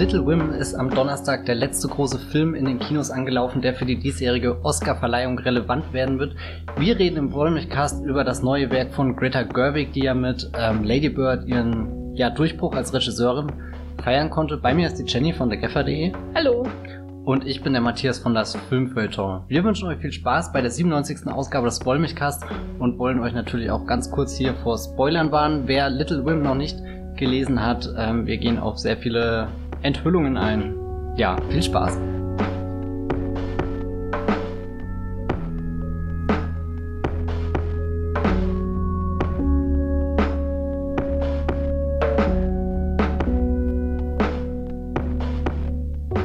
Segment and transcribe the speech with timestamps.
[0.00, 3.84] Little Women ist am Donnerstag der letzte große Film in den Kinos angelaufen, der für
[3.84, 6.36] die diesjährige Oscar-Verleihung relevant werden wird.
[6.78, 10.84] Wir reden im Wollmilchcast über das neue Werk von Greta Gerwig, die ja mit ähm,
[10.84, 13.52] Lady Bird ihren ja, Durchbruch als Regisseurin
[14.02, 14.56] feiern konnte.
[14.56, 16.12] Bei mir ist die Jenny von der Geffer.de.
[16.34, 16.66] Hallo.
[17.26, 19.42] Und ich bin der Matthias von das Filmfeuilleton.
[19.48, 21.26] Wir wünschen euch viel Spaß bei der 97.
[21.26, 22.42] Ausgabe des Wollmilchcast
[22.78, 25.64] und wollen euch natürlich auch ganz kurz hier vor Spoilern warnen.
[25.66, 26.78] Wer Little Women noch nicht
[27.18, 29.48] gelesen hat, ähm, wir gehen auf sehr viele
[29.82, 30.74] Enthüllungen ein.
[31.16, 31.98] Ja, viel Spaß.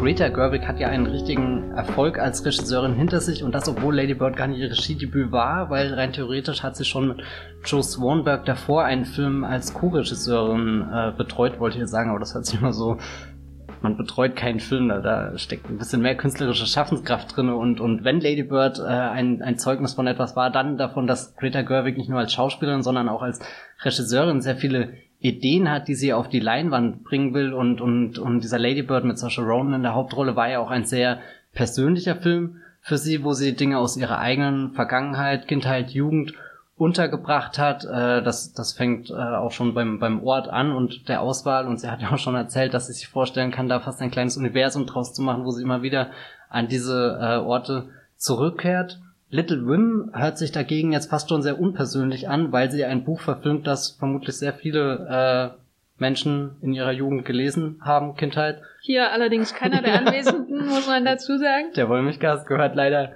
[0.05, 4.13] Greta Gerwig hat ja einen richtigen Erfolg als Regisseurin hinter sich und das, obwohl Lady
[4.13, 7.23] Bird gar nicht ihr Regiedebüt war, weil rein theoretisch hat sie schon mit
[7.65, 12.35] Joe Swanberg davor einen Film als Co-Regisseurin äh, betreut, wollte ich jetzt sagen, aber das
[12.35, 12.97] hört sich immer so
[13.81, 18.21] man betreut keinen Film, da, steckt ein bisschen mehr künstlerische Schaffenskraft drin und, und wenn
[18.21, 22.09] Lady Bird äh, ein, ein Zeugnis von etwas war, dann davon, dass Greta Gerwig nicht
[22.09, 23.39] nur als Schauspielerin, sondern auch als
[23.83, 27.53] Regisseurin sehr viele Ideen hat, die sie auf die Leinwand bringen will.
[27.53, 30.69] Und, und, und dieser Lady Bird mit Saoirse Ronan in der Hauptrolle war ja auch
[30.69, 31.19] ein sehr
[31.53, 36.33] persönlicher Film für sie, wo sie Dinge aus ihrer eigenen Vergangenheit, Kindheit, Jugend
[36.77, 37.85] untergebracht hat.
[37.85, 41.67] Äh, das, das fängt äh, auch schon beim, beim Ort an und der Auswahl.
[41.67, 44.11] Und sie hat ja auch schon erzählt, dass sie sich vorstellen kann, da fast ein
[44.11, 46.11] kleines Universum draus zu machen, wo sie immer wieder
[46.49, 48.99] an diese äh, Orte zurückkehrt.
[49.29, 53.21] Little Women hört sich dagegen jetzt fast schon sehr unpersönlich an, weil sie ein Buch
[53.21, 55.61] verfilmt, das vermutlich sehr viele äh,
[55.97, 58.61] Menschen in ihrer Jugend gelesen haben, Kindheit.
[58.81, 61.71] Hier allerdings keiner der Anwesenden, muss man dazu sagen.
[61.75, 63.13] Der Wollmilchgast gehört leider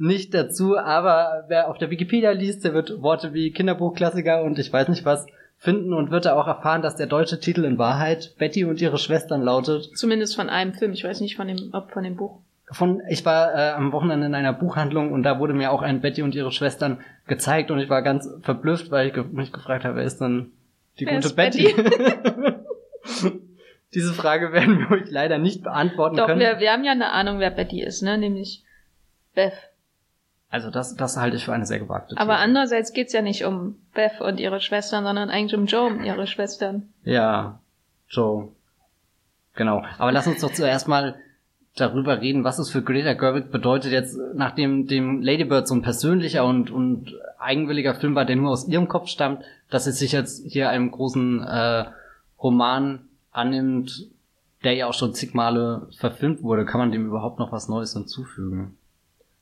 [0.00, 4.72] nicht dazu, aber wer auf der Wikipedia liest, der wird Worte wie Kinderbuchklassiker und ich
[4.72, 5.26] weiß nicht was
[5.58, 8.96] finden und wird da auch erfahren, dass der deutsche Titel in Wahrheit Betty und ihre
[8.96, 9.90] Schwestern lautet.
[9.94, 12.40] Zumindest von einem Film, ich weiß nicht von dem, ob von dem Buch.
[12.72, 16.00] Von, ich war äh, am Wochenende in einer Buchhandlung und da wurde mir auch ein
[16.00, 19.84] Betty und ihre Schwestern gezeigt und ich war ganz verblüfft, weil ich ge mich gefragt
[19.84, 20.52] habe, wer ist denn
[20.98, 21.74] die wer gute Betty?
[21.74, 22.52] Betty?
[23.94, 26.40] Diese Frage werden wir euch leider nicht beantworten Doch, können.
[26.40, 28.16] Doch, wir, wir haben ja eine Ahnung, wer Betty ist, ne?
[28.16, 28.62] Nämlich
[29.34, 29.69] Beth.
[30.50, 32.20] Also das, das halte ich für eine sehr gewagte These.
[32.20, 36.04] Aber andererseits geht's ja nicht um Beth und ihre Schwestern, sondern eigentlich um Joe und
[36.04, 36.88] ihre Schwestern.
[37.04, 37.60] Ja,
[38.08, 38.48] Joe.
[39.54, 39.84] Genau.
[39.98, 41.14] Aber lass uns doch zuerst mal
[41.76, 46.44] darüber reden, was es für Greta Gerwig bedeutet, jetzt nachdem dem Ladybird so ein persönlicher
[46.44, 50.44] und, und eigenwilliger Film war, der nur aus ihrem Kopf stammt, dass sie sich jetzt
[50.44, 51.84] hier einem großen äh,
[52.42, 54.08] Roman annimmt,
[54.64, 56.64] der ja auch schon zig Male verfilmt wurde.
[56.64, 58.76] Kann man dem überhaupt noch was Neues hinzufügen?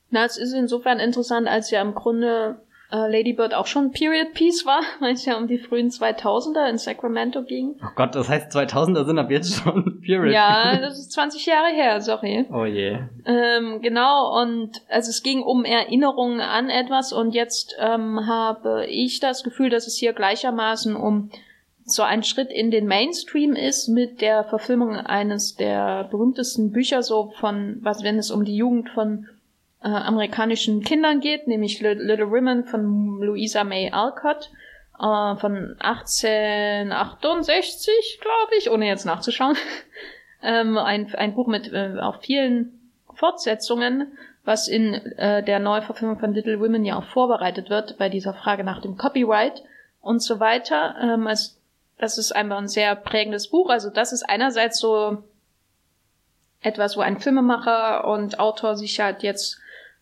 [0.09, 2.59] Na, es ist insofern interessant, als ja im Grunde
[2.91, 6.69] äh, Lady Bird auch schon Period Piece war, weil es ja um die frühen 2000er
[6.69, 7.75] in Sacramento ging.
[7.83, 10.33] Oh Gott, das heißt 2000er sind ab jetzt schon Period.
[10.33, 12.45] Ja, das ist 20 Jahre her, sorry.
[12.51, 12.97] Oh je.
[13.25, 19.19] Ähm, genau, und also es ging um Erinnerungen an etwas und jetzt ähm, habe ich
[19.19, 21.29] das Gefühl, dass es hier gleichermaßen um
[21.85, 27.33] so ein Schritt in den Mainstream ist mit der Verfilmung eines der berühmtesten Bücher so
[27.39, 29.27] von, was wenn es um die Jugend von
[29.81, 34.51] äh, amerikanischen Kindern geht, nämlich Little Women von Louisa May Alcott
[34.99, 39.55] äh, von 1868, glaube ich, ohne jetzt nachzuschauen.
[40.43, 46.33] ähm, ein, ein Buch mit äh, auch vielen Fortsetzungen, was in äh, der Neuverfilmung von
[46.33, 49.63] Little Women ja auch vorbereitet wird bei dieser Frage nach dem Copyright
[50.01, 50.95] und so weiter.
[51.01, 51.57] Ähm, als,
[51.97, 53.69] das ist einfach ein sehr prägendes Buch.
[53.69, 55.23] Also das ist einerseits so
[56.61, 59.59] etwas, wo ein Filmemacher und Autor sich halt jetzt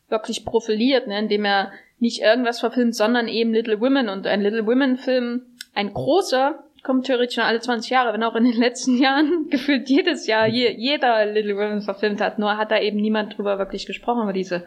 [0.09, 4.65] wirklich profiliert, ne, indem er nicht irgendwas verfilmt, sondern eben Little Women und ein Little
[4.65, 8.97] Women Film, ein großer, kommt theoretisch schon alle 20 Jahre, wenn auch in den letzten
[8.97, 13.37] Jahren gefühlt jedes Jahr je, jeder Little Women verfilmt hat, nur hat da eben niemand
[13.37, 14.63] drüber wirklich gesprochen über diese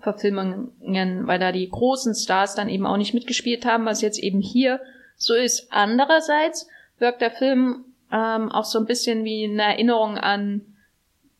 [0.00, 4.40] Verfilmungen, weil da die großen Stars dann eben auch nicht mitgespielt haben, was jetzt eben
[4.40, 4.80] hier
[5.16, 5.68] so ist.
[5.70, 6.68] Andererseits
[6.98, 10.62] wirkt der Film ähm, auch so ein bisschen wie eine Erinnerung an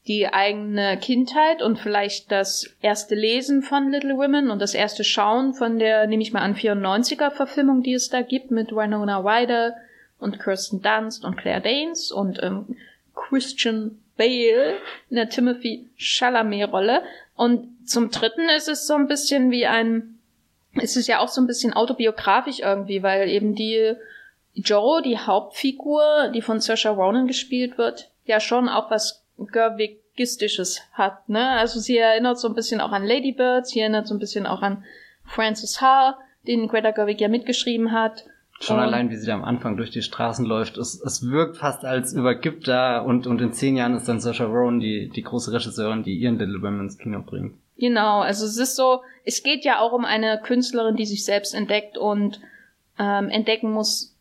[0.07, 5.53] die eigene Kindheit und vielleicht das erste Lesen von Little Women und das erste Schauen
[5.55, 9.77] von der, nehme ich mal an, 94er Verfilmung, die es da gibt mit Winona Ryder
[10.19, 12.77] und Kirsten Dunst und Claire Danes und ähm,
[13.15, 14.77] Christian Bale
[15.11, 17.03] in der Timothy Chalamet-Rolle.
[17.37, 20.19] Und zum Dritten ist es so ein bisschen wie ein,
[20.75, 23.95] ist es ja auch so ein bisschen autobiografisch irgendwie, weil eben die
[24.55, 30.83] Joe, die Hauptfigur, die von Saoirse Ronan gespielt wird, ja schon auch was Gerwig Gistisches
[30.93, 31.51] hat, ne?
[31.51, 34.47] Also sie erinnert so ein bisschen auch an Lady Bird, sie erinnert so ein bisschen
[34.47, 34.85] auch an
[35.25, 38.25] Francis Ha, den Greta Gerwig ja mitgeschrieben hat.
[38.61, 41.57] Schon und allein, wie sie da am Anfang durch die Straßen läuft, es, es wirkt
[41.57, 45.23] fast als übergibt da und, und in zehn Jahren ist dann Saoirse Rowan die, die
[45.23, 47.55] große Regisseurin, die ihren Little Women ins Kino bringt.
[47.79, 51.55] Genau, also es ist so, es geht ja auch um eine Künstlerin, die sich selbst
[51.55, 52.41] entdeckt und
[52.99, 54.15] ähm, entdecken muss,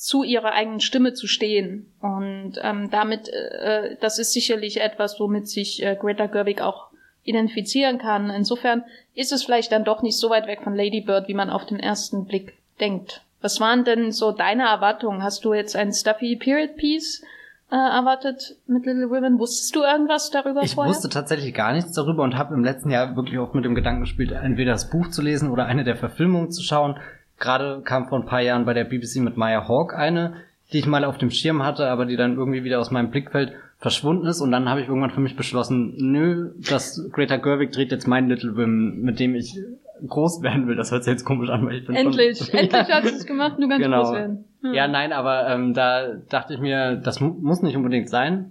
[0.00, 1.92] zu ihrer eigenen Stimme zu stehen.
[2.00, 6.88] Und ähm, damit, äh, das ist sicherlich etwas, womit sich äh, Greta Gerwig auch
[7.24, 8.30] identifizieren kann.
[8.30, 8.84] Insofern
[9.14, 11.66] ist es vielleicht dann doch nicht so weit weg von Lady Bird, wie man auf
[11.66, 13.22] den ersten Blick denkt.
[13.40, 15.22] Was waren denn so deine Erwartungen?
[15.22, 17.22] Hast du jetzt ein Stuffy Period Piece
[17.70, 19.38] äh, erwartet mit Little Women?
[19.38, 20.90] Wusstest du irgendwas darüber ich vorher?
[20.90, 23.74] Ich wusste tatsächlich gar nichts darüber und habe im letzten Jahr wirklich auch mit dem
[23.74, 26.98] Gedanken gespielt, entweder das Buch zu lesen oder eine der Verfilmungen zu schauen.
[27.38, 30.34] Gerade kam vor ein paar Jahren bei der BBC mit Maya Hawk eine,
[30.72, 33.52] die ich mal auf dem Schirm hatte, aber die dann irgendwie wieder aus meinem Blickfeld
[33.78, 37.92] verschwunden ist und dann habe ich irgendwann für mich beschlossen, nö, das Greta Gerwig dreht
[37.92, 39.58] jetzt mein Little Women, mit dem ich
[40.06, 40.76] groß werden will.
[40.76, 43.02] Das hört sich jetzt komisch an, weil ich bin Endlich, schon, endlich ja.
[43.02, 44.02] hast du es gemacht, du kannst genau.
[44.02, 44.44] groß werden.
[44.62, 44.74] Hm.
[44.74, 48.50] Ja, nein, aber ähm, da dachte ich mir, das mu muss nicht unbedingt sein.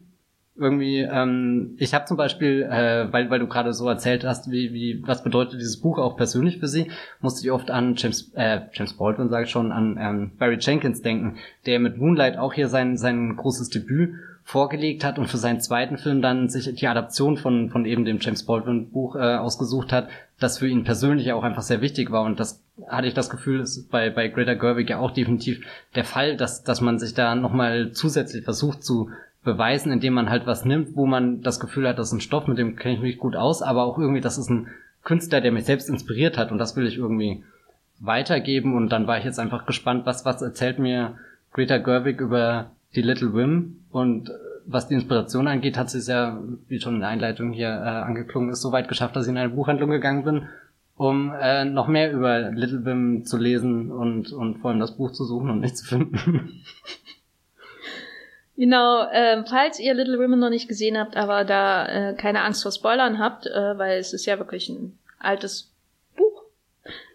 [0.58, 4.74] Irgendwie, ähm, ich habe zum Beispiel, äh, weil, weil du gerade so erzählt hast, wie,
[4.74, 8.62] wie, was bedeutet dieses Buch auch persönlich für sie, musste ich oft an James, äh,
[8.72, 12.70] James Baldwin, sage ich schon, an ähm, Barry Jenkins denken, der mit Moonlight auch hier
[12.70, 14.14] sein, sein großes Debüt
[14.46, 18.20] vorgelegt hat und für seinen zweiten Film dann sich die Adaption von, von eben dem
[18.22, 20.08] James Baldwin Buch äh, ausgesucht hat,
[20.40, 22.24] das für ihn persönlich auch einfach sehr wichtig war.
[22.24, 25.66] Und das hatte ich das Gefühl, ist bei, bei Greta Gerwig ja auch definitiv
[25.96, 29.10] der Fall, dass, dass man sich da nochmal zusätzlich versucht zu
[29.46, 32.48] beweisen, indem man halt was nimmt, wo man das Gefühl hat, das ist ein Stoff,
[32.48, 34.68] mit dem kenne ich mich gut aus, aber auch irgendwie, das ist ein
[35.04, 37.44] Künstler, der mich selbst inspiriert hat und das will ich irgendwie
[38.00, 41.16] weitergeben und dann war ich jetzt einfach gespannt, was, was erzählt mir
[41.54, 44.34] Greta Gerwig über die Little Wim und äh,
[44.66, 48.02] was die Inspiration angeht, hat sie es ja, wie schon in der Einleitung hier äh,
[48.02, 50.48] angeklungen ist, so weit geschafft, dass ich in eine Buchhandlung gegangen bin,
[50.96, 55.12] um äh, noch mehr über Little Wim zu lesen und, und vor allem das Buch
[55.12, 56.64] zu suchen und nicht zu finden.
[58.58, 62.64] Genau, äh, falls ihr Little Women noch nicht gesehen habt, aber da äh, keine Angst
[62.64, 65.74] vor Spoilern habt, äh, weil es ist ja wirklich ein altes
[66.16, 66.44] Buch,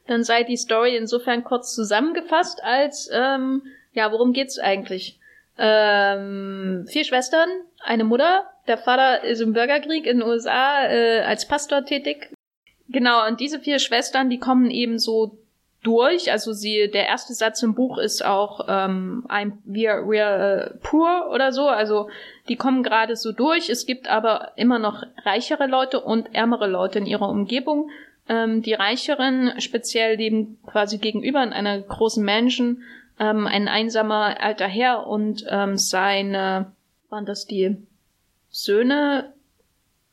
[0.07, 5.19] dann sei die Story insofern kurz zusammengefasst als, ähm, ja, worum geht's eigentlich?
[5.57, 7.49] Ähm, vier Schwestern,
[7.81, 8.45] eine Mutter.
[8.67, 12.31] Der Vater ist im Bürgerkrieg in den USA äh, als Pastor tätig.
[12.89, 15.39] Genau, und diese vier Schwestern, die kommen eben so
[15.83, 16.31] durch.
[16.31, 21.31] Also sie, der erste Satz im Buch ist auch ähm, I'm, we're, we're uh, poor
[21.33, 21.69] oder so.
[21.69, 22.11] Also
[22.49, 23.71] die kommen gerade so durch.
[23.71, 27.91] Es gibt aber immer noch reichere Leute und ärmere Leute in ihrer Umgebung.
[28.29, 32.83] Ähm, die Reicheren speziell leben quasi gegenüber in einer großen Mansion
[33.19, 36.73] ähm, ein einsamer alter Herr und ähm, seine,
[37.09, 37.77] waren das die
[38.51, 39.33] Söhne?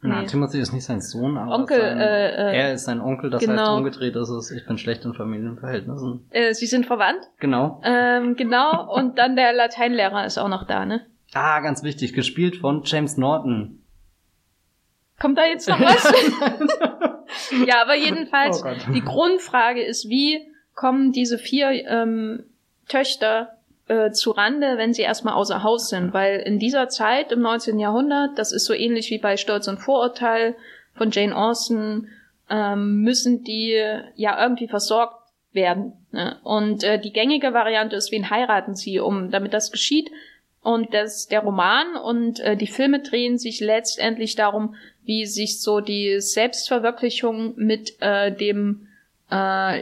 [0.01, 0.27] Na, nee.
[0.27, 3.41] Timothy ist nicht sein Sohn, aber Onkel, sein, äh, äh, er ist sein Onkel, das
[3.41, 3.61] genau.
[3.61, 6.27] heißt umgedreht ist es, ich bin schlecht in Familienverhältnissen.
[6.29, 7.21] Äh, sie sind verwandt?
[7.39, 7.81] Genau.
[7.83, 11.07] Ähm, genau, und dann der Lateinlehrer ist auch noch da, ne?
[11.33, 13.81] Ah, ganz wichtig, gespielt von James Norton.
[15.19, 16.13] Kommt da jetzt noch was?
[17.67, 20.39] ja, aber jedenfalls, oh die Grundfrage ist, wie
[20.75, 22.43] kommen diese vier ähm,
[22.87, 23.56] Töchter
[23.87, 27.79] äh, zu Rande, wenn sie erstmal außer Haus sind, weil in dieser Zeit im 19.
[27.79, 30.55] Jahrhundert, das ist so ähnlich wie bei Stolz und Vorurteil
[30.95, 32.09] von Jane Austen,
[32.49, 33.81] ähm, müssen die
[34.15, 35.93] ja irgendwie versorgt werden.
[36.11, 36.37] Ne?
[36.43, 40.09] Und äh, die gängige Variante ist, wen heiraten sie, um damit das geschieht.
[40.61, 45.79] Und das, der Roman und äh, die Filme drehen sich letztendlich darum, wie sich so
[45.79, 48.87] die Selbstverwirklichung mit äh, dem
[49.31, 49.81] äh,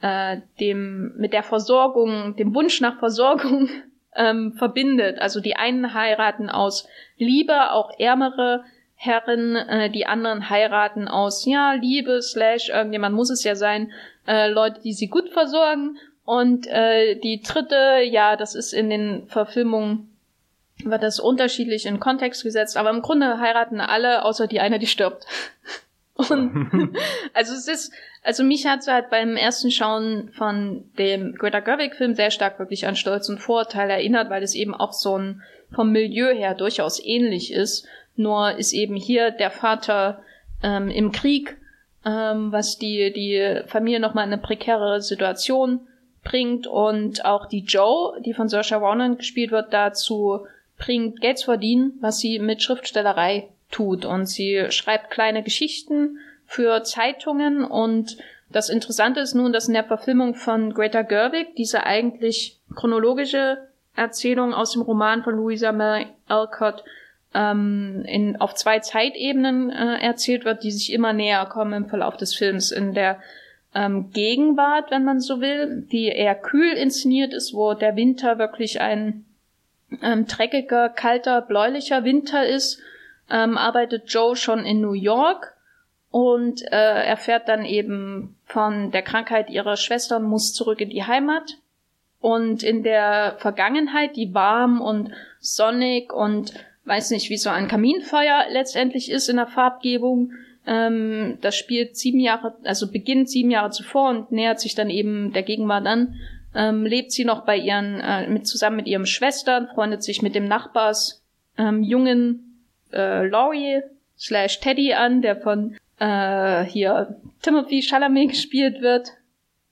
[0.00, 3.68] äh, dem mit der Versorgung, dem Wunsch nach Versorgung
[4.16, 5.20] ähm, verbindet.
[5.20, 8.64] Also die einen heiraten aus Liebe, auch ärmere
[8.94, 13.92] Herren, äh, die anderen heiraten aus ja Liebe slash irgendjemand muss es ja sein,
[14.26, 15.96] äh, Leute, die sie gut versorgen.
[16.24, 20.10] Und äh, die dritte, ja, das ist in den Verfilmungen
[20.84, 24.86] wird das unterschiedlich in Kontext gesetzt, aber im Grunde heiraten alle, außer die eine, die
[24.86, 25.26] stirbt.
[26.14, 26.96] Und
[27.34, 27.92] also es ist,
[28.22, 32.96] also mich hat halt beim ersten Schauen von dem Greta Gerwig-Film sehr stark wirklich an
[32.96, 37.52] Stolz und Vorurteil erinnert, weil es eben auch so ein vom Milieu her durchaus ähnlich
[37.52, 37.86] ist.
[38.16, 40.22] Nur ist eben hier der Vater
[40.62, 41.56] ähm, im Krieg,
[42.04, 45.80] ähm, was die, die Familie nochmal in eine prekäre Situation
[46.22, 50.46] bringt und auch die Joe, die von Saoirse Ronan gespielt wird, dazu
[50.76, 54.04] bringt, Geld zu verdienen, was sie mit Schriftstellerei tut.
[54.04, 56.18] Und sie schreibt kleine Geschichten
[56.50, 58.16] für Zeitungen und
[58.50, 64.52] das Interessante ist nun, dass in der Verfilmung von Greta Gerwig diese eigentlich chronologische Erzählung
[64.52, 66.82] aus dem Roman von Louisa May Alcott
[67.34, 72.16] ähm, in, auf zwei Zeitebenen äh, erzählt wird, die sich immer näher kommen im Verlauf
[72.16, 72.72] des Films.
[72.72, 73.20] In der
[73.72, 78.80] ähm, Gegenwart, wenn man so will, die eher kühl inszeniert ist, wo der Winter wirklich
[78.80, 79.24] ein
[80.02, 82.80] ähm, dreckiger, kalter, bläulicher Winter ist,
[83.30, 85.54] ähm, arbeitet Joe schon in New York
[86.10, 91.04] und äh, erfährt dann eben von der Krankheit ihrer Schwester und muss zurück in die
[91.04, 91.58] Heimat.
[92.18, 96.52] Und in der Vergangenheit, die warm und sonnig und
[96.84, 100.32] weiß nicht, wie so ein Kaminfeuer letztendlich ist in der Farbgebung,
[100.66, 105.32] ähm, das spielt sieben Jahre, also beginnt sieben Jahre zuvor und nähert sich dann eben
[105.32, 106.16] der Gegenwart an.
[106.54, 110.34] Ähm, lebt sie noch bei ihren, äh, mit, zusammen mit ihren Schwestern, freundet sich mit
[110.34, 111.22] dem Nachbars
[111.56, 113.82] ähm, jungen äh, Laurie
[114.18, 119.12] slash Teddy an, der von äh, hier Timothy Chalamet gespielt wird.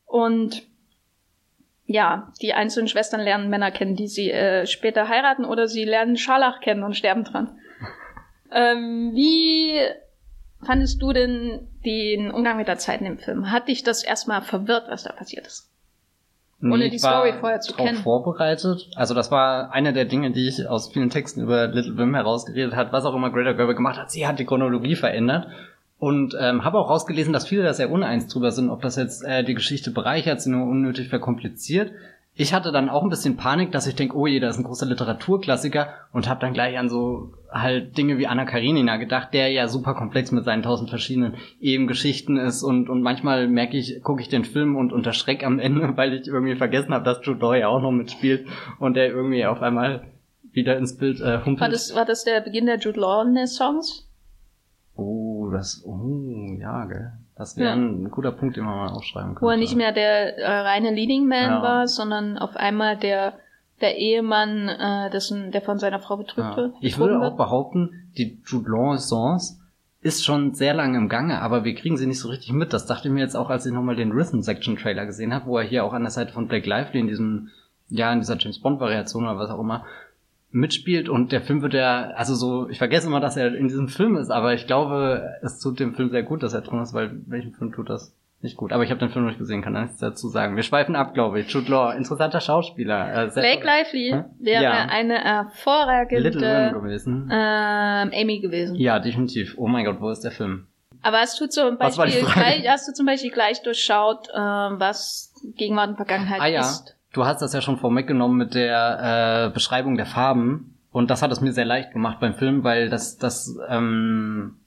[0.06, 0.62] Und
[1.86, 6.16] ja, die einzelnen Schwestern lernen Männer kennen, die sie äh, später heiraten oder sie lernen
[6.16, 7.58] Scharlach kennen und sterben dran.
[8.52, 9.80] ähm, wie
[10.64, 13.50] fandest du denn den Umgang mit der Zeit in dem Film?
[13.50, 15.70] Hat dich das erstmal verwirrt, was da passiert ist?
[16.60, 17.98] Ohne nee, die Story vorher zu kennen.
[17.98, 18.90] vorbereitet.
[18.96, 22.74] Also das war eine der Dinge, die ich aus vielen Texten über Little Wim herausgeredet
[22.74, 24.10] hat, was auch immer Greta Gerber gemacht hat.
[24.10, 25.46] Sie hat die Chronologie verändert.
[25.98, 29.24] Und ähm, habe auch rausgelesen, dass viele da sehr uneins drüber sind, ob das jetzt
[29.24, 31.90] äh, die Geschichte bereichert, sie nur unnötig verkompliziert.
[32.40, 34.62] Ich hatte dann auch ein bisschen Panik, dass ich denke, oh je, da ist ein
[34.62, 39.48] großer Literaturklassiker und habe dann gleich an so halt Dinge wie Anna Karenina gedacht, der
[39.48, 44.22] ja super komplex mit seinen tausend verschiedenen Ebengeschichten ist und und manchmal merke ich, gucke
[44.22, 47.40] ich den Film und unter Schreck am Ende, weil ich irgendwie vergessen habe, dass Jude
[47.40, 48.46] Law ja auch noch mitspielt
[48.78, 50.04] und der irgendwie auf einmal
[50.52, 51.60] wieder ins Bild äh, humpelt.
[51.60, 54.07] War das, war das der Beginn der Jude Law-Songs?
[54.98, 57.12] Oh, das, oh, ja, gell.
[57.36, 57.76] Das wäre ja.
[57.76, 59.46] ein guter Punkt, den man mal aufschreiben könnte.
[59.46, 61.62] Wo er nicht mehr der äh, reine Leading Man ja.
[61.62, 63.34] war, sondern auf einmal der
[63.80, 66.56] der Ehemann, äh, dessen, der von seiner Frau betrübt ja.
[66.56, 66.74] wird.
[66.80, 69.60] Ich würde auch behaupten, die Jude Law-Songs
[70.00, 72.72] ist schon sehr lange im Gange, aber wir kriegen sie nicht so richtig mit.
[72.72, 75.46] Das dachte ich mir jetzt auch, als ich nochmal den Rhythm Section Trailer gesehen habe,
[75.46, 77.50] wo er hier auch an der Seite von Blake Lively in diesem,
[77.88, 79.84] ja, in dieser James Bond Variation oder was auch immer,
[80.50, 83.88] mitspielt und der Film wird ja, also so, ich vergesse immer, dass er in diesem
[83.88, 86.94] Film ist, aber ich glaube, es tut dem Film sehr gut, dass er drin ist,
[86.94, 88.72] weil welchen Film tut das nicht gut?
[88.72, 90.56] Aber ich habe den Film noch nicht gesehen, kann nichts dazu sagen.
[90.56, 91.50] Wir schweifen ab, glaube ich.
[91.50, 93.26] Jude Law, interessanter Schauspieler.
[93.26, 94.24] Äh, Blake Lively hm?
[94.38, 94.86] wäre ja.
[94.88, 97.28] eine hervorragende gewesen.
[97.32, 98.76] Ähm, Amy gewesen.
[98.76, 99.54] Ja, definitiv.
[99.58, 100.66] Oh mein Gott, wo ist der Film?
[101.02, 105.90] Aber hast du zum Beispiel gleich, hast du zum Beispiel gleich durchschaut, äh, was Gegenwart
[105.90, 106.60] und Vergangenheit ah, ja.
[106.60, 106.96] ist?
[107.18, 110.78] Du hast das ja schon vorweggenommen mit der äh, Beschreibung der Farben.
[110.92, 114.58] Und das hat es mir sehr leicht gemacht beim Film, weil das, das ähm,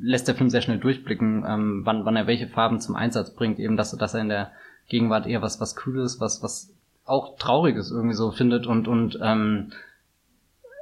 [0.00, 3.58] lässt der Film sehr schnell durchblicken, ähm, wann, wann er welche Farben zum Einsatz bringt.
[3.58, 4.52] Eben, dass, dass er in der
[4.88, 6.72] Gegenwart eher was, was Kühles, was, was
[7.04, 9.72] auch Trauriges irgendwie so findet und, und ähm,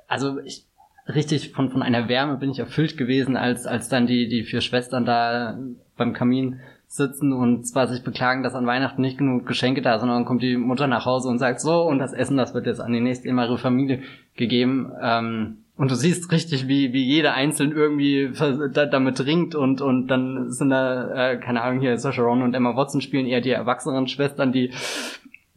[0.09, 0.67] also ich,
[1.09, 4.61] richtig von, von einer Wärme bin ich erfüllt gewesen, als, als dann die, die vier
[4.61, 5.59] Schwestern da
[5.97, 10.09] beim Kamin sitzen und zwar sich beklagen, dass an Weihnachten nicht genug Geschenke da sind,
[10.09, 12.67] und dann kommt die Mutter nach Hause und sagt so, und das Essen, das wird
[12.67, 14.03] jetzt an die nächste ehemalige Familie
[14.37, 14.93] gegeben.
[15.01, 18.31] Ähm, und du siehst richtig, wie, wie jeder einzeln irgendwie
[18.73, 22.55] da, damit ringt und, und dann sind da, äh, keine Ahnung, hier Saoirse Ronan und
[22.55, 24.71] Emma Watson spielen eher die erwachsenen Schwestern, die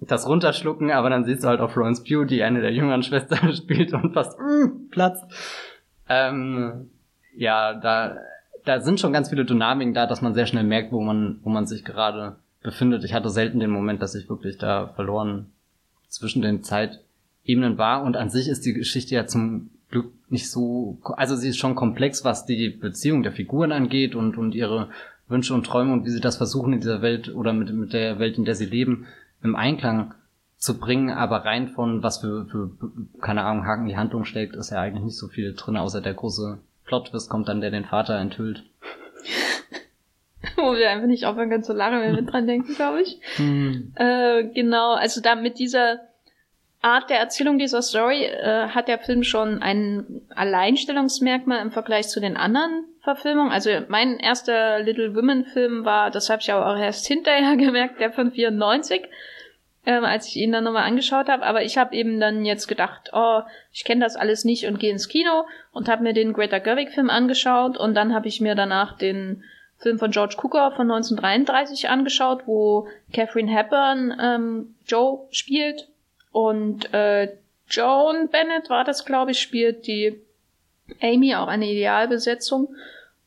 [0.02, 3.54] das runterschlucken, aber dann siehst du halt auch Florence Pugh, die eine der jüngeren Schwestern
[3.54, 5.24] spielt und fast mm, platzt.
[6.10, 6.90] Ähm,
[7.36, 8.18] ja, da
[8.66, 11.50] da sind schon ganz viele Dynamiken da, dass man sehr schnell merkt, wo man, wo
[11.50, 13.04] man sich gerade befindet.
[13.04, 15.48] Ich hatte selten den Moment, dass ich wirklich da verloren
[16.08, 18.04] zwischen den Zeitebenen war.
[18.04, 21.76] Und an sich ist die Geschichte ja zum Glück nicht so, also sie ist schon
[21.76, 24.90] komplex, was die Beziehung der Figuren angeht und, und ihre
[25.28, 28.20] Wünsche und Träume und wie sie das versuchen in dieser Welt oder mit, mit der
[28.20, 29.08] Welt, in der sie leben,
[29.42, 30.14] im Einklang
[30.58, 32.72] zu bringen, aber rein von was für, für
[33.22, 36.14] keine Ahnung, Haken die Handlung steckt, ist ja eigentlich nicht so viel drin, außer der
[36.14, 36.60] große
[36.90, 38.64] Plot-Twist kommt dann, der den Vater enthüllt.
[40.56, 43.20] Wo wir einfach nicht aufhören können zu lachen, wenn wir dran denken, glaube ich.
[43.36, 43.94] Hm.
[43.96, 46.00] Äh, genau, also da mit dieser
[46.82, 52.20] Art der Erzählung dieser Story äh, hat der Film schon ein Alleinstellungsmerkmal im Vergleich zu
[52.20, 53.52] den anderen Verfilmungen.
[53.52, 58.12] Also mein erster Little Women Film war, das habe ich auch erst hinterher gemerkt, der
[58.12, 59.04] von 94
[59.86, 61.44] ähm, als ich ihn dann nochmal angeschaut habe.
[61.44, 64.92] Aber ich habe eben dann jetzt gedacht, oh, ich kenne das alles nicht und gehe
[64.92, 68.98] ins Kino und habe mir den Greta Gerwig-Film angeschaut und dann habe ich mir danach
[68.98, 69.44] den
[69.78, 75.88] Film von George Cooker von 1933 angeschaut, wo Catherine Hepburn ähm, Joe spielt
[76.32, 77.30] und äh,
[77.70, 80.20] Joan Bennett war das, glaube ich, spielt die
[81.02, 82.76] Amy, auch eine Idealbesetzung.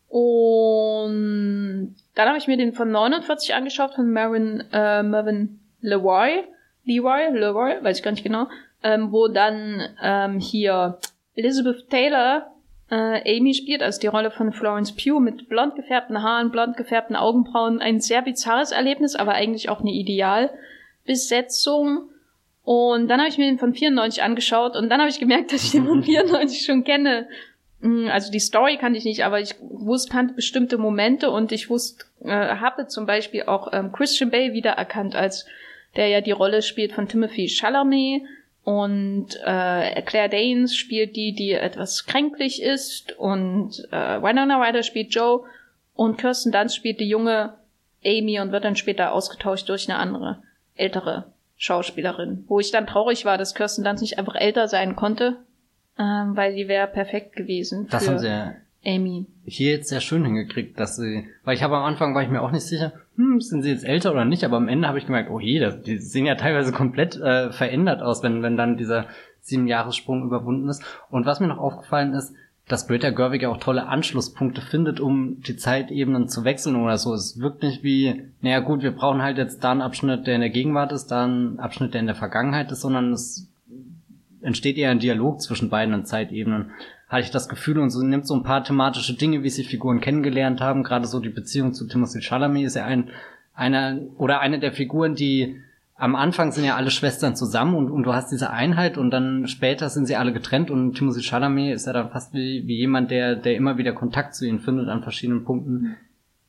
[0.08, 6.44] Und dann habe ich mir den von 49 angeschaut von Marin, äh, Mervyn Leroy,
[6.84, 8.46] Leroy, Leroy, weiß ich gar nicht genau,
[8.82, 10.98] ähm, wo dann ähm, hier
[11.34, 12.52] Elizabeth Taylor
[12.90, 17.16] äh, Amy spielt, also die Rolle von Florence Pugh mit blond gefärbten Haaren, blond gefärbten
[17.16, 17.80] Augenbrauen.
[17.80, 22.10] Ein sehr bizarres Erlebnis, aber eigentlich auch eine Idealbesetzung.
[22.64, 25.64] Und dann habe ich mir den von 94 angeschaut und dann habe ich gemerkt, dass
[25.64, 27.26] ich den von 94 schon kenne.
[27.80, 31.70] Mm, also die Story kannte ich nicht, aber ich wusste, kannte bestimmte Momente und ich
[31.70, 35.46] wusste, äh, habe zum Beispiel auch ähm, Christian Bale wiedererkannt, als
[35.96, 38.22] der ja die Rolle spielt von Timothy Chalamet
[38.64, 45.14] und äh, Claire Danes spielt die, die etwas kränklich ist und äh, Winona Ryder spielt
[45.14, 45.42] Joe
[45.94, 47.54] und Kirsten Dunst spielt die junge
[48.04, 50.42] Amy und wird dann später ausgetauscht durch eine andere,
[50.74, 52.44] ältere Schauspielerin.
[52.48, 55.36] Wo ich dann traurig war, dass Kirsten Dunst nicht einfach älter sein konnte,
[55.98, 57.88] ähm, weil die wäre perfekt gewesen.
[57.90, 59.26] Das für haben sie ja Amy.
[59.44, 62.42] hier jetzt sehr schön hingekriegt, dass sie, weil ich habe am Anfang war ich mir
[62.42, 65.06] auch nicht sicher, hm, sind sie jetzt älter oder nicht, aber am Ende habe ich
[65.06, 68.76] gemerkt, oh je, das, die sehen ja teilweise komplett äh, verändert aus, wenn, wenn dann
[68.76, 69.06] dieser
[69.40, 70.82] sieben Jahressprung überwunden ist.
[71.10, 72.34] Und was mir noch aufgefallen ist,
[72.68, 77.12] dass Greta Gerwig ja auch tolle Anschlusspunkte findet, um die Zeitebenen zu wechseln oder so.
[77.12, 80.40] Es wirkt nicht wie, naja gut, wir brauchen halt jetzt da einen Abschnitt, der in
[80.40, 83.48] der Gegenwart ist, da einen Abschnitt, der in der Vergangenheit ist, sondern es
[84.40, 86.70] entsteht eher ein Dialog zwischen beiden Zeitebenen
[87.12, 90.00] hatte ich das Gefühl und so nimmt so ein paar thematische Dinge, wie sie Figuren
[90.00, 93.10] kennengelernt haben, gerade so die Beziehung zu Timothy Chalamet ist ja ein
[93.54, 95.60] einer oder eine der Figuren, die
[95.94, 99.46] am Anfang sind ja alle Schwestern zusammen und, und du hast diese Einheit und dann
[99.46, 103.10] später sind sie alle getrennt und Timothy Chalamet ist ja dann fast wie, wie jemand,
[103.10, 105.96] der, der immer wieder Kontakt zu ihnen findet an verschiedenen Punkten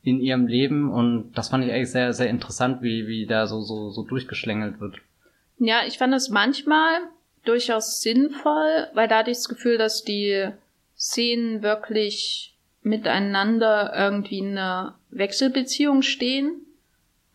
[0.02, 3.62] in ihrem Leben und das fand ich eigentlich sehr, sehr interessant, wie, wie da so,
[3.62, 4.96] so, so durchgeschlängelt wird.
[5.60, 7.02] Ja, ich fand es manchmal
[7.46, 10.50] durchaus sinnvoll, weil da hatte ich das Gefühl, dass die
[10.98, 16.62] Szenen wirklich miteinander irgendwie in einer Wechselbeziehung stehen.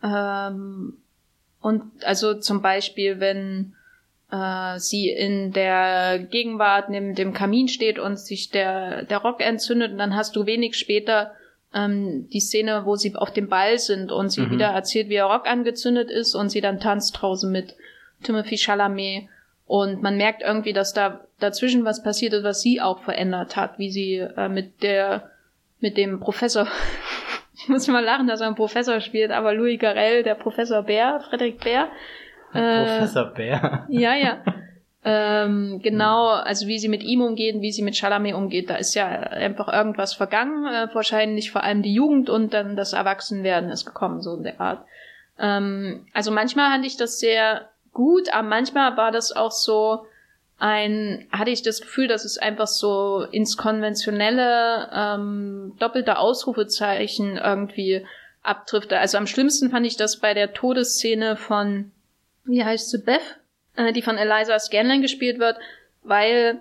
[0.03, 0.97] Ähm,
[1.61, 3.75] und also zum Beispiel, wenn
[4.31, 9.91] äh, sie in der Gegenwart neben dem Kamin steht und sich der, der Rock entzündet,
[9.91, 11.33] und dann hast du wenig später
[11.73, 14.51] ähm, die Szene, wo sie auf dem Ball sind und sie mhm.
[14.51, 17.75] wieder erzählt, wie ihr Rock angezündet ist und sie dann tanzt draußen mit
[18.23, 19.27] Timothy Chalamet.
[19.69, 23.77] Und man merkt irgendwie, dass da dazwischen was passiert ist, was sie auch verändert hat,
[23.77, 25.29] wie sie äh, mit der,
[25.79, 26.65] mit dem Professor,
[27.53, 31.19] ich muss mal lachen, dass er einen Professor spielt, aber Louis Garel, der Professor Bär,
[31.19, 31.87] Frederik Bär.
[32.51, 33.85] Äh, Professor Bär.
[33.89, 34.43] Ja, ja.
[35.05, 38.95] ähm, genau, also wie sie mit ihm umgeht, wie sie mit Chalamet umgeht, da ist
[38.95, 43.85] ja einfach irgendwas vergangen, äh, wahrscheinlich vor allem die Jugend und dann das Erwachsenwerden ist
[43.85, 44.83] gekommen, so in der Art.
[45.37, 50.05] Ähm, also manchmal fand ich das sehr gut, aber manchmal war das auch so
[50.59, 58.05] ein, hatte ich das Gefühl, dass es einfach so ins konventionelle ähm, doppelte Ausrufezeichen irgendwie
[58.43, 58.91] abtrifft.
[58.93, 61.91] Also am schlimmsten fand ich das bei der Todesszene von,
[62.43, 63.39] wie heißt sie, Beth,
[63.75, 65.57] äh, die von Eliza Scanlon gespielt wird,
[66.03, 66.59] weil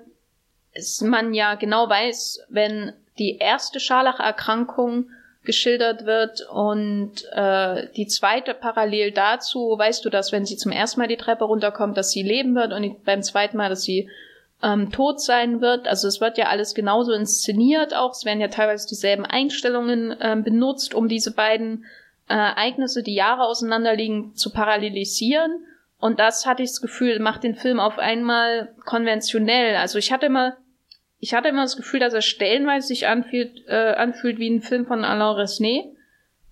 [0.72, 5.10] es man ja genau weiß, wenn die erste Scharlacherkrankung
[5.48, 11.00] geschildert wird und äh, die zweite parallel dazu weißt du, dass wenn sie zum ersten
[11.00, 14.10] Mal die Treppe runterkommt, dass sie leben wird und beim zweiten Mal, dass sie
[14.62, 15.88] ähm, tot sein wird.
[15.88, 18.12] Also es wird ja alles genauso inszeniert auch.
[18.12, 21.86] Es werden ja teilweise dieselben Einstellungen ähm, benutzt, um diese beiden
[22.28, 25.64] äh, Ereignisse, die Jahre auseinanderliegen, zu parallelisieren.
[25.98, 29.76] Und das hatte ich das Gefühl, macht den Film auf einmal konventionell.
[29.76, 30.58] Also ich hatte immer
[31.20, 34.86] ich hatte immer das Gefühl, dass er stellenweise sich anfühlt, äh, anfühlt wie ein Film
[34.86, 35.84] von Alain Resnais,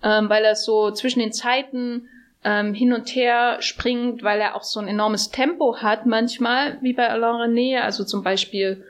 [0.03, 2.09] ähm, weil er so zwischen den Zeiten
[2.43, 6.93] ähm, hin und her springt, weil er auch so ein enormes Tempo hat manchmal, wie
[6.93, 7.79] bei Alain René.
[7.79, 8.85] Also zum Beispiel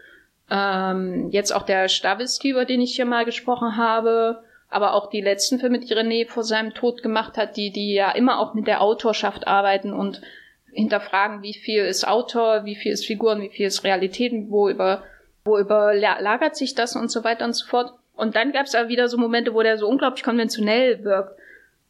[0.50, 5.22] ähm, jetzt auch der Stavisky, über den ich hier mal gesprochen habe, aber auch die
[5.22, 8.68] letzten Filme, die René vor seinem Tod gemacht hat, die, die ja immer auch mit
[8.68, 10.22] der Autorschaft arbeiten und
[10.72, 15.04] hinterfragen, wie viel ist Autor, wie viel ist Figuren, wie viel ist Realitäten, wo über
[15.48, 17.94] wo überlagert sich das und so weiter und so fort.
[18.16, 21.40] Und dann gab es aber wieder so Momente, wo der so unglaublich konventionell wirkt,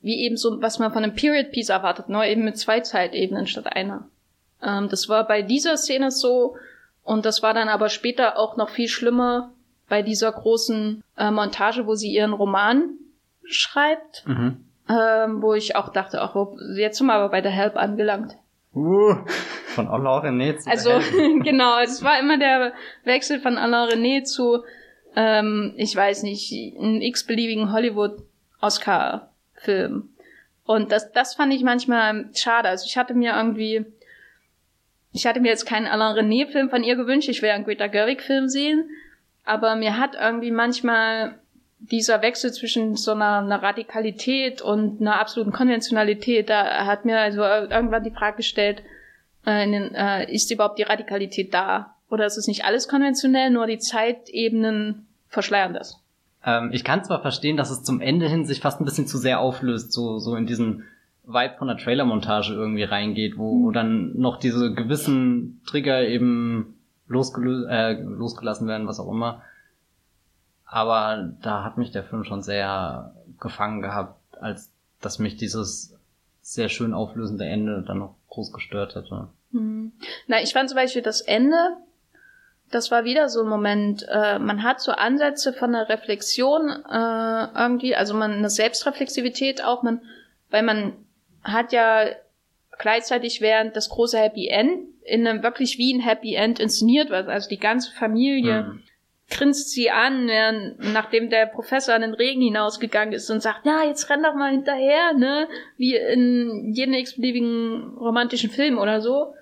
[0.01, 3.47] wie eben so, was man von einem Period Piece erwartet, nur eben mit zwei Zeitebenen
[3.47, 4.07] statt einer.
[4.61, 6.55] Ähm, das war bei dieser Szene so
[7.03, 9.51] und das war dann aber später auch noch viel schlimmer
[9.89, 12.89] bei dieser großen äh, Montage, wo sie ihren Roman
[13.45, 14.65] schreibt, mhm.
[14.89, 16.35] ähm, wo ich auch dachte, ach,
[16.75, 18.35] jetzt sind wir aber bei der Help angelangt.
[18.73, 19.15] Uh,
[19.75, 20.89] von Alain René zu Also,
[21.43, 24.63] genau, es war immer der Wechsel von Alain René zu,
[25.15, 30.09] ähm, ich weiß nicht, einem x-beliebigen Hollywood-Oscar-Film.
[30.65, 32.67] Und das, das fand ich manchmal schade.
[32.69, 33.85] Also ich hatte mir irgendwie,
[35.13, 38.49] ich hatte mir jetzt keinen Alain René-Film von ihr gewünscht, ich wäre einen Greta Gerwig-Film
[38.49, 38.89] sehen,
[39.45, 41.39] aber mir hat irgendwie manchmal
[41.79, 47.41] dieser Wechsel zwischen so einer, einer, Radikalität und einer absoluten Konventionalität, da hat mir also
[47.41, 48.81] irgendwann die Frage gestellt,
[49.45, 51.95] äh, den, äh, ist überhaupt die Radikalität da?
[52.09, 56.01] Oder ist es nicht alles konventionell, nur die Zeitebenen verschleiern das.
[56.45, 59.17] Ähm, ich kann zwar verstehen, dass es zum Ende hin sich fast ein bisschen zu
[59.17, 60.83] sehr auflöst, so, so in diesen
[61.25, 66.75] Vibe von der Trailer-Montage irgendwie reingeht, wo, wo dann noch diese gewissen Trigger eben
[67.07, 69.41] losgelö äh, losgelassen werden, was auch immer.
[70.67, 75.95] Aber da hat mich der Film schon sehr gefangen gehabt, als dass mich dieses
[76.41, 79.29] sehr schön auflösende Ende dann noch groß gestört hätte.
[79.51, 79.93] Hm.
[80.27, 81.77] Na, ich fand zum Beispiel das Ende,
[82.69, 87.59] das war wieder so ein Moment, äh, man hat so Ansätze von einer Reflexion äh,
[87.59, 90.01] irgendwie, also man eine Selbstreflexivität auch, man,
[90.49, 90.93] weil man
[91.43, 92.07] hat ja
[92.77, 97.29] gleichzeitig während das große Happy End in einem wirklich wie ein Happy End inszeniert wird,
[97.29, 98.83] also die ganze Familie mhm.
[99.29, 103.83] Grinst sie an, während, nachdem der Professor in den Regen hinausgegangen ist und sagt, ja,
[103.83, 109.33] jetzt renn doch mal hinterher, ne, wie in jedem x-beliebigen romantischen Film oder so,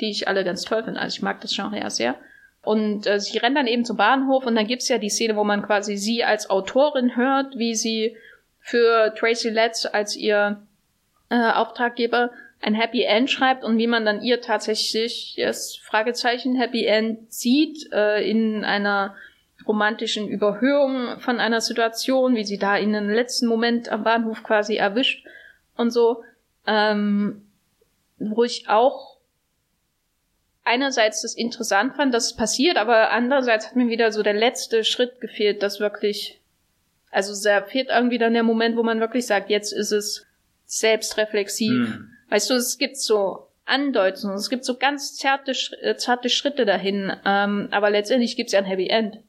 [0.00, 2.16] die ich alle ganz toll finde, also ich mag das Genre ja sehr.
[2.62, 5.44] Und äh, sie rennt dann eben zum Bahnhof und dann gibt's ja die Szene, wo
[5.44, 8.16] man quasi sie als Autorin hört, wie sie
[8.60, 10.60] für Tracy Letts als ihr
[11.30, 16.84] äh, Auftraggeber ein Happy End schreibt und wie man dann ihr tatsächlich das Fragezeichen Happy
[16.84, 19.14] End sieht äh, in einer
[19.70, 24.74] romantischen Überhöhung von einer Situation, wie sie da in den letzten Moment am Bahnhof quasi
[24.74, 25.24] erwischt
[25.76, 26.24] und so,
[26.66, 27.46] ähm,
[28.18, 29.18] wo ich auch
[30.64, 34.82] einerseits das interessant fand, dass es passiert, aber andererseits hat mir wieder so der letzte
[34.82, 36.40] Schritt gefehlt, das wirklich,
[37.12, 40.26] also da fehlt irgendwie dann der Moment, wo man wirklich sagt, jetzt ist es
[40.66, 41.70] selbstreflexiv.
[41.70, 42.10] Hm.
[42.28, 47.12] Weißt du, es gibt so Andeutungen, es gibt so ganz zarte, äh, zarte Schritte dahin,
[47.24, 49.20] ähm, aber letztendlich gibt es ja ein Happy End.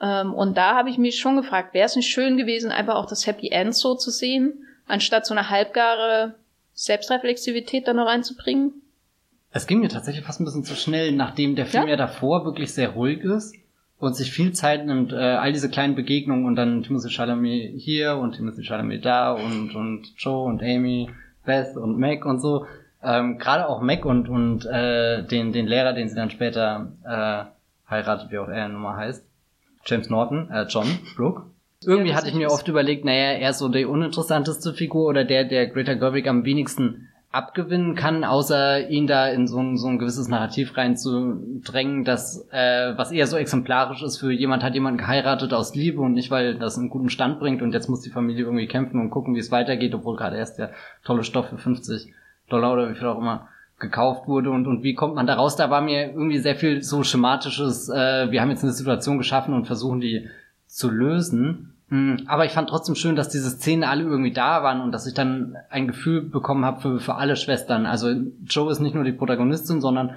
[0.00, 3.06] Ähm, und da habe ich mich schon gefragt, wäre es nicht schön gewesen, einfach auch
[3.06, 6.34] das Happy End so zu sehen, anstatt so eine halbgare
[6.74, 8.72] Selbstreflexivität da noch reinzubringen?
[9.52, 12.44] Es ging mir tatsächlich fast ein bisschen zu schnell, nachdem der Film ja, ja davor
[12.44, 13.54] wirklich sehr ruhig ist
[13.98, 18.16] und sich viel Zeit nimmt, äh, all diese kleinen Begegnungen und dann Timothy Chalamet hier
[18.16, 21.10] und Timothy Chalamet da und, und Joe und Amy,
[21.44, 22.66] Beth und Mac und so.
[23.02, 27.90] Ähm, Gerade auch Mac und, und äh, den, den Lehrer, den sie dann später äh,
[27.90, 29.26] heiratet, wie auch er nun mal heißt.
[29.84, 31.42] James Norton, äh, John Brooke.
[31.84, 35.24] Irgendwie ja, hatte ich mir oft überlegt, naja, er ist so die uninteressanteste Figur oder
[35.24, 39.86] der, der Greta Gerwig am wenigsten abgewinnen kann, außer ihn da in so ein, so
[39.86, 44.98] ein gewisses Narrativ reinzudrängen, dass äh, was eher so exemplarisch ist für jemand hat jemanden
[44.98, 48.10] geheiratet aus Liebe und nicht, weil das einen guten Stand bringt und jetzt muss die
[48.10, 50.72] Familie irgendwie kämpfen und gucken, wie es weitergeht, obwohl gerade erst der
[51.04, 52.12] tolle Stoff für 50
[52.48, 53.48] Dollar oder wie viel auch immer
[53.80, 55.56] gekauft wurde und, und wie kommt man da raus?
[55.56, 59.54] Da war mir irgendwie sehr viel so schematisches, äh, wir haben jetzt eine Situation geschaffen
[59.54, 60.28] und versuchen die
[60.66, 61.74] zu lösen.
[61.88, 65.06] Hm, aber ich fand trotzdem schön, dass diese Szenen alle irgendwie da waren und dass
[65.06, 67.86] ich dann ein Gefühl bekommen habe für, für alle Schwestern.
[67.86, 68.14] Also
[68.44, 70.14] Joe ist nicht nur die Protagonistin, sondern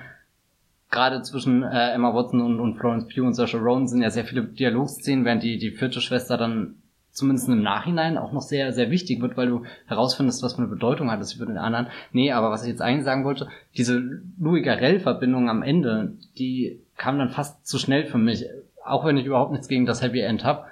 [0.92, 4.26] gerade zwischen äh, Emma Watson und, und Florence Pugh und Saoirse Ronan sind ja sehr
[4.26, 6.76] viele Dialogszenen, während die, die vierte Schwester dann
[7.14, 10.68] zumindest im Nachhinein auch noch sehr, sehr wichtig wird, weil du herausfindest, was für eine
[10.68, 11.88] Bedeutung hat es für den anderen.
[12.12, 13.48] Nee, aber was ich jetzt eigentlich sagen wollte,
[13.78, 18.46] diese Louis Garrel-Verbindung am Ende, die kam dann fast zu schnell für mich.
[18.84, 20.66] Auch wenn ich überhaupt nichts gegen das Happy End habe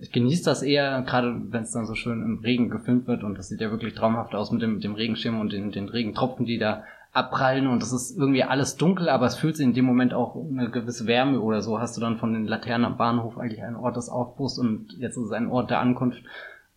[0.00, 3.36] ich genieße das eher, gerade wenn es dann so schön im Regen gefilmt wird und
[3.36, 6.46] das sieht ja wirklich traumhaft aus mit dem, mit dem Regenschirm und den, den Regentropfen,
[6.46, 9.84] die da abprallen und das ist irgendwie alles dunkel, aber es fühlt sich in dem
[9.84, 11.80] Moment auch eine gewisse Wärme oder so.
[11.80, 15.16] Hast du dann von den Laternen am Bahnhof eigentlich einen Ort des Aufbruchs und jetzt
[15.16, 16.22] ist es ein Ort der Ankunft.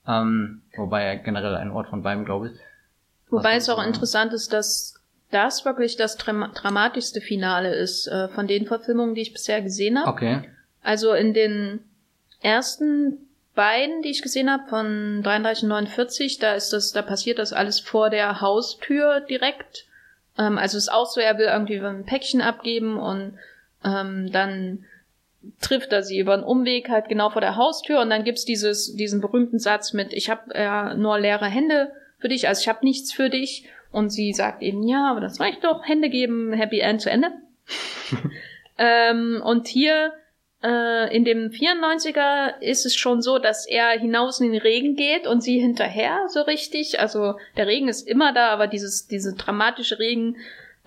[0.08, 2.54] Ähm, wobei generell ein Ort von beiden, glaube ich.
[3.30, 3.94] Wobei es auch sagen.
[3.94, 4.96] interessant ist, dass
[5.30, 10.10] das wirklich das dramatischste Finale ist äh, von den Verfilmungen, die ich bisher gesehen habe.
[10.10, 10.42] Okay.
[10.82, 11.80] Also in den
[12.42, 17.40] ersten beiden, die ich gesehen habe, von 33 und 49, da ist das, da passiert
[17.40, 19.86] das alles vor der Haustür direkt.
[20.38, 23.38] Ähm, also ist auch so, er will irgendwie ein Päckchen abgeben und
[23.84, 24.86] ähm, dann
[25.60, 28.96] trifft er sie über einen Umweg halt genau vor der Haustür und dann gibt's dieses,
[28.96, 32.86] diesen berühmten Satz mit, ich habe äh, nur leere Hände für dich, also ich habe
[32.86, 33.68] nichts für dich.
[33.92, 37.32] Und sie sagt eben, ja, aber das reicht doch, Hände geben, Happy End zu Ende.
[38.80, 40.14] ähm, und hier
[40.64, 45.28] äh, in dem 94er ist es schon so, dass er hinaus in den Regen geht
[45.28, 47.00] und sie hinterher so richtig.
[47.00, 50.38] Also der Regen ist immer da, aber dieses, diese dramatische Regen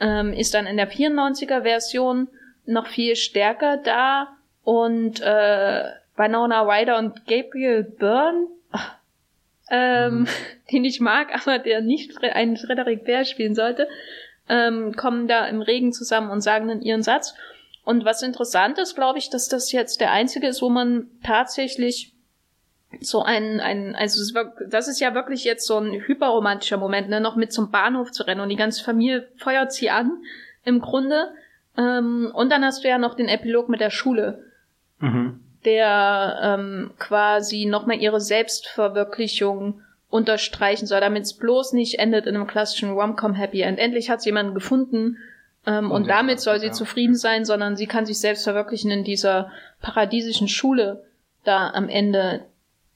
[0.00, 2.28] ähm, ist dann in der 94er Version
[2.64, 4.28] noch viel stärker da.
[4.64, 5.84] Und äh,
[6.16, 8.46] Winona Ryder und Gabriel Byrne,
[9.70, 10.28] ähm, mhm.
[10.72, 13.88] den ich mag, aber der nicht einen Frederick Bär spielen sollte,
[14.48, 17.34] ähm, kommen da im Regen zusammen und sagen dann ihren Satz.
[17.86, 22.12] Und was interessant ist, glaube ich, dass das jetzt der einzige ist, wo man tatsächlich
[23.00, 24.20] so ein, ein also
[24.68, 28.24] das ist ja wirklich jetzt so ein hyperromantischer Moment, ne, noch mit zum Bahnhof zu
[28.24, 30.10] rennen und die ganze Familie feuert sie an,
[30.64, 31.32] im Grunde.
[31.78, 34.42] Ähm, und dann hast du ja noch den Epilog mit der Schule.
[34.98, 35.40] Mhm.
[35.64, 42.46] der ähm, quasi nochmal ihre Selbstverwirklichung unterstreichen soll, damit es bloß nicht endet in einem
[42.46, 43.78] klassischen Rom-Com Happy End.
[43.78, 45.18] Endlich hat sie jemanden gefunden
[45.66, 46.72] ähm, und, und damit soll sie ja.
[46.72, 49.50] zufrieden sein, sondern sie kann sich selbst verwirklichen in dieser
[49.80, 51.04] paradiesischen Schule
[51.44, 52.46] da am Ende,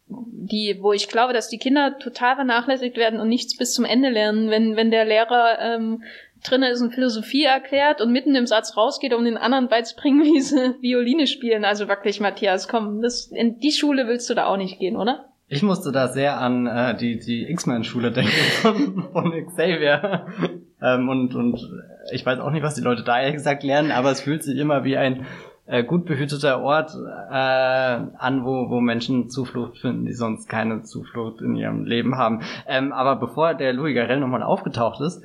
[0.09, 4.09] die, wo ich glaube, dass die Kinder total vernachlässigt werden und nichts bis zum Ende
[4.09, 6.03] lernen, wenn, wenn der Lehrer ähm,
[6.45, 10.41] drin ist und Philosophie erklärt und mitten im Satz rausgeht, um den anderen beizubringen, wie
[10.41, 11.65] sie Violine spielen.
[11.65, 15.30] Also wirklich, Matthias, komm, das, in die Schule willst du da auch nicht gehen, oder?
[15.53, 18.31] Ich musste da sehr an äh, die, die X-Men-Schule denken
[18.63, 20.27] von, von Xavier.
[20.81, 21.59] ähm, und, und
[22.13, 24.57] ich weiß auch nicht, was die Leute da ehrlich gesagt lernen, aber es fühlt sich
[24.57, 25.27] immer wie ein
[25.67, 31.41] äh, gut behüteter Ort äh, an, wo, wo Menschen Zuflucht finden, die sonst keine Zuflucht
[31.43, 32.43] in ihrem Leben haben.
[32.69, 35.21] Ähm, aber bevor der Louis Garrel nochmal aufgetaucht ist,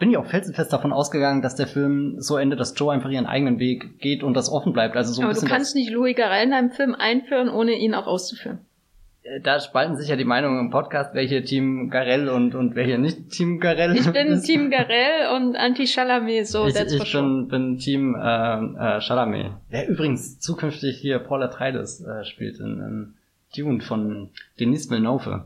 [0.00, 3.26] bin ich auch felsenfest davon ausgegangen, dass der Film so endet, dass Joe einfach ihren
[3.26, 4.96] eigenen Weg geht und das offen bleibt.
[4.96, 8.08] Also so Aber du kannst nicht Louis Garrel in einem Film einführen, ohne ihn auch
[8.08, 8.58] auszuführen.
[9.42, 13.30] Da spalten sich ja die Meinungen im Podcast, welche Team Garell und, und welche nicht
[13.30, 13.96] Team Garell.
[13.96, 19.00] Ich bin Team Garell und Anti-Chalamet, so ich, that's Ich bin, bin Team äh, äh,
[19.00, 19.52] Chalamet.
[19.70, 23.14] Der übrigens zukünftig hier Paul Atreides äh, spielt in, in
[23.56, 25.44] Dune von Denis Villeneuve.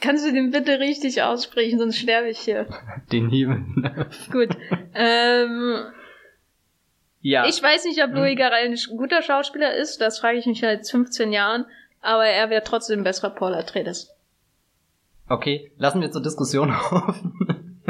[0.00, 2.66] Kannst du den bitte richtig aussprechen, sonst sterbe ich hier.
[3.12, 3.64] Den Himmel.
[4.30, 4.56] Gut.
[4.94, 5.76] Ähm,
[7.20, 7.46] ja.
[7.46, 8.36] Ich weiß nicht, ob Louis hm.
[8.36, 11.66] Garrel ein guter Schauspieler ist, das frage ich mich seit 15 Jahren,
[12.00, 14.14] aber er wäre trotzdem ein besserer Paul Atreides.
[15.28, 17.82] Okay, lassen wir zur Diskussion offen.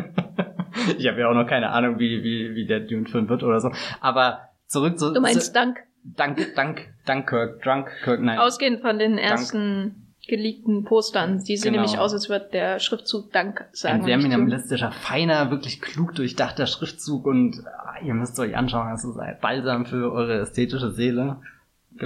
[0.98, 3.70] ich habe ja auch noch keine Ahnung, wie, wie, wie der Dune-Film wird oder so.
[4.00, 5.12] Aber zurück zu...
[5.12, 5.78] Du meinst zu, Dank?
[6.02, 8.38] Dank, Dank, Dank, Kirk, Drunk, Kirk, nein.
[8.38, 9.82] Ausgehend von den ersten...
[9.82, 11.42] Dank geleakten Postern.
[11.42, 11.82] Die sehen genau.
[11.82, 14.00] nämlich aus, als würde der Schriftzug Dank sagen.
[14.00, 19.04] Ein sehr minimalistischer, feiner, wirklich klug durchdachter Schriftzug und ah, ihr müsst euch anschauen, das
[19.04, 21.38] ist ein Balsam für eure ästhetische Seele.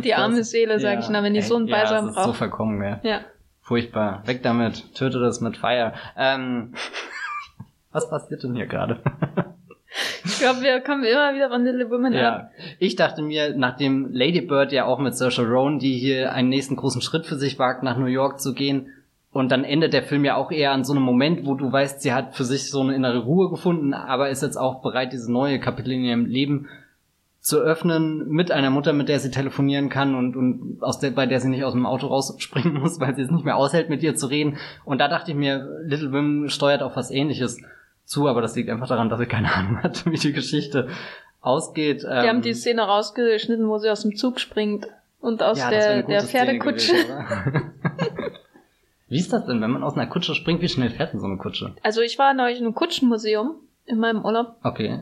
[0.00, 0.44] Die arme?
[0.44, 2.24] Seele, sag ja, ich, na, wenn die so einen Balsam ja, braucht.
[2.26, 3.00] so verkommen, ja.
[3.02, 3.20] ja.
[3.60, 4.22] Furchtbar.
[4.26, 4.94] Weg damit.
[4.94, 5.94] Töte das mit Feier.
[6.16, 6.74] Ähm,
[7.92, 9.00] was passiert denn hier gerade?
[10.24, 12.36] Ich glaube, wir kommen immer wieder von Little Women ja.
[12.36, 12.48] an.
[12.78, 16.76] Ich dachte mir, nachdem Lady Bird ja auch mit Saoirse Ronan, die hier einen nächsten
[16.76, 18.88] großen Schritt für sich wagt, nach New York zu gehen,
[19.32, 22.02] und dann endet der Film ja auch eher an so einem Moment, wo du weißt,
[22.02, 25.32] sie hat für sich so eine innere Ruhe gefunden, aber ist jetzt auch bereit, diese
[25.32, 26.68] neue Kapitel in ihrem Leben
[27.42, 31.26] zu öffnen mit einer Mutter, mit der sie telefonieren kann und, und aus der, bei
[31.26, 34.02] der sie nicht aus dem Auto rausspringen muss, weil sie es nicht mehr aushält, mit
[34.02, 34.58] ihr zu reden.
[34.84, 37.60] Und da dachte ich mir, Little Women steuert auf was ähnliches
[38.04, 40.88] zu, aber das liegt einfach daran, dass sie keine Ahnung hat, wie die Geschichte
[41.40, 42.04] ausgeht.
[42.04, 44.86] Die ähm, haben die Szene rausgeschnitten, wo sie aus dem Zug springt
[45.20, 46.92] und aus ja, der, der Pferdekutsche.
[49.08, 50.62] wie ist das denn, wenn man aus einer Kutsche springt?
[50.62, 51.74] Wie schnell fährt denn so eine Kutsche?
[51.82, 54.54] Also ich war neulich in einem Kutschenmuseum in meinem Urlaub.
[54.62, 55.00] Okay.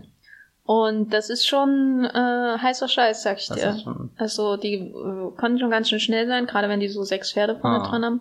[0.73, 4.07] Und das ist schon äh, heißer Scheiß, sag ich das dir.
[4.17, 7.57] Also die äh, können schon ganz schön schnell sein, gerade wenn die so sechs Pferde
[7.57, 7.89] vorne ah.
[7.89, 8.21] dran haben.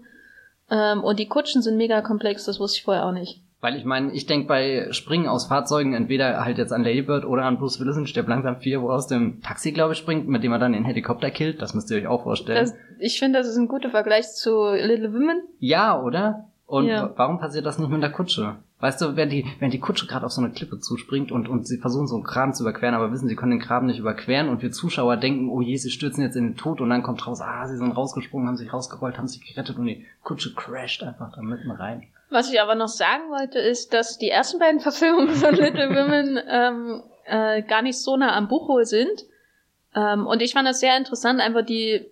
[0.72, 3.44] Ähm, und die Kutschen sind mega komplex, das wusste ich vorher auch nicht.
[3.62, 7.24] Weil ich meine, ich denke bei Springen aus Fahrzeugen entweder halt jetzt an Lady Bird
[7.24, 10.00] oder an Bruce Willis in Stirb langsam 4, wo er aus dem Taxi, glaube ich,
[10.00, 11.62] springt, mit dem er dann den Helikopter killt.
[11.62, 12.66] Das müsst ihr euch auch vorstellen.
[12.66, 15.44] Das, ich finde, das ist ein guter Vergleich zu Little Women.
[15.60, 16.48] Ja, oder?
[16.66, 17.14] Und ja.
[17.16, 18.56] warum passiert das nicht mit der Kutsche?
[18.82, 21.68] Weißt du, wenn die, wenn die Kutsche gerade auf so eine Klippe zuspringt und, und
[21.68, 24.48] sie versuchen so einen Graben zu überqueren, aber wissen, sie können den Graben nicht überqueren
[24.48, 27.28] und wir Zuschauer denken, oh je, sie stürzen jetzt in den Tod und dann kommt
[27.28, 31.04] raus, ah, sie sind rausgesprungen, haben sich rausgerollt, haben sich gerettet und die Kutsche crasht
[31.04, 32.08] einfach da mitten rein.
[32.30, 36.40] Was ich aber noch sagen wollte, ist, dass die ersten beiden Verfilmungen von Little Women
[36.48, 39.26] ähm, äh, gar nicht so nah am Buch wohl sind.
[39.94, 42.06] Ähm, und ich fand das sehr interessant, einfach die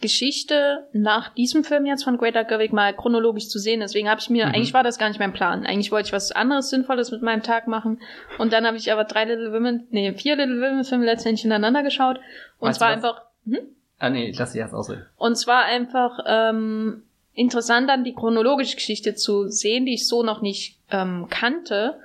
[0.00, 3.80] Geschichte nach diesem Film jetzt von Greta Gerwig mal chronologisch zu sehen.
[3.80, 4.54] Deswegen habe ich mir, mhm.
[4.54, 5.66] eigentlich war das gar nicht mein Plan.
[5.66, 8.00] Eigentlich wollte ich was anderes Sinnvolles mit meinem Tag machen.
[8.38, 11.82] Und dann habe ich aber drei Little Women, nee, vier Little Women Filme letztendlich hintereinander
[11.82, 12.18] geschaut.
[12.58, 13.22] Und weißt zwar einfach.
[13.44, 13.58] Hm?
[13.98, 15.04] Ah nee, ich lass dich erst ausreden.
[15.16, 17.02] Und zwar einfach ähm,
[17.34, 22.00] interessant dann die chronologische Geschichte zu sehen, die ich so noch nicht ähm, kannte.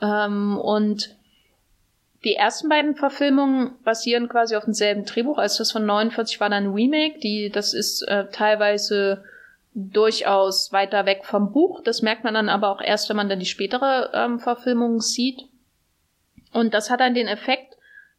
[0.00, 1.14] Ähm, und
[2.24, 5.38] die ersten beiden Verfilmungen basieren quasi auf demselben Drehbuch.
[5.38, 7.18] Also das von 49 war dann ein Remake.
[7.18, 9.24] Die, das ist äh, teilweise
[9.74, 11.82] durchaus weiter weg vom Buch.
[11.82, 15.42] Das merkt man dann aber auch erst, wenn man dann die spätere ähm, Verfilmung sieht.
[16.52, 17.74] Und das hat dann den Effekt,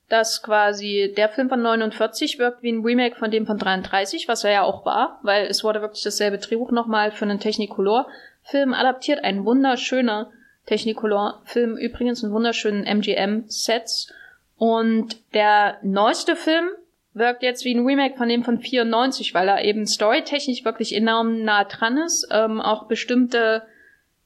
[0.10, 4.44] dass quasi der Film von 49 wirkt wie ein Remake von dem von 33, was
[4.44, 9.24] er ja auch war, weil es wurde wirklich dasselbe Drehbuch nochmal für einen Technicolor-Film adaptiert.
[9.24, 10.30] Ein wunderschöner
[10.66, 14.14] Technicolor-Film, übrigens einen wunderschönen MGM-Sets.
[14.58, 16.66] Und der neueste Film
[17.14, 21.44] wirkt jetzt wie ein Remake von dem von 94, weil er eben storytechnisch wirklich enorm
[21.44, 22.28] nah dran ist.
[22.32, 23.64] Ähm, auch bestimmte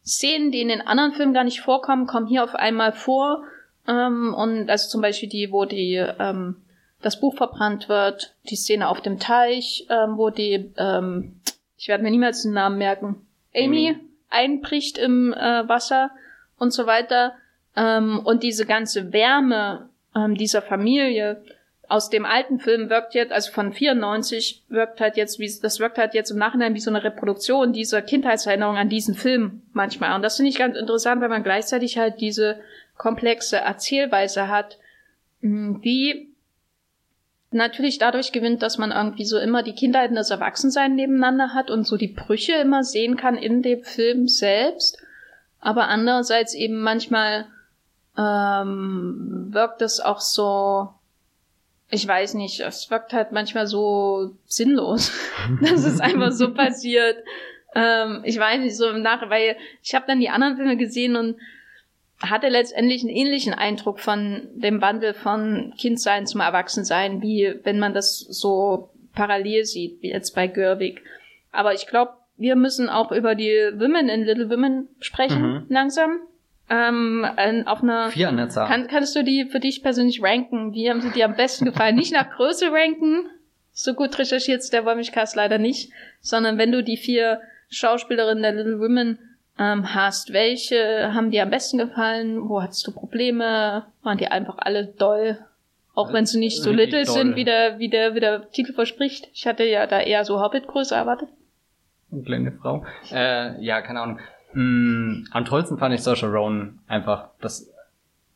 [0.06, 3.44] Szenen, die in den anderen Filmen gar nicht vorkommen, kommen hier auf einmal vor.
[3.88, 6.58] Ähm, und also zum Beispiel die, wo die ähm,
[7.02, 11.40] das Buch verbrannt wird, die Szene auf dem Teich, ähm, wo die, ähm,
[11.78, 13.26] ich werde mir niemals den Namen merken,
[13.56, 14.00] Amy, Amy.
[14.30, 16.12] einbricht im äh, Wasser
[16.60, 17.34] und so weiter.
[17.76, 21.42] Ähm, und diese ganze Wärme ähm, dieser Familie
[21.88, 25.98] aus dem alten Film wirkt jetzt, also von 94, wirkt halt jetzt, wie, das wirkt
[25.98, 30.16] halt jetzt im Nachhinein wie so eine Reproduktion dieser Kindheitserinnerung an diesen Film manchmal.
[30.16, 32.60] Und das finde ich ganz interessant, weil man gleichzeitig halt diese
[32.96, 34.78] komplexe Erzählweise hat,
[35.42, 36.30] die
[37.52, 41.72] natürlich dadurch gewinnt, dass man irgendwie so immer die Kindheit und das Erwachsensein nebeneinander hat
[41.72, 45.02] und so die Brüche immer sehen kann in dem Film selbst.
[45.60, 47.48] Aber andererseits eben manchmal
[48.18, 50.90] ähm, wirkt es auch so,
[51.90, 55.12] ich weiß nicht, es wirkt halt manchmal so sinnlos,
[55.62, 57.18] dass es einfach so passiert.
[57.76, 61.16] Ähm, ich weiß nicht, so im Nach, weil ich habe dann die anderen Filme gesehen
[61.16, 61.36] und
[62.22, 67.94] hatte letztendlich einen ähnlichen Eindruck von dem Wandel von Kindsein zum Erwachsensein, wie wenn man
[67.94, 71.02] das so parallel sieht, wie jetzt bei Görwig.
[71.52, 75.66] Aber ich glaube, wir müssen auch über die Women in Little Women sprechen, mhm.
[75.70, 76.20] langsam.
[76.72, 77.26] Ähm,
[77.66, 78.68] auf einer Vier an der Zahl.
[78.68, 80.74] Kann, kannst du die für dich persönlich ranken?
[80.74, 81.96] Wie haben sie dir am besten gefallen?
[81.96, 83.26] nicht nach Größe ranken,
[83.72, 88.80] so gut recherchiert der Wollmilchcast leider nicht, sondern wenn du die vier Schauspielerinnen der Little
[88.80, 89.20] Women
[89.60, 90.34] ähm, hast.
[90.34, 92.50] Welche haben dir am besten gefallen?
[92.50, 93.86] Wo hattest du Probleme?
[94.02, 95.38] Waren die einfach alle doll?
[95.94, 97.14] Auch wenn sie nicht so little doll.
[97.14, 99.28] sind, wie der, wie, der, wie der Titel verspricht.
[99.34, 101.30] Ich hatte ja da eher so Hobbit-Größe erwartet.
[102.12, 102.86] Eine kleine Frau.
[103.12, 104.20] Äh, ja, keine Ahnung.
[104.54, 107.30] Mm, am tollsten fand ich Saoirse Ronan einfach.
[107.40, 107.72] Das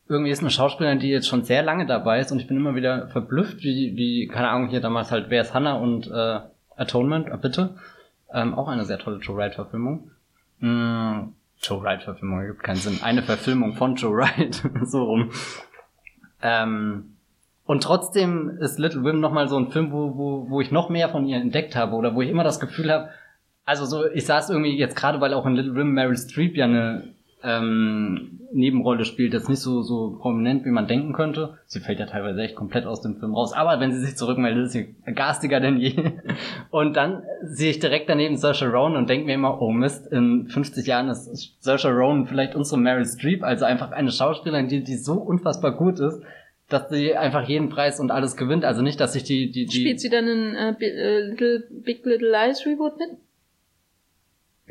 [0.08, 2.74] irgendwie ist eine Schauspielerin, die jetzt schon sehr lange dabei ist und ich bin immer
[2.74, 6.40] wieder verblüfft, wie, wie keine Ahnung, hier damals halt Wer ist Hannah und äh,
[6.76, 7.76] Atonement, äh, bitte.
[8.32, 10.10] Ähm, auch eine sehr tolle Joe Wright-Verfilmung.
[10.60, 11.32] Mm,
[11.62, 13.00] Joe Wright-Verfilmung ergibt keinen Sinn.
[13.02, 15.30] Eine Verfilmung von Joe Wright, so rum.
[16.42, 17.16] Ähm,
[17.66, 21.08] und trotzdem ist Little Women nochmal so ein Film, wo, wo, wo ich noch mehr
[21.08, 23.08] von ihr entdeckt habe oder wo ich immer das Gefühl habe,
[23.64, 26.66] also so, ich saß irgendwie jetzt gerade, weil auch in Little Women Meryl Streep ja
[26.66, 31.58] eine ähm, Nebenrolle spielt, jetzt nicht so, so prominent, wie man denken könnte.
[31.66, 33.52] Sie fällt ja teilweise echt komplett aus dem Film raus.
[33.52, 35.94] Aber wenn sie sich zurückmeldet, ist sie garstiger denn je.
[36.70, 40.46] Und dann sehe ich direkt daneben Saoirse Ronan und denke mir immer, oh Mist, in
[40.48, 44.96] 50 Jahren ist Saoirse Ronan vielleicht unsere Meryl Streep, also einfach eine Schauspielerin, die, die
[44.96, 46.22] so unfassbar gut ist,
[46.68, 48.64] dass sie einfach jeden Preis und alles gewinnt.
[48.64, 52.04] Also nicht, dass sich die, die, die Spielt sie dann in äh, äh, Little, Big
[52.06, 53.10] Little Lies Reboot mit?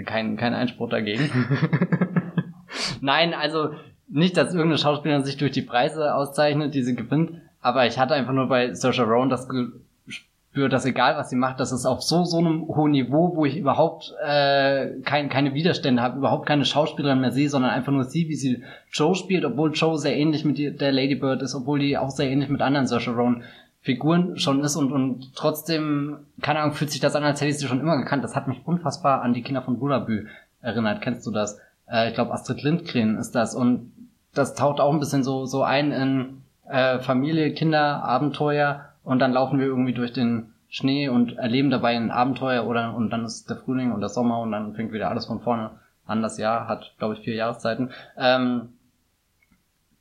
[0.06, 1.30] Kein, kein Einspruch dagegen.
[3.02, 3.70] Nein, also
[4.08, 8.14] nicht, dass irgendeine Schauspielerin sich durch die Preise auszeichnet, die sie gewinnt, aber ich hatte
[8.14, 12.02] einfach nur bei Saoirse Ronan das Gespür, dass egal was sie macht, das ist auf
[12.02, 16.66] so so einem hohen Niveau, wo ich überhaupt äh, kein, keine Widerstände habe, überhaupt keine
[16.66, 20.44] Schauspielerin mehr sehe, sondern einfach nur sie, wie sie Joe spielt, obwohl Joe sehr ähnlich
[20.44, 23.44] mit der Lady Bird ist, obwohl die auch sehr ähnlich mit anderen Saoirse Ronan
[23.84, 27.60] Figuren schon ist und, und trotzdem, keine Ahnung, fühlt sich das an, als hätte ich
[27.60, 28.24] sie schon immer gekannt.
[28.24, 30.28] Das hat mich unfassbar an die Kinder von Bulabü
[30.62, 31.02] erinnert.
[31.02, 31.60] Kennst du das?
[31.92, 33.54] Äh, ich glaube, Astrid Lindgren ist das.
[33.54, 33.92] Und
[34.34, 38.86] das taucht auch ein bisschen so, so ein in äh, Familie, Kinder, Abenteuer.
[39.04, 43.10] Und dann laufen wir irgendwie durch den Schnee und erleben dabei ein Abenteuer oder und
[43.10, 45.72] dann ist der Frühling und der Sommer und dann fängt wieder alles von vorne
[46.06, 46.22] an.
[46.22, 47.92] Das Jahr hat, glaube ich, vier Jahreszeiten.
[48.18, 48.70] Ähm,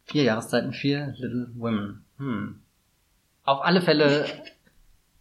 [0.05, 2.05] vier Jahreszeiten, vier Little Women.
[2.19, 2.62] Hm.
[3.45, 4.25] Auf alle Fälle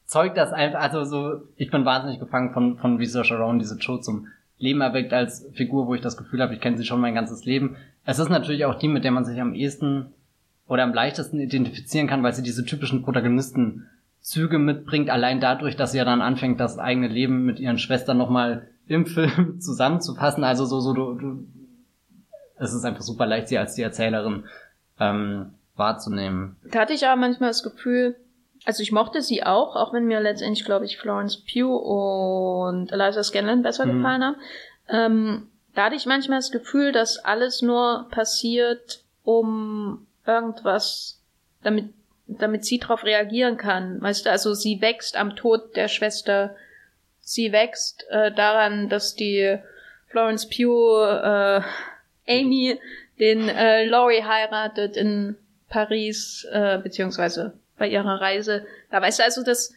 [0.06, 3.98] zeugt das einfach, also so, ich bin wahnsinnig gefangen von, von Saoirse Ronan diese Show
[3.98, 7.16] zum Leben erweckt als Figur, wo ich das Gefühl habe, ich kenne sie schon mein
[7.16, 7.78] ganzes Leben.
[8.06, 10.14] Es ist natürlich auch die, mit der man sich am ehesten
[10.68, 15.98] oder am leichtesten identifizieren kann, weil sie diese typischen Protagonisten-Züge mitbringt, allein dadurch, dass sie
[15.98, 20.44] ja dann anfängt, das eigene Leben mit ihren Schwestern nochmal im Film zusammenzufassen.
[20.44, 21.48] Also so, so, du, du,
[22.58, 24.44] es ist einfach super leicht, sie als die Erzählerin
[25.00, 26.58] ähm, wahrzunehmen.
[26.72, 28.16] Da hatte ich aber manchmal das Gefühl,
[28.66, 33.24] also ich mochte sie auch, auch wenn mir letztendlich, glaube ich, Florence Pugh und Eliza
[33.24, 33.98] Scanlon besser mhm.
[33.98, 34.36] gefallen haben.
[34.90, 41.22] Ähm, da hatte ich manchmal das Gefühl, dass alles nur passiert, um irgendwas,
[41.64, 41.90] damit,
[42.28, 44.02] damit sie darauf reagieren kann.
[44.02, 46.56] Weißt du, also sie wächst am Tod der Schwester.
[47.22, 49.58] Sie wächst äh, daran, dass die
[50.08, 51.62] Florence Pugh äh,
[52.28, 52.80] Amy
[53.20, 55.38] den äh, Laurie heiratet in
[55.72, 58.66] Paris, äh, beziehungsweise bei ihrer Reise.
[58.92, 59.74] Da weißt du also, das,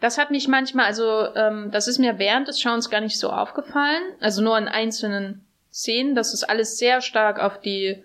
[0.00, 3.30] das hat mich manchmal, also ähm, das ist mir während des Schauens gar nicht so
[3.30, 4.02] aufgefallen.
[4.20, 8.02] Also nur in einzelnen Szenen, dass es alles sehr stark auf die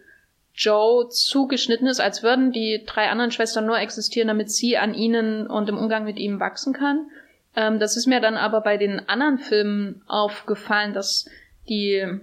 [0.56, 5.48] Joe zugeschnitten ist, als würden die drei anderen Schwestern nur existieren, damit sie an ihnen
[5.48, 7.08] und im Umgang mit ihm wachsen kann.
[7.56, 11.30] Ähm, das ist mir dann aber bei den anderen Filmen aufgefallen, dass
[11.70, 12.20] die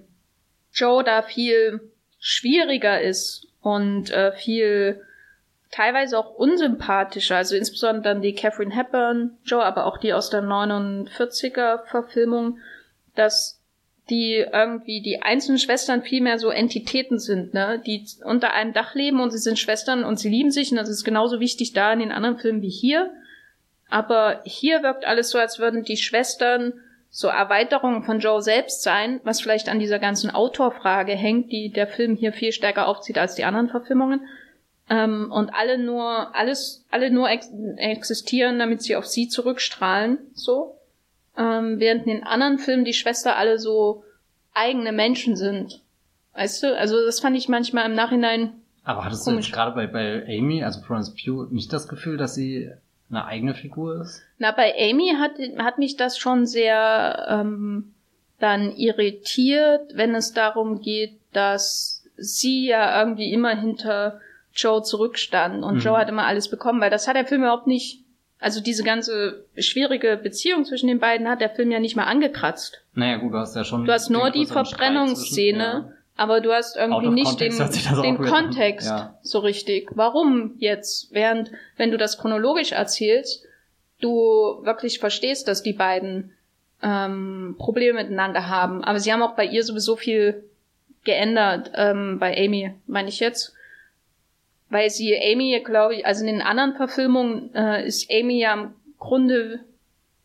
[0.73, 1.81] Joe da viel
[2.19, 5.03] schwieriger ist und äh, viel
[5.71, 10.43] teilweise auch unsympathischer, also insbesondere dann die Catherine Hepburn Joe, aber auch die aus der
[10.43, 12.59] 49er Verfilmung,
[13.15, 13.61] dass
[14.09, 18.95] die irgendwie die einzelnen Schwestern viel mehr so Entitäten sind, ne, die unter einem Dach
[18.95, 21.93] leben und sie sind Schwestern und sie lieben sich und das ist genauso wichtig da
[21.93, 23.11] in den anderen Filmen wie hier.
[23.89, 26.75] Aber hier wirkt alles so, als würden die Schwestern
[27.11, 31.89] so Erweiterungen von Joe selbst sein, was vielleicht an dieser ganzen Autorfrage hängt, die der
[31.89, 34.29] Film hier viel stärker aufzieht als die anderen Verfilmungen.
[34.89, 40.77] Ähm, und alle nur, alles, alle nur ex existieren, damit sie auf sie zurückstrahlen, so.
[41.37, 44.05] Ähm, während in den anderen Filmen die Schwester alle so
[44.55, 45.81] eigene Menschen sind.
[46.35, 46.77] Weißt du?
[46.77, 48.53] Also das fand ich manchmal im Nachhinein.
[48.85, 49.47] Aber hattest komisch.
[49.47, 52.71] du jetzt gerade bei, bei Amy, also Florence Pugh, nicht das Gefühl, dass sie
[53.11, 54.23] eine eigene Figur ist?
[54.41, 57.93] Na, bei Amy hat, hat mich das schon sehr ähm,
[58.39, 64.19] dann irritiert, wenn es darum geht, dass sie ja irgendwie immer hinter
[64.55, 65.81] Joe zurückstand und mhm.
[65.81, 68.03] Joe hat immer alles bekommen, weil das hat der Film überhaupt nicht,
[68.39, 72.83] also diese ganze schwierige Beziehung zwischen den beiden hat der Film ja nicht mal angekratzt.
[72.95, 73.85] Naja gut, du hast ja schon.
[73.85, 75.59] Du hast nur die Verbrennungsszene.
[75.59, 77.57] Ja aber du hast irgendwie nicht den,
[78.03, 79.19] den Kontext ja.
[79.23, 79.89] so richtig.
[79.95, 81.15] Warum jetzt?
[81.15, 83.47] Während, wenn du das chronologisch erzählst,
[84.01, 86.33] du wirklich verstehst, dass die beiden
[86.83, 88.83] ähm, Probleme miteinander haben.
[88.85, 90.45] Aber sie haben auch bei ihr sowieso viel
[91.05, 93.55] geändert, ähm, bei Amy, meine ich jetzt.
[94.69, 98.75] Weil sie Amy, glaube ich, also in den anderen Verfilmungen äh, ist Amy ja im
[98.99, 99.61] Grunde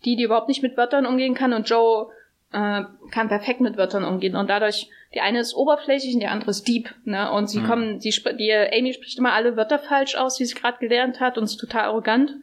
[0.03, 2.11] die, die überhaupt nicht mit Wörtern umgehen kann und Joe
[2.51, 6.51] äh, kann perfekt mit Wörtern umgehen und dadurch die eine ist oberflächlich und die andere
[6.51, 7.31] ist deep, ne?
[7.31, 7.67] Und sie mhm.
[7.67, 11.37] kommen, die, die Amy spricht immer alle Wörter falsch aus, wie sie gerade gelernt hat
[11.37, 12.35] und ist total arrogant.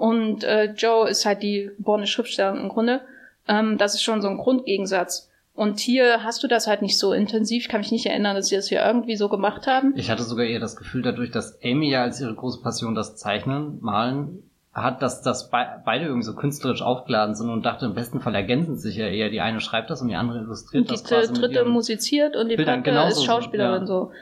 [0.00, 3.02] Und äh, Joe ist halt die geborene Schriftstellerin im Grunde.
[3.46, 5.28] Ähm, das ist schon so ein Grundgegensatz.
[5.52, 7.64] Und hier hast du das halt nicht so intensiv.
[7.64, 9.92] Ich kann mich nicht erinnern, dass sie das hier irgendwie so gemacht haben.
[9.96, 13.16] Ich hatte sogar eher das Gefühl dadurch, dass Amy ja als ihre große Passion das
[13.16, 14.42] Zeichnen, Malen
[14.72, 18.78] hat, dass, dass beide irgendwie so künstlerisch aufgeladen sind und dachte, im besten Fall ergänzen
[18.78, 19.28] sich ja eher.
[19.28, 21.30] Die eine schreibt das und die andere illustriert und das.
[21.30, 24.12] Die dritte musiziert und die vierte ist Schauspielerin so.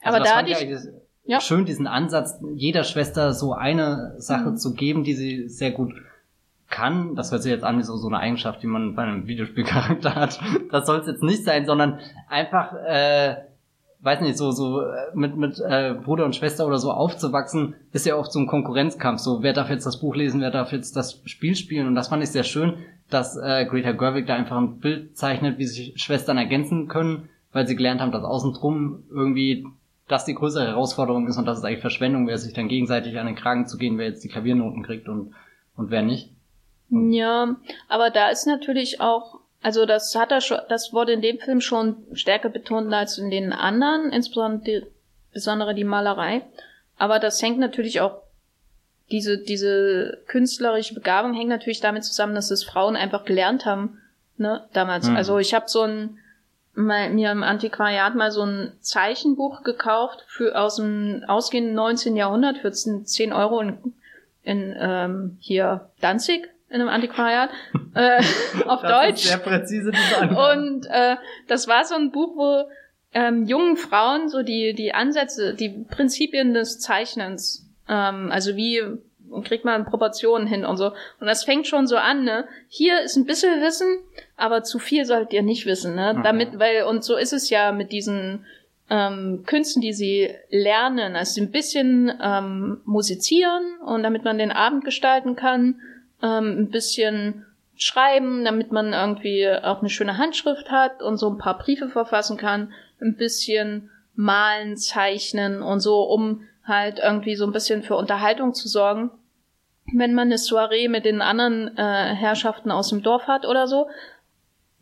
[0.00, 0.08] Ja.
[0.08, 0.78] Aber also da hatte ich,
[1.26, 1.40] ja.
[1.40, 4.56] schön diesen Ansatz, jeder Schwester so eine Sache mhm.
[4.56, 5.94] zu geben, die sie sehr gut
[6.68, 7.14] kann.
[7.14, 10.14] Das hört sich jetzt an wie so, so eine Eigenschaft, die man bei einem Videospielcharakter
[10.14, 10.40] hat.
[10.70, 13.36] Das soll es jetzt nicht sein, sondern einfach äh,
[14.06, 18.06] weiß nicht, so, so äh, mit, mit äh, Bruder und Schwester oder so aufzuwachsen, ist
[18.06, 19.20] ja oft so ein Konkurrenzkampf.
[19.20, 21.86] So, wer darf jetzt das Buch lesen, wer darf jetzt das Spiel spielen?
[21.88, 22.74] Und das fand ich sehr schön,
[23.10, 27.66] dass äh, Greta Gerwig da einfach ein Bild zeichnet, wie sich Schwestern ergänzen können, weil
[27.66, 29.66] sie gelernt haben, dass außen drum irgendwie
[30.08, 33.26] das die größere Herausforderung ist und dass es eigentlich Verschwendung wäre, sich dann gegenseitig an
[33.26, 35.34] den Kragen zu gehen, wer jetzt die Klaviernoten kriegt und,
[35.76, 36.30] und wer nicht.
[36.90, 37.56] Und ja,
[37.88, 41.60] aber da ist natürlich auch also das hat er schon, das wurde in dem Film
[41.60, 44.86] schon stärker betont als in den anderen, insbesondere die,
[45.32, 46.42] besondere die Malerei.
[46.98, 48.22] Aber das hängt natürlich auch
[49.10, 53.98] diese diese künstlerische Begabung hängt natürlich damit zusammen, dass es Frauen einfach gelernt haben,
[54.36, 55.08] ne, damals.
[55.08, 55.16] Mhm.
[55.16, 56.18] Also ich habe so ein
[56.76, 62.16] mal, mir im Antiquariat mal so ein Zeichenbuch gekauft für aus dem ausgehenden 19.
[62.16, 63.78] Jahrhundert für 10 Euro in,
[64.42, 67.50] in ähm, hier Danzig in einem Antiquariat
[67.94, 68.22] äh,
[68.66, 69.22] auf das Deutsch.
[69.22, 69.92] Sehr präzise.
[70.20, 71.16] Und äh,
[71.48, 72.68] das war so ein Buch, wo
[73.14, 78.82] ähm, jungen Frauen so die die Ansätze, die Prinzipien des Zeichnens, ähm, also wie
[79.44, 80.86] kriegt man Proportionen hin und so.
[81.20, 82.46] Und das fängt schon so an, ne?
[82.68, 83.98] Hier ist ein bisschen Wissen,
[84.36, 86.14] aber zu viel solltet ihr nicht wissen, ne?
[86.14, 86.22] Mhm.
[86.22, 88.44] Damit, weil, und so ist es ja mit diesen
[88.90, 91.16] ähm, Künsten, die sie lernen.
[91.16, 95.80] Also ein bisschen ähm, musizieren und damit man den Abend gestalten kann,
[96.22, 97.46] ähm, ein bisschen
[97.76, 102.36] schreiben, damit man irgendwie auch eine schöne Handschrift hat und so ein paar Briefe verfassen
[102.36, 108.54] kann, ein bisschen malen, zeichnen und so, um halt irgendwie so ein bisschen für Unterhaltung
[108.54, 109.10] zu sorgen.
[109.92, 113.88] Wenn man eine Soiree mit den anderen äh, Herrschaften aus dem Dorf hat oder so.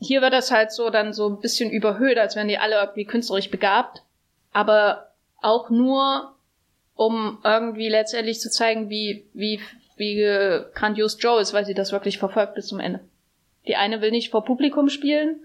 [0.00, 3.04] Hier wird das halt so dann so ein bisschen überhöht, als wären die alle irgendwie
[3.04, 4.02] künstlerisch begabt.
[4.52, 5.10] Aber
[5.40, 6.34] auch nur,
[6.94, 9.60] um irgendwie letztendlich zu zeigen, wie, wie
[9.96, 10.16] wie
[10.74, 13.00] grandios Joe ist, weil sie das wirklich verfolgt bis zum Ende.
[13.66, 15.40] Die eine will nicht vor Publikum spielen,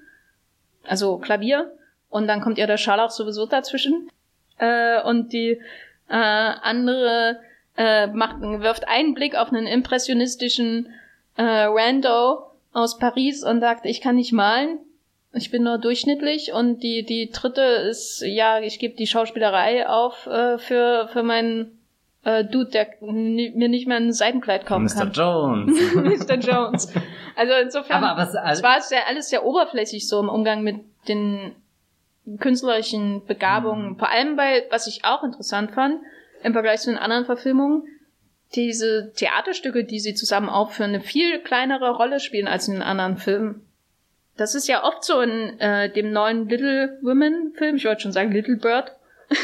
[0.84, 1.72] also Klavier,
[2.10, 4.10] und dann kommt ihr der Scharlach sowieso dazwischen.
[4.58, 5.62] Äh, und die
[6.10, 7.40] äh, andere
[7.78, 10.94] äh, macht, wirft einen Blick auf einen impressionistischen
[11.38, 12.44] äh, Rando
[12.74, 14.80] aus Paris und sagt, ich kann nicht malen,
[15.34, 16.54] ich bin nur durchschnittlich.
[16.54, 21.80] Und die, die dritte ist, ja, ich gebe die Schauspielerei auf äh, für, für meinen
[22.24, 24.96] äh, Dude, der mir nicht mehr ein Seitenkleid kaufen Mr.
[24.96, 25.10] kann.
[25.10, 25.14] Mr.
[25.14, 25.94] Jones.
[25.96, 26.36] Mr.
[26.36, 26.94] Jones.
[27.36, 30.78] Also insofern, aber was, also, es war sehr, alles sehr oberflächlich so im Umgang mit
[31.08, 31.56] den
[32.38, 33.92] künstlerischen Begabungen.
[33.92, 33.98] Mhm.
[33.98, 36.02] Vor allem, weil, was ich auch interessant fand,
[36.44, 37.88] im Vergleich zu den anderen Verfilmungen
[38.56, 43.18] diese Theaterstücke, die sie zusammen aufführen, eine viel kleinere Rolle spielen als in den anderen
[43.18, 43.66] Filmen.
[44.38, 48.12] Das ist ja oft so in äh, dem neuen Little Women Film, ich wollte schon
[48.12, 48.92] sagen Little Bird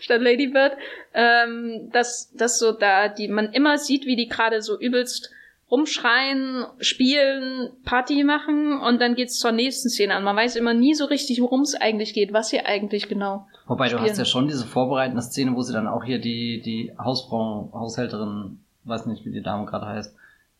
[0.00, 0.76] statt Lady Bird,
[1.14, 5.30] ähm, dass, dass so da die man immer sieht, wie die gerade so übelst
[5.72, 10.22] rumschreien, spielen, Party machen und dann geht's zur nächsten Szene an.
[10.22, 13.46] Man weiß immer nie so richtig, worum es eigentlich geht, was hier eigentlich genau.
[13.66, 14.04] Wobei spielen.
[14.04, 17.70] du hast ja schon diese vorbereitende Szene, wo sie dann auch hier die, die Hausfrau,
[17.72, 20.14] Haushälterin, weiß nicht, wie die Dame gerade heißt,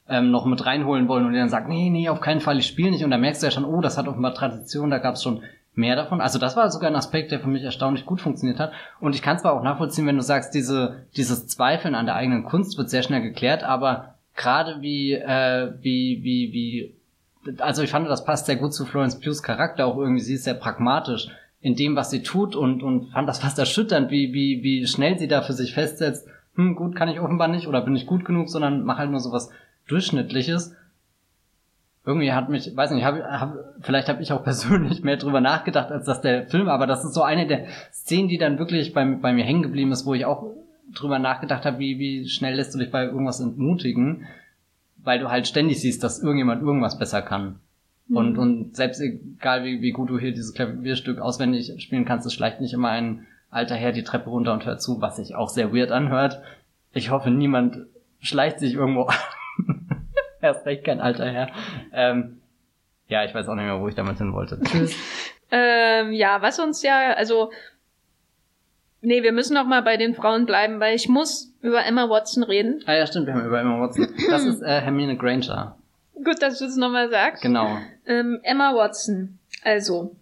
[0.08, 2.66] ähm, noch mit reinholen wollen und die dann sagt, nee, nee, auf keinen Fall, ich
[2.66, 3.04] spiele nicht.
[3.04, 5.42] Und da merkst du ja schon, oh, das hat offenbar Tradition, da gab es schon
[5.74, 6.22] mehr davon.
[6.22, 8.72] Also das war sogar ein Aspekt, der für mich erstaunlich gut funktioniert hat.
[9.00, 12.44] Und ich kann zwar auch nachvollziehen, wenn du sagst, diese, dieses Zweifeln an der eigenen
[12.44, 16.94] Kunst wird sehr schnell geklärt, aber gerade wie, äh, wie, wie, wie,
[17.60, 20.22] also ich fand, das passt sehr gut zu Florence Pughs Charakter auch irgendwie.
[20.22, 21.28] Sie ist sehr pragmatisch
[21.60, 25.18] in dem, was sie tut und, und fand das fast erschütternd, wie, wie, wie schnell
[25.18, 26.26] sie da für sich festsetzt,
[26.56, 29.20] hm, gut kann ich offenbar nicht oder bin ich gut genug, sondern mach halt nur
[29.20, 29.50] so was
[29.86, 30.74] Durchschnittliches.
[32.04, 35.90] Irgendwie hat mich, weiß nicht, hab, hab, vielleicht habe ich auch persönlich mehr drüber nachgedacht,
[35.90, 39.04] als das der Film, aber das ist so eine der Szenen, die dann wirklich bei,
[39.04, 40.52] bei mir hängen geblieben ist, wo ich auch
[40.94, 44.26] drüber nachgedacht habe, wie, wie schnell lässt du dich bei irgendwas entmutigen,
[44.98, 47.60] weil du halt ständig siehst, dass irgendjemand irgendwas besser kann.
[48.08, 48.16] Mhm.
[48.16, 52.34] Und, und selbst egal, wie, wie gut du hier dieses Klavierstück auswendig spielen kannst, es
[52.34, 55.48] schleicht nicht immer ein alter Herr die Treppe runter und hört zu, was sich auch
[55.48, 56.42] sehr weird anhört.
[56.92, 57.86] Ich hoffe, niemand
[58.20, 59.16] schleicht sich irgendwo an.
[60.40, 61.50] Erst recht kein alter Herr.
[61.92, 62.40] Ähm,
[63.08, 64.58] ja, ich weiß auch nicht mehr, wo ich damit hin wollte.
[64.60, 64.96] Tschüss.
[65.50, 67.50] ähm, ja, was uns ja, also
[69.04, 72.44] Nee, wir müssen noch mal bei den Frauen bleiben, weil ich muss über Emma Watson
[72.44, 72.82] reden.
[72.86, 74.08] Ah ja, stimmt, wir haben über Emma Watson.
[74.30, 75.76] Das ist äh, Hermine Granger.
[76.14, 77.42] Gut, dass du es nochmal sagst.
[77.42, 77.78] Genau.
[78.06, 79.40] Ähm, Emma Watson.
[79.64, 80.14] Also.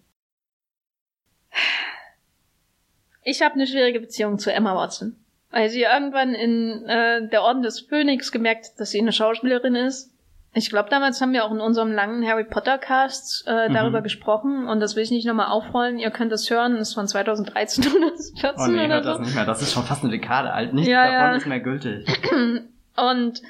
[3.23, 5.15] Ich habe eine schwierige Beziehung zu Emma Watson.
[5.51, 10.10] Weil sie irgendwann in äh, der Orden des Phönix gemerkt, dass sie eine Schauspielerin ist
[10.53, 13.73] ich glaube, damals haben wir auch in unserem langen Harry Potter Cast äh, mhm.
[13.73, 15.97] darüber gesprochen und das will ich nicht nochmal aufrollen.
[15.97, 19.09] Ihr könnt das hören, das ist von 2013 oder 2014 oh nee, oder hört so.
[19.11, 19.45] das nicht mehr.
[19.45, 20.73] Das ist schon fast eine Dekade alt.
[20.73, 21.35] Nichts Ja, davon ja.
[21.35, 22.05] ist mehr gültig.
[22.97, 23.41] Und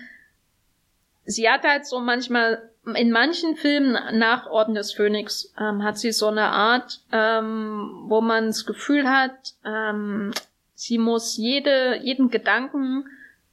[1.26, 6.12] sie hat halt so manchmal, in manchen Filmen nach Orden des Phönix, ähm, hat sie
[6.12, 10.34] so eine Art, ähm, wo man das Gefühl hat, ähm,
[10.76, 13.06] sie muss jede, jeden Gedanken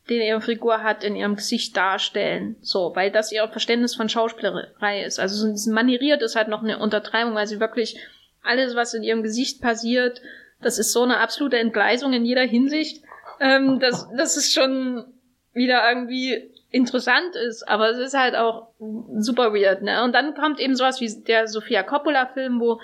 [0.09, 2.57] den ihre Figur hat, in ihrem Gesicht darstellen.
[2.61, 5.19] So, weil das ihr Verständnis von Schauspielerei ist.
[5.19, 7.99] Also manieriert ist halt noch eine Untertreibung, weil sie wirklich
[8.43, 10.21] alles, was in ihrem Gesicht passiert,
[10.61, 13.05] das ist so eine absolute Entgleisung in jeder Hinsicht,
[13.41, 15.05] ähm, dass das ist schon
[15.53, 18.69] wieder irgendwie interessant ist, aber es ist halt auch
[19.17, 20.05] super weird, ne?
[20.05, 22.81] Und dann kommt eben sowas wie der Sofia Coppola-Film, wo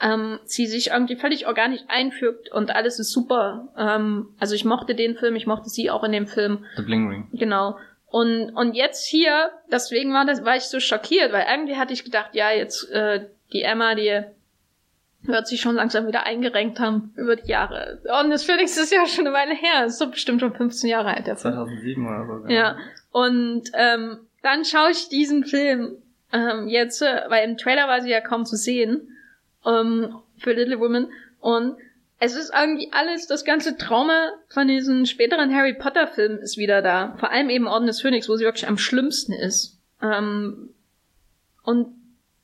[0.00, 3.68] ähm, sie sich irgendwie völlig organisch einfügt und alles ist super.
[3.76, 6.64] Ähm, also ich mochte den Film, ich mochte sie auch in dem Film.
[6.76, 7.28] The Bling Ring.
[7.32, 7.76] Genau.
[8.06, 12.04] Und, und jetzt hier, deswegen war das, war ich so schockiert, weil irgendwie hatte ich
[12.04, 14.22] gedacht, ja, jetzt äh, die Emma, die
[15.22, 18.00] wird sich schon langsam wieder eingerenkt haben über die Jahre.
[18.22, 21.14] Und das Phoenix ist ja schon eine Weile her, ist so bestimmt schon 15 Jahre
[21.14, 21.26] alt.
[21.26, 21.54] Der Film.
[21.54, 22.48] 2007 oder so.
[22.48, 22.76] Ja.
[23.10, 25.96] Und ähm, dann schaue ich diesen Film
[26.32, 29.08] ähm, jetzt, äh, weil im Trailer war sie ja kaum zu sehen
[29.68, 31.12] ähm, für Little Women.
[31.40, 31.76] Und
[32.18, 36.82] es ist irgendwie alles, das ganze Trauma von diesen späteren Harry Potter Filmen ist wieder
[36.82, 37.16] da.
[37.20, 39.78] Vor allem eben Orden des Phönix, wo sie wirklich am schlimmsten ist.
[40.02, 40.70] Ähm,
[41.62, 41.94] und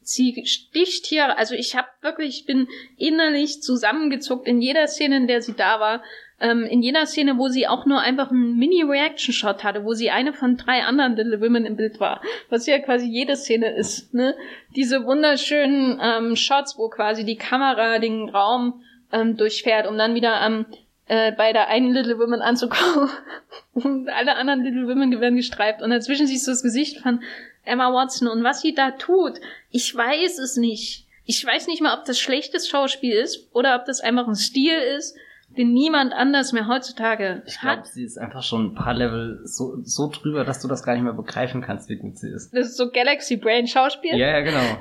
[0.00, 5.26] sie sticht hier, also ich habe wirklich, ich bin innerlich zusammengezuckt in jeder Szene, in
[5.26, 6.02] der sie da war.
[6.40, 10.32] Ähm, in jeder Szene, wo sie auch nur einfach einen Mini-Reaction-Shot hatte, wo sie eine
[10.32, 12.20] von drei anderen Little Women im Bild war,
[12.50, 14.34] was ja quasi jede Szene ist, ne?
[14.74, 18.82] Diese wunderschönen ähm, Shots, wo quasi die Kamera den Raum
[19.12, 20.66] ähm, durchfährt, um dann wieder ähm,
[21.06, 23.10] äh, bei der einen Little Woman anzukommen.
[23.74, 27.22] und alle anderen Little Women werden gestreift und dazwischen siehst du das Gesicht von
[27.64, 31.06] Emma Watson und was sie da tut, ich weiß es nicht.
[31.26, 34.76] Ich weiß nicht mal, ob das schlechtes Schauspiel ist oder ob das einfach ein Stil
[34.76, 35.16] ist,
[35.56, 37.86] den niemand anders mehr heutzutage Ich glaube, hat.
[37.86, 41.02] sie ist einfach schon ein paar Level so, so drüber, dass du das gar nicht
[41.04, 42.52] mehr begreifen kannst, wie gut sie ist.
[42.54, 44.16] Das ist so Galaxy Brain Schauspiel.
[44.16, 44.60] Ja, ja, genau.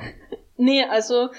[0.56, 1.30] Nee, also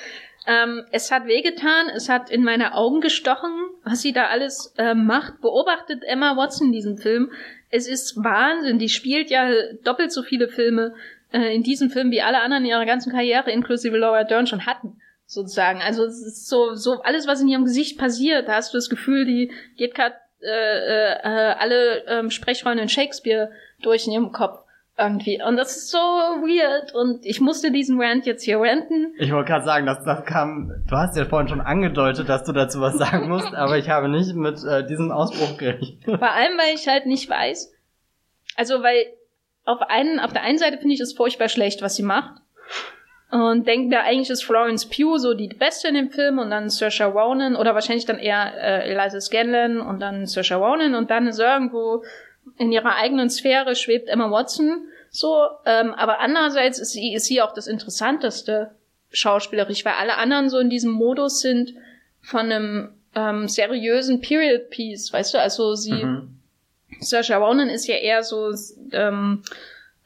[0.46, 3.52] ähm, es hat wehgetan, es hat in meine Augen gestochen,
[3.84, 5.40] was sie da alles äh, macht.
[5.40, 7.30] Beobachtet Emma Watson in diesem Film.
[7.70, 8.78] Es ist Wahnsinn.
[8.78, 9.48] Die spielt ja
[9.84, 10.94] doppelt so viele Filme
[11.32, 14.66] äh, in diesem Film wie alle anderen in ihrer ganzen Karriere, inklusive Laura Dern, schon
[14.66, 15.00] hatten.
[15.26, 15.80] Sozusagen.
[15.80, 18.90] Also es ist so, so alles, was in ihrem Gesicht passiert, da hast du das
[18.90, 23.50] Gefühl, die geht gerade äh, äh, alle ähm, Sprechrollen in Shakespeare
[23.82, 24.60] durch in ihrem Kopf.
[24.96, 25.42] Irgendwie.
[25.42, 26.94] Und das ist so weird.
[26.94, 29.12] Und ich musste diesen Rant jetzt hier ranten.
[29.18, 30.70] Ich wollte gerade sagen, dass das kam.
[30.88, 34.08] Du hast ja vorhin schon angedeutet, dass du dazu was sagen musst, aber ich habe
[34.08, 36.04] nicht mit äh, diesem Ausbruch gerechnet.
[36.04, 37.72] Vor allem, weil ich halt nicht weiß.
[38.54, 39.06] Also, weil
[39.64, 42.40] auf, einen, auf der einen Seite finde ich es furchtbar schlecht, was sie macht.
[43.34, 46.70] Und denke mir, eigentlich ist Florence Pugh so die Beste in dem Film und dann
[46.70, 51.26] Saoirse Ronan oder wahrscheinlich dann eher äh, Eliza Scanlon und dann Saoirse Ronan und dann
[51.26, 52.04] ist irgendwo
[52.58, 57.42] in ihrer eigenen Sphäre schwebt Emma Watson so, ähm, aber andererseits ist sie, ist sie
[57.42, 58.70] auch das interessanteste
[59.10, 61.74] schauspielerisch, weil alle anderen so in diesem Modus sind
[62.20, 66.38] von einem ähm, seriösen Period Piece, weißt du, also sie, mhm.
[67.00, 68.54] Saoirse Ronan ist ja eher so
[68.92, 69.42] ähm,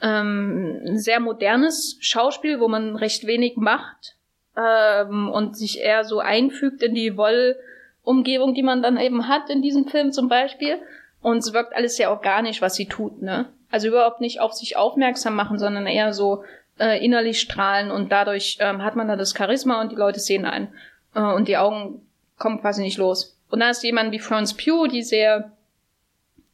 [0.01, 4.17] ähm, sehr modernes Schauspiel, wo man recht wenig macht
[4.57, 9.63] ähm, und sich eher so einfügt in die Wollumgebung, die man dann eben hat in
[9.63, 10.79] diesem Film zum Beispiel.
[11.21, 13.47] Und es wirkt alles sehr organisch, was sie tut, ne?
[13.71, 16.45] Also überhaupt nicht auf sich aufmerksam machen, sondern eher so
[16.79, 20.47] äh, innerlich strahlen und dadurch ähm, hat man da das Charisma und die Leute sehen
[20.47, 20.69] einen.
[21.15, 22.01] Äh, und die Augen
[22.39, 23.37] kommen quasi nicht los.
[23.51, 25.53] Und da ist jemand wie Florence Pugh, die sehr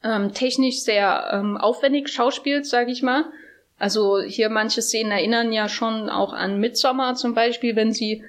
[0.05, 3.25] ähm, technisch sehr ähm, aufwendig schauspielt, sage ich mal.
[3.79, 8.23] Also hier manche Szenen erinnern ja schon auch an Midsommar zum Beispiel, wenn sie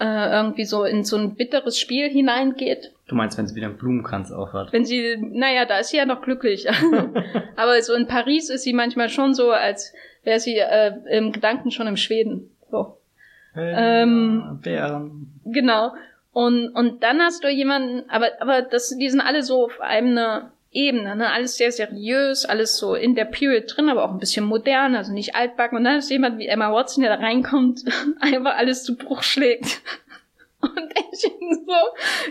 [0.00, 2.92] äh, irgendwie so in so ein bitteres Spiel hineingeht.
[3.06, 4.72] Du meinst, wenn sie wieder einen Blumenkranz aufhat?
[4.72, 6.68] Wenn sie, naja, da ist sie ja noch glücklich.
[7.56, 9.92] Aber so in Paris ist sie manchmal schon so, als
[10.24, 12.50] wäre sie äh, im Gedanken schon im Schweden.
[12.70, 12.98] So.
[13.54, 15.40] Hey, ähm, Bären.
[15.44, 15.92] Genau.
[16.32, 20.52] Und, und dann hast du jemanden, aber, aber das, die sind alle so auf einer
[20.78, 21.32] Ebene, ne?
[21.32, 25.12] Alles sehr seriös, alles so in der Period drin, aber auch ein bisschen modern, also
[25.12, 25.76] nicht altbacken.
[25.76, 27.82] Und dann ist jemand wie Emma Watson, der da reinkommt,
[28.20, 29.80] einfach alles zu Bruch schlägt.
[30.60, 31.72] Und ich bin so,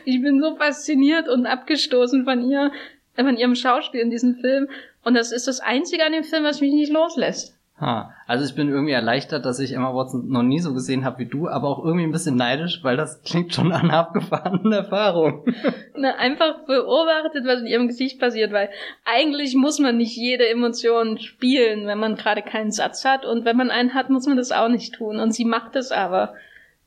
[0.06, 2.74] ich bin so fasziniert und abgestoßen von ihr,
[3.16, 4.68] von ihrem Schauspiel in diesem Film.
[5.04, 7.57] Und das ist das Einzige an dem Film, was mich nicht loslässt.
[7.80, 8.12] Ha.
[8.26, 11.28] Also ich bin irgendwie erleichtert, dass ich Emma Watson noch nie so gesehen habe wie
[11.28, 15.44] du, aber auch irgendwie ein bisschen neidisch, weil das klingt schon an abgefahrenen Erfahrungen.
[15.96, 18.70] Na, einfach beobachtet, was in ihrem Gesicht passiert, weil
[19.06, 23.58] eigentlich muss man nicht jede Emotion spielen, wenn man gerade keinen Satz hat und wenn
[23.58, 26.34] man einen hat, muss man das auch nicht tun und sie macht es aber.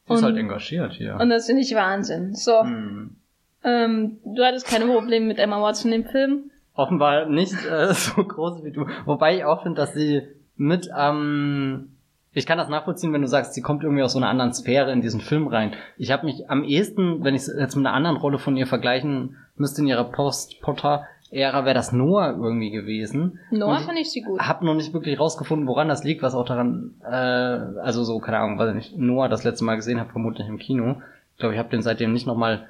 [0.08, 1.18] Sie ist halt engagiert hier.
[1.20, 2.34] Und das finde ich Wahnsinn.
[2.34, 2.62] So.
[2.62, 3.16] Hm.
[3.62, 6.50] Ähm, du hattest keine Probleme mit Emma Watson im Film?
[6.74, 8.86] Offenbar nicht äh, so groß wie du.
[9.04, 10.22] Wobei ich auch finde, dass sie
[10.60, 11.88] mit, ähm,
[12.32, 14.92] ich kann das nachvollziehen, wenn du sagst, sie kommt irgendwie aus so einer anderen Sphäre
[14.92, 15.72] in diesen Film rein.
[15.96, 18.66] Ich habe mich am ehesten, wenn ich es jetzt mit einer anderen Rolle von ihr
[18.66, 23.40] vergleichen müsste in ihrer Post-Potter-Ära, wäre das Noah irgendwie gewesen.
[23.50, 24.38] Noah fand ich sie gut.
[24.40, 28.38] Hab noch nicht wirklich rausgefunden, woran das liegt, was auch daran, äh, also so, keine
[28.38, 31.02] Ahnung, weil ich Noah das letzte Mal gesehen habe, vermutlich im Kino.
[31.32, 32.68] Ich glaube, ich habe den seitdem nicht nochmal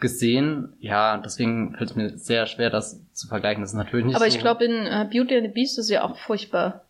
[0.00, 0.74] gesehen.
[0.80, 3.62] Ja, deswegen fällt es mir sehr schwer, das zu vergleichen.
[3.62, 5.90] Das ist natürlich nicht Aber so ich glaube, in uh, Beauty and the Beast ist
[5.90, 6.84] ja auch furchtbar.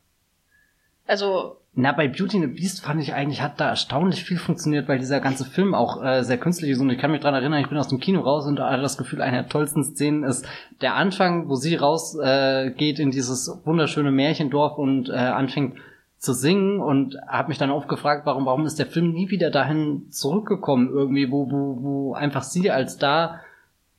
[1.07, 1.59] Also.
[1.77, 5.01] Na, bei Beauty and the Beast fand ich eigentlich, hat da erstaunlich viel funktioniert, weil
[5.01, 6.79] dieser ganze Film auch äh, sehr künstlich ist.
[6.79, 8.97] Und ich kann mich dran erinnern, ich bin aus dem Kino raus und hatte das
[8.97, 10.47] Gefühl, eine der tollsten Szenen ist
[10.81, 15.77] der Anfang, wo sie rausgeht äh, in dieses wunderschöne Märchendorf und äh, anfängt
[16.25, 19.51] zu singen und habe mich dann oft gefragt, warum, warum ist der Film nie wieder
[19.51, 23.41] dahin zurückgekommen, irgendwie, wo, wo, wo einfach sie als da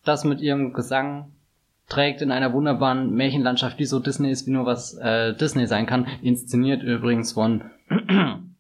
[0.04, 1.32] das mit ihrem Gesang
[1.88, 5.86] trägt in einer wunderbaren Märchenlandschaft, die so Disney ist, wie nur was äh, Disney sein
[5.86, 6.08] kann.
[6.22, 7.64] Inszeniert übrigens von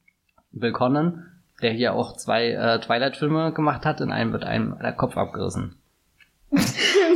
[0.51, 1.23] Bill Connon,
[1.61, 4.01] der hier auch zwei äh, Twilight-Filme gemacht hat.
[4.01, 5.75] In einem wird einem der Kopf abgerissen.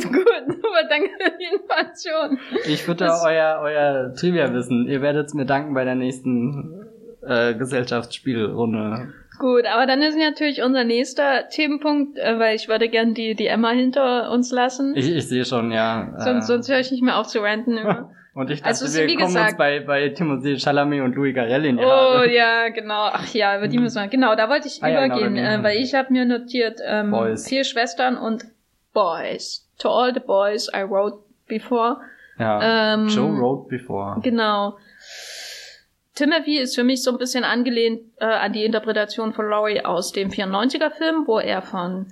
[0.03, 2.39] Gut, super, danke für die Information.
[2.65, 4.87] Ich würde euer, euer Trivia wissen.
[4.87, 6.85] Ihr werdet es mir danken bei der nächsten
[7.21, 9.13] äh, Gesellschaftsspielrunde.
[9.39, 13.47] Gut, aber dann ist natürlich unser nächster Themenpunkt, äh, weil ich würde gern die, die
[13.47, 14.93] Emma hinter uns lassen.
[14.95, 16.13] Ich, ich sehe schon, ja.
[16.17, 18.11] Sonst, äh, sonst höre ich nicht mehr auf zu ranten immer.
[18.35, 21.65] Und ich dachte, also, wir kommen gesagt, uns bei, bei Timothée Chalamet und Louis Garrel
[21.65, 22.21] in die Haare.
[22.21, 23.09] Oh ja, genau.
[23.11, 23.83] Ach ja, über die mhm.
[23.83, 24.07] müssen wir.
[24.07, 27.35] Genau, da wollte ich ah, übergehen, ja, genau, äh, weil ich habe mir notiert ähm,
[27.35, 28.45] vier Schwestern und
[28.93, 29.68] Boys.
[29.79, 31.97] To all the boys I wrote before.
[32.37, 34.19] Ja, ähm, Joe wrote before.
[34.21, 34.77] Genau.
[36.15, 40.11] Timothy ist für mich so ein bisschen angelehnt äh, an die Interpretation von Laurie aus
[40.11, 42.07] dem 94er-Film, wo er von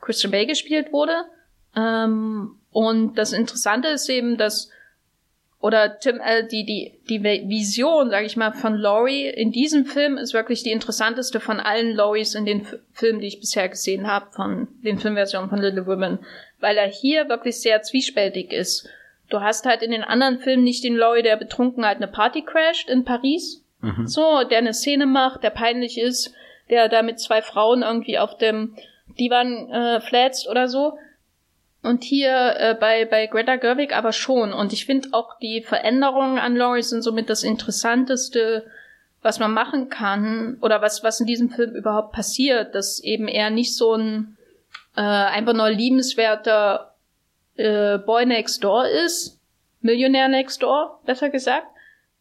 [0.00, 1.24] Christian Bale gespielt wurde.
[1.76, 4.70] Ähm, und das Interessante ist eben, dass
[5.60, 10.16] oder Tim, äh, die, die, die Vision, sage ich mal, von Laurie in diesem Film
[10.16, 14.06] ist wirklich die interessanteste von allen Lauries in den F Filmen, die ich bisher gesehen
[14.06, 16.20] habe, von den Filmversionen von Little Women,
[16.60, 18.88] weil er hier wirklich sehr zwiespältig ist.
[19.28, 22.42] Du hast halt in den anderen Filmen nicht den Laurie, der betrunken halt eine Party
[22.42, 24.06] crasht in Paris, mhm.
[24.06, 26.34] so, der eine Szene macht, der peinlich ist,
[26.68, 28.76] der da mit zwei Frauen irgendwie auf dem
[29.18, 30.98] Divan äh, flätzt oder so,
[31.82, 34.52] Und hier äh, bei, bei Greta Gerwig aber schon.
[34.52, 38.66] Und ich finde auch die Veränderungen an Laurie sind somit das Interessanteste,
[39.22, 43.50] was man machen kann oder was, was in diesem Film überhaupt passiert, dass eben er
[43.50, 44.36] nicht so ein
[45.00, 46.94] äh, einfach nur liebenswerter
[47.56, 49.40] äh, Boy Next Door ist,
[49.80, 51.66] Millionär Next Door, besser gesagt,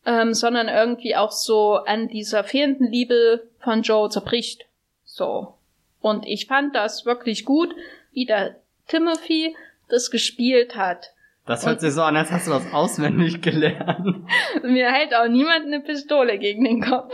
[0.05, 4.65] ähm, sondern irgendwie auch so an dieser fehlenden Liebe von Joe zerbricht.
[5.03, 5.55] So.
[5.99, 7.75] Und ich fand das wirklich gut,
[8.13, 8.55] wie der
[8.87, 9.57] Timothy
[9.89, 11.11] das gespielt hat.
[11.45, 14.25] Das hört sich so an, als hast du was auswendig gelernt.
[14.63, 17.13] Mir hält auch niemand eine Pistole gegen den Kopf.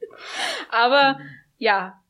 [0.70, 1.18] Aber
[1.56, 2.00] ja.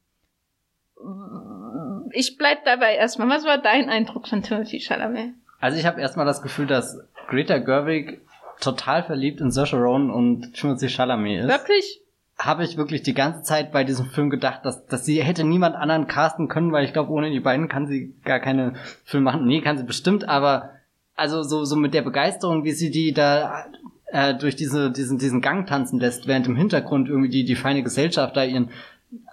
[2.12, 3.28] Ich bleib dabei erstmal.
[3.28, 5.34] Was war dein Eindruck von Timothy Chalamet?
[5.60, 6.98] Also ich habe erstmal das Gefühl, dass
[7.28, 8.20] Greta Gerwig
[8.60, 11.48] total verliebt in Saoirse Ronan und Timothy Chalamet ist.
[11.48, 12.00] Wirklich?
[12.38, 15.76] Habe ich wirklich die ganze Zeit bei diesem Film gedacht, dass, dass sie hätte niemand
[15.76, 19.46] anderen casten können, weil ich glaube, ohne die beiden kann sie gar keine Filme machen.
[19.46, 20.70] Nee, kann sie bestimmt, aber
[21.16, 23.66] also so, so mit der Begeisterung, wie sie die da
[24.06, 27.82] äh, durch diese, diesen, diesen Gang tanzen lässt, während im Hintergrund irgendwie die, die feine
[27.82, 28.70] Gesellschaft da ihren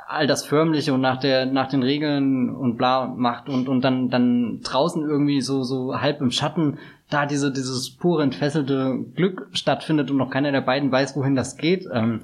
[0.08, 4.10] all das Förmliche und nach der, nach den Regeln und bla macht und, und dann,
[4.10, 10.12] dann draußen irgendwie so, so halb im Schatten da diese, dieses pure entfesselte Glück stattfindet
[10.12, 11.88] und noch keiner der beiden weiß, wohin das geht.
[11.92, 12.24] Ähm,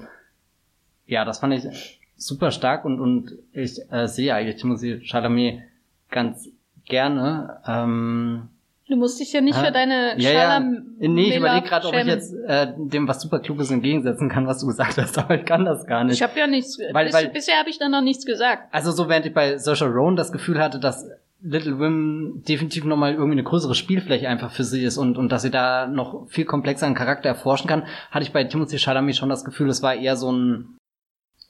[1.06, 5.62] ja, das fand ich super stark und, und ich äh, sehe eigentlich Timothy Chalamet
[6.10, 6.48] ganz
[6.86, 7.60] gerne.
[7.66, 8.48] Ähm,
[8.88, 10.60] Du musst dich ja nicht für deine ja, ja.
[10.60, 14.60] Nee, ich überlege gerade, ob ich jetzt äh, dem was super Kluges entgegensetzen kann, was
[14.60, 16.16] du gesagt hast, aber ich kann das gar nicht.
[16.16, 16.78] Ich habe ja nichts.
[16.92, 18.68] Weil, bis, weil, bisher habe ich da noch nichts gesagt.
[18.72, 21.08] Also so während ich bei Saoirse Ronan das Gefühl hatte, dass
[21.40, 25.42] Little Women definitiv nochmal irgendwie eine größere Spielfläche einfach für sie ist und, und dass
[25.42, 29.44] sie da noch viel komplexeren Charakter erforschen kann, hatte ich bei Timothy Chalamet schon das
[29.44, 30.78] Gefühl, es war eher so ein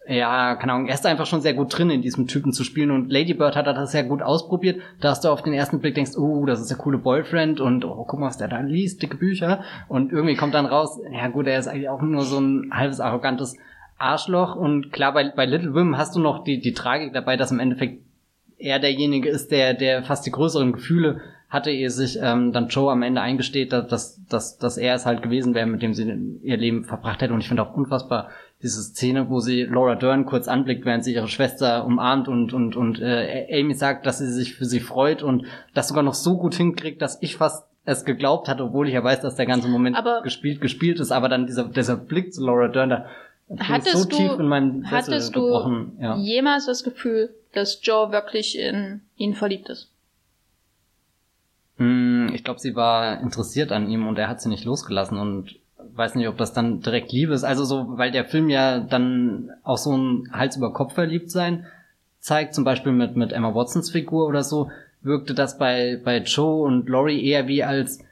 [0.07, 2.90] ja, keine Ahnung, er ist einfach schon sehr gut drin in diesem Typen zu spielen
[2.90, 6.16] und Lady Bird hat das sehr gut ausprobiert, dass du auf den ersten Blick denkst,
[6.16, 9.16] oh, das ist der coole Boyfriend und oh, guck mal, was der da liest, dicke
[9.16, 12.70] Bücher und irgendwie kommt dann raus, ja gut, er ist eigentlich auch nur so ein
[12.72, 13.57] halbes arrogantes
[13.96, 17.50] Arschloch und klar, bei, bei Little Women hast du noch die, die Tragik dabei, dass
[17.50, 18.02] im Endeffekt
[18.59, 22.90] er derjenige ist, der, der fast die größeren Gefühle hatte, ehe sich ähm, dann Joe
[22.90, 26.57] am Ende eingesteht, dass, dass, dass er es halt gewesen wäre, mit dem sie ihr
[26.57, 28.28] Leben verbracht hätte und ich finde auch unfassbar
[28.64, 32.74] diese Szene, wo sie Laura Dern kurz anblickt, während sie ihre Schwester umarmt und und
[32.74, 35.44] und äh, Amy sagt, dass sie sich für sie freut und
[35.74, 39.04] das sogar noch so gut hinkriegt, dass ich fast es geglaubt hatte, obwohl ich ja
[39.04, 42.42] weiß, dass der ganze Moment aber gespielt gespielt ist, aber dann dieser dieser Blick zu
[42.44, 43.06] Laura Dern da
[43.58, 45.92] hattest so tief in meinen Sessel hattest gebrochen.
[45.98, 46.16] du ja.
[46.16, 49.90] jemals das Gefühl, dass Joe wirklich in ihn verliebt ist?
[51.76, 55.56] Hm, ich glaube, sie war interessiert an ihm und er hat sie nicht losgelassen und
[55.97, 57.45] weiß nicht, ob das dann direkt Liebe ist.
[57.45, 61.66] Also so, weil der Film ja dann auch so ein Hals über Kopf verliebt sein
[62.24, 64.70] zeigt, zum Beispiel mit, mit Emma Watsons Figur oder so,
[65.03, 68.03] wirkte das bei, bei Joe und Laurie eher wie als,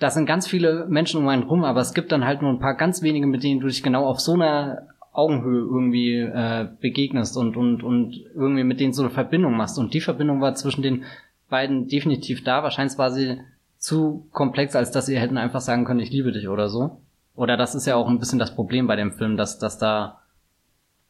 [0.00, 2.58] da sind ganz viele Menschen um einen rum, aber es gibt dann halt nur ein
[2.58, 7.36] paar ganz wenige, mit denen du dich genau auf so einer Augenhöhe irgendwie äh, begegnest
[7.36, 9.78] und, und, und irgendwie mit denen so eine Verbindung machst.
[9.78, 11.04] Und die Verbindung war zwischen den
[11.48, 12.64] beiden definitiv da.
[12.64, 13.38] Wahrscheinlich war sie
[13.78, 16.98] zu komplex, als dass sie hätten einfach sagen können, ich liebe dich oder so.
[17.34, 20.20] Oder das ist ja auch ein bisschen das Problem bei dem Film, dass, dass da,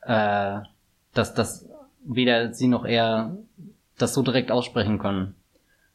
[0.02, 0.60] äh,
[1.14, 1.68] dass, dass
[2.04, 3.36] weder sie noch er
[3.98, 5.34] das so direkt aussprechen können.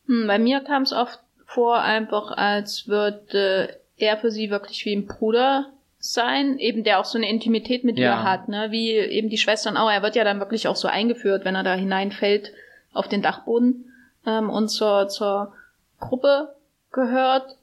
[0.07, 4.95] Hm, bei mir kam es oft vor, einfach als würde er für sie wirklich wie
[4.95, 8.11] ein Bruder sein, eben der auch so eine Intimität mit ja.
[8.11, 8.67] ihr hat, ne?
[8.69, 9.89] Wie eben die Schwestern auch.
[9.89, 12.53] Er wird ja dann wirklich auch so eingeführt, wenn er da hineinfällt
[12.93, 13.91] auf den Dachboden
[14.25, 15.53] ähm, und zur, zur
[15.99, 16.55] Gruppe
[16.91, 17.57] gehört.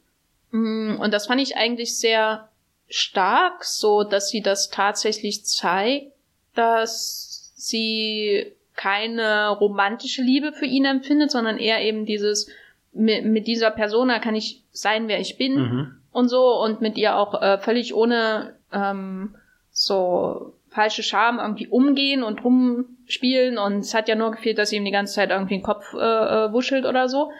[0.51, 2.49] Hm, und das fand ich eigentlich sehr
[2.89, 6.13] stark, so dass sie das tatsächlich zeigt,
[6.55, 12.51] dass sie keine romantische Liebe für ihn empfindet, sondern eher eben dieses
[12.93, 15.97] mit, mit dieser Persona kann ich sein, wer ich bin mhm.
[16.13, 19.35] und so und mit ihr auch äh, völlig ohne ähm,
[19.71, 24.77] so falsche Scham irgendwie umgehen und rumspielen und es hat ja nur gefehlt, dass sie
[24.77, 27.31] ihm die ganze Zeit irgendwie den Kopf äh, äh, wuschelt oder so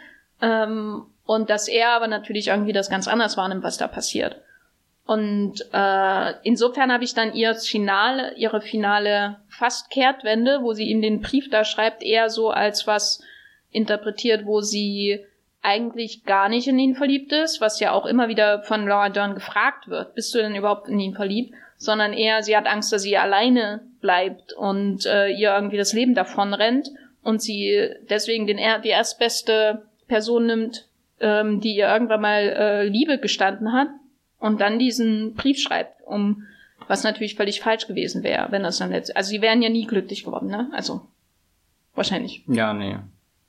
[0.41, 4.41] ähm, und dass er aber natürlich irgendwie das ganz anders wahrnimmt, was da passiert.
[5.05, 11.01] Und äh, insofern habe ich dann ihr Finale, ihre finale fast Kehrtwende, wo sie ihm
[11.01, 13.21] den Brief da schreibt, eher so als was
[13.69, 15.23] interpretiert, wo sie
[15.61, 19.35] eigentlich gar nicht in ihn verliebt ist, was ja auch immer wieder von Laura Dern
[19.35, 21.53] gefragt wird, bist du denn überhaupt in ihn verliebt?
[21.77, 26.15] Sondern eher, sie hat Angst, dass sie alleine bleibt und äh, ihr irgendwie das Leben
[26.15, 26.89] davon rennt
[27.21, 30.87] und sie deswegen den, die erstbeste Person nimmt,
[31.19, 33.89] ähm, die ihr irgendwann mal äh, Liebe gestanden hat
[34.45, 36.43] und dann diesen Brief schreibt, um
[36.87, 39.17] was natürlich völlig falsch gewesen wäre, wenn das dann jetzt.
[39.17, 40.69] Also sie wären ja nie glücklich geworden, ne?
[40.71, 41.01] Also
[41.95, 42.43] wahrscheinlich.
[42.47, 42.97] Ja, nee.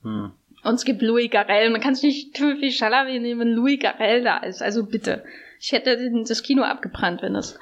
[0.03, 0.33] Hm.
[0.65, 1.69] Und es gibt Louis Garrel.
[1.69, 4.63] Man kann es nicht Timothy Chalamet nehmen, wenn Louis Garrel da ist.
[4.63, 5.23] Also bitte.
[5.61, 7.59] Ich hätte das Kino abgebrannt, wenn das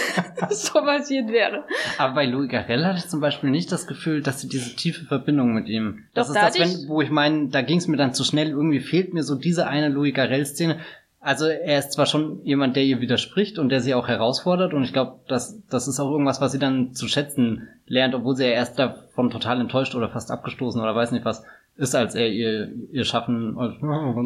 [0.50, 1.64] so passiert wäre.
[1.98, 5.04] Aber bei Louis Garrel hatte ich zum Beispiel nicht das Gefühl, dass sie diese tiefe
[5.04, 6.04] Verbindung mit ihm.
[6.14, 8.24] Das Doch, ist da das, wenn, wo ich meine, da ging es mir dann zu
[8.24, 8.48] schnell.
[8.50, 10.78] Irgendwie fehlt mir so diese eine Louis Garrel-Szene.
[11.20, 14.84] Also er ist zwar schon jemand, der ihr widerspricht und der sie auch herausfordert und
[14.84, 18.44] ich glaube, das, das ist auch irgendwas, was sie dann zu schätzen lernt, obwohl sie
[18.44, 21.44] ja erst davon total enttäuscht oder fast abgestoßen oder weiß nicht was
[21.78, 23.56] ist, als er ihr, ihr Schaffen...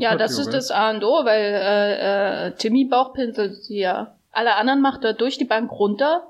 [0.01, 4.15] Ja, das ist das A und O, weil äh, äh, Timmy bauchpinselt sie ja.
[4.33, 6.23] Alle anderen macht er durch die Bank runter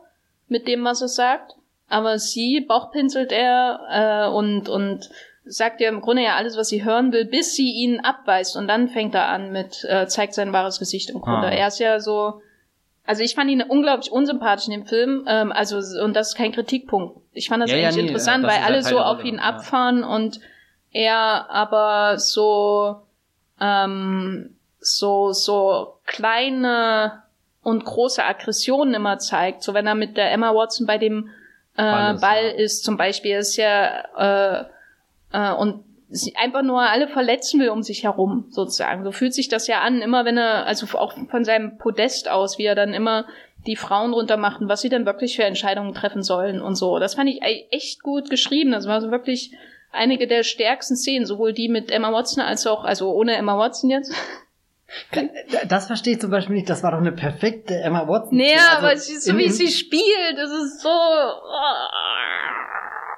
[0.49, 1.53] mit dem, was er sagt.
[1.89, 5.11] Aber sie bauchpinselt er äh, und, und
[5.45, 8.57] sagt ihr im Grunde ja alles, was sie hören will, bis sie ihn abweist.
[8.57, 11.49] Und dann fängt er an mit, äh, zeigt sein wahres Gesicht im Grunde.
[11.49, 11.53] Ah.
[11.53, 12.41] Er ist ja so.
[13.05, 15.25] Also ich fand ihn unglaublich unsympathisch in dem Film.
[15.27, 17.19] Ähm, also, und das ist kein Kritikpunkt.
[17.33, 19.37] Ich fand das Ja, ja, eigentlich nee, interessant, weil ist ja alle so auf ihn
[19.37, 19.43] ja.
[19.43, 20.39] abfahren und
[20.93, 23.03] er aber so
[23.61, 27.23] ähm, so so kleine
[27.63, 29.63] und große Aggressionen immer zeigt.
[29.63, 31.31] So wenn er mit der Emma Watson bei dem
[31.77, 32.85] äh, Ball Ball, ist, ist, ja.
[32.85, 34.65] zum Beispiel, ist ja äh,
[35.33, 39.03] äh, und sie einfach nur alle verletzen will um sich herum, sozusagen.
[39.05, 42.59] So fühlt sich das ja an, immer wenn er, also auch von seinem Podest aus,
[42.59, 43.25] wie er dann immer
[43.67, 46.99] die Frauen runtermacht und was sie dann wirklich für Entscheidungen treffen sollen und so.
[46.99, 48.73] Das fand ich e- echt gut geschrieben.
[48.73, 49.53] Das war so wirklich
[49.93, 53.89] einige der stärksten Szenen, sowohl die mit Emma Watson als auch, also ohne Emma Watson
[53.89, 54.13] jetzt.
[55.69, 56.69] Das verstehe ich zum Beispiel nicht.
[56.69, 58.37] Das war doch eine perfekte Emma Watson.
[58.37, 60.89] Nee, Also aber sie, so wie sie spielt, das ist so.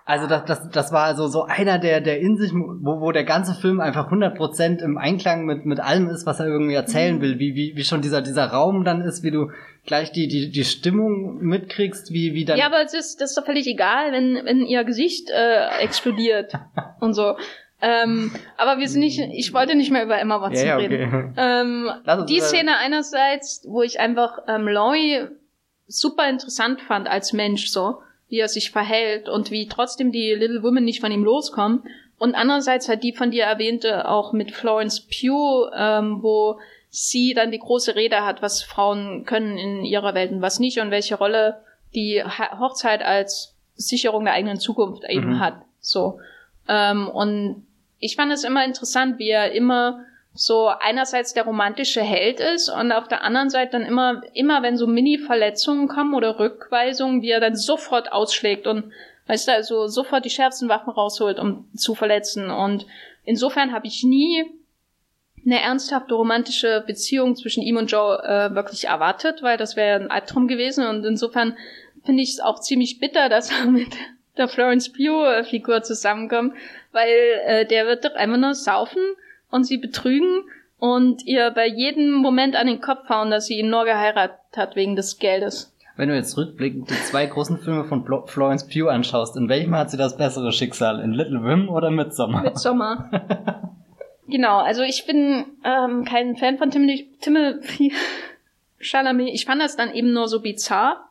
[0.06, 3.24] Also das, das, das war also so einer der, der in sich, wo, wo der
[3.24, 6.76] ganze Film einfach 100% im Einklang mit, mit allem ist, was er irgendwie Mhm.
[6.76, 7.38] erzählen will.
[7.38, 9.50] Wie, wie, wie schon dieser, dieser Raum dann ist, wie du
[9.86, 12.58] gleich die, die, die Stimmung mitkriegst, wie, wie dann...
[12.58, 16.52] Ja, aber es ist, das ist doch völlig egal, wenn, wenn ihr Gesicht äh, explodiert
[17.00, 17.36] und so.
[17.80, 21.06] Ähm, aber wir sind nicht, ich wollte nicht mehr über Emma Watson ja, ja, reden.
[21.06, 21.32] okay.
[21.36, 21.90] Ähm,
[22.28, 25.26] die Szene einerseits, wo ich einfach ähm, Laurie
[25.86, 30.62] super interessant fand als Mensch so, wie er sich verhält und wie trotzdem die Little
[30.62, 31.84] Women nicht von ihm loskommen.
[32.18, 36.58] Und andererseits halt die von dir erwähnte auch mit Florence Pugh, ähm, wo
[36.88, 40.78] sie dann die große Rede hat, was Frauen können in ihrer Welt und was nicht
[40.78, 41.60] und welche Rolle
[41.94, 45.40] die Hochzeit als Sicherung der eigenen Zukunft eben Mhm.
[45.40, 45.56] hat.
[45.80, 46.20] So.
[46.68, 47.66] Ähm, und
[47.98, 50.04] ich fand es immer interessant, wie er immer
[50.34, 54.76] so einerseits der romantische Held ist und auf der anderen Seite dann immer, immer wenn
[54.76, 58.92] so Mini-Verletzungen kommen oder Rückweisungen, wie er dann sofort ausschlägt und
[59.28, 62.50] weißt du, also sofort die schärfsten Waffen rausholt, um zu verletzen.
[62.50, 62.84] Und
[63.24, 64.44] insofern habe ich nie
[65.46, 70.10] eine ernsthafte romantische Beziehung zwischen ihm und Joe äh, wirklich erwartet, weil das wäre ein
[70.10, 70.86] Albtraum gewesen.
[70.86, 71.56] Und insofern
[72.04, 73.94] finde ich es auch ziemlich bitter, dass er mit
[74.36, 76.54] der Florence Pugh-Figur zusammenkommt,
[76.90, 79.02] weil äh, der wird doch einfach nur saufen
[79.50, 80.44] und sie betrügen
[80.78, 84.76] und ihr bei jedem Moment an den Kopf hauen, dass sie ihn nur geheiratet hat
[84.76, 85.70] wegen des Geldes.
[85.96, 89.76] Wenn du jetzt rückblickend die zwei großen Filme von Flo- Florence Pugh anschaust, in welchem
[89.76, 90.98] hat sie das bessere Schicksal?
[91.00, 92.42] In Little Women oder Midsommar?
[92.42, 93.70] Midsommar.
[94.28, 97.92] genau, also ich bin ähm, kein Fan von Timothy, Timothy
[98.80, 99.28] Chalamet.
[99.32, 101.08] Ich fand das dann eben nur so bizarr,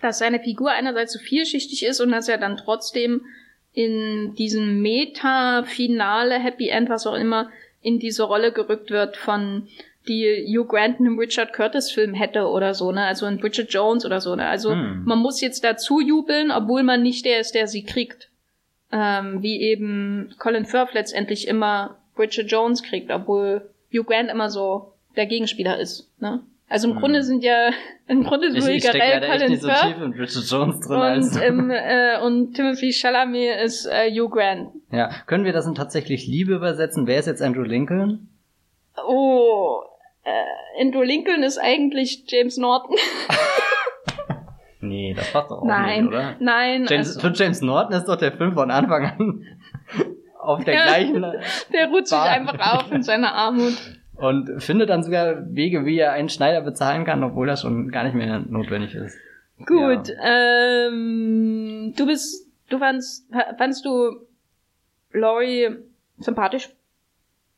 [0.00, 3.26] dass seine Figur einerseits so vielschichtig ist und dass er dann trotzdem
[3.74, 7.50] in diesem Meta-Finale, Happy End, was auch immer,
[7.82, 9.68] in diese Rolle gerückt wird von
[10.08, 13.04] die Hugh Grant in einem Richard Curtis Film hätte oder so, ne?
[13.04, 14.46] Also in Bridget Jones oder so, ne?
[14.46, 15.02] Also Hm.
[15.04, 18.28] man muss jetzt dazu jubeln, obwohl man nicht der ist, der sie kriegt.
[18.92, 24.92] Ähm, wie eben Colin Firth letztendlich immer Bridget Jones kriegt, obwohl Hugh Grant immer so
[25.16, 26.40] der Gegenspieler ist, ne?
[26.68, 27.00] Also im Hm.
[27.00, 27.70] Grunde sind ja,
[28.08, 30.98] im Grunde Ich, Louis Garrel Colin nicht so tief in Bridget Jones drin.
[31.00, 34.70] und, ähm, äh, und Timothy Chalamet ist äh, Hugh Grant.
[34.90, 37.06] ja, können wir das in tatsächlich Liebe übersetzen?
[37.06, 38.28] Wer ist jetzt Andrew Lincoln?
[39.06, 39.82] Oh,
[40.24, 42.96] äh, Andrew Lincoln ist eigentlich James Norton.
[44.80, 46.36] Nee, das passt doch auch nein, nicht, oder?
[46.40, 46.84] nein.
[46.86, 49.46] James, also, Für James Norton ist doch der Film von Anfang an
[50.44, 51.22] auf der gleichen
[51.72, 53.74] der ruht sich einfach auf in seiner Armut.
[54.16, 58.04] Und findet dann sogar Wege, wie er einen Schneider bezahlen kann, obwohl das schon gar
[58.04, 59.16] nicht mehr notwendig ist.
[59.66, 64.26] Gut, ähm, du bist, du fandst, fandst du
[65.12, 65.76] Laurie
[66.18, 66.70] sympathisch?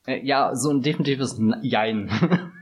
[0.07, 2.11] Äh, Ja, so ein definitives Jein.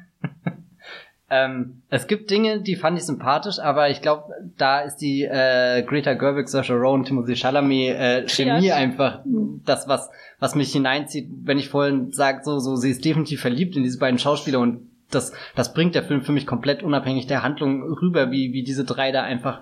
[1.31, 4.25] ähm, es gibt Dinge, die fand ich sympathisch, aber ich glaube,
[4.59, 8.75] da ist die äh, Greta Gerwig, Saoirse Ronan, Timothy Chalamet äh, Chemie Yes.
[8.75, 9.63] einfach Mhm.
[9.65, 13.75] das, was was mich hineinzieht, wenn ich vorhin sage, so so sie ist definitiv verliebt
[13.77, 17.43] in diese beiden Schauspieler und das das bringt der Film für mich komplett unabhängig der
[17.43, 19.61] Handlung rüber, wie wie diese drei da einfach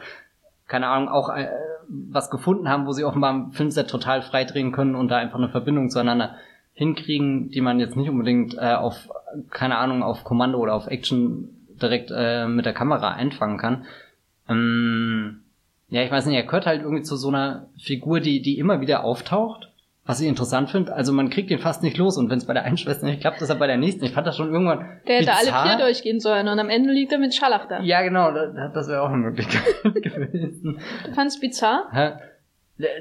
[0.67, 1.49] keine Ahnung, auch äh,
[1.89, 5.51] was gefunden haben, wo sie offenbar im Filmset total freidrehen können und da einfach eine
[5.51, 6.37] Verbindung zueinander
[6.75, 9.11] hinkriegen, die man jetzt nicht unbedingt äh, auf,
[9.51, 13.85] keine Ahnung, auf Kommando oder auf Action direkt äh, mit der Kamera einfangen kann.
[14.49, 15.43] Ähm,
[15.89, 18.81] ja, ich weiß nicht, er gehört halt irgendwie zu so einer Figur, die, die immer
[18.81, 19.73] wieder auftaucht
[20.05, 22.55] was ich interessant finde, also man kriegt den fast nicht los und wenn es bei
[22.55, 24.05] der einen Schwester nicht klappt, ist er bei der nächsten.
[24.05, 25.01] Ich fand das schon irgendwann.
[25.07, 25.61] Der hätte bizarr.
[25.61, 27.81] alle vier durchgehen sollen und am Ende liegt er mit Scharlach da.
[27.81, 30.81] Ja, genau, das wäre auch eine Möglichkeit gewesen.
[31.07, 31.87] Du fandest bizarr?
[31.93, 32.12] Hä?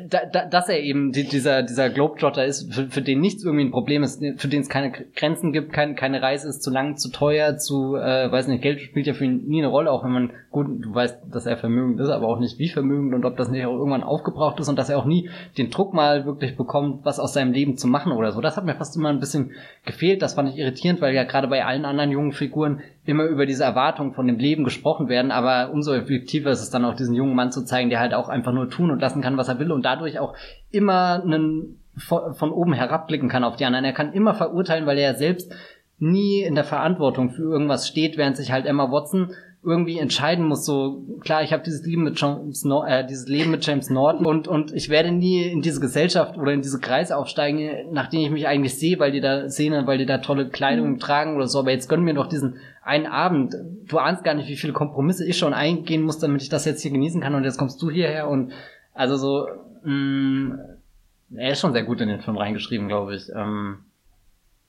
[0.10, 3.66] Da, da, dass er eben die, dieser, dieser Globetrotter ist, für, für den nichts irgendwie
[3.66, 6.98] ein Problem ist, für den es keine Grenzen gibt, kein, keine Reise ist zu lang,
[6.98, 10.04] zu teuer, zu, äh, weiß nicht, Geld spielt ja für ihn nie eine Rolle, auch
[10.04, 13.26] wenn man, gut, du weißt, dass er vermögend ist, aber auch nicht wie vermögend und
[13.26, 16.26] ob das nicht auch irgendwann aufgebraucht ist und dass er auch nie den Druck mal
[16.26, 18.42] wirklich bekommt, was aus seinem Leben zu machen oder so.
[18.42, 19.52] Das hat mir fast immer ein bisschen
[19.86, 23.46] gefehlt, das fand ich irritierend, weil ja gerade bei allen anderen jungen Figuren immer über
[23.46, 27.16] diese Erwartung von dem Leben gesprochen werden, aber umso effektiver ist es dann auch, diesen
[27.16, 29.60] jungen Mann zu zeigen, der halt auch einfach nur tun und lassen kann, was er
[29.60, 30.36] will und dadurch auch
[30.70, 33.86] immer einen von oben herabblicken kann auf die anderen.
[33.86, 35.52] Er kann immer verurteilen, weil er ja selbst
[36.00, 39.34] nie in der Verantwortung für irgendwas steht, während sich halt Emma Watson
[39.64, 43.52] irgendwie entscheiden muss, so klar, ich habe dieses Leben mit James Nor äh, dieses Leben
[43.52, 47.16] mit James Norton und und ich werde nie in diese Gesellschaft oder in diese Kreise
[47.16, 50.94] aufsteigen, nachdem ich mich eigentlich sehe, weil die da sehen, weil die da tolle Kleidung
[50.94, 51.00] mhm.
[51.00, 53.56] tragen oder so, aber jetzt gönnen mir doch diesen einen Abend.
[53.86, 56.82] Du ahnst gar nicht, wie viele Kompromisse ich schon eingehen muss, damit ich das jetzt
[56.82, 58.52] hier genießen kann und jetzt kommst du hierher und
[58.94, 59.48] also so
[59.84, 60.60] mh, mm,
[61.36, 63.30] er ist schon sehr gut in den Film reingeschrieben, glaube ich.
[63.34, 63.86] Ähm,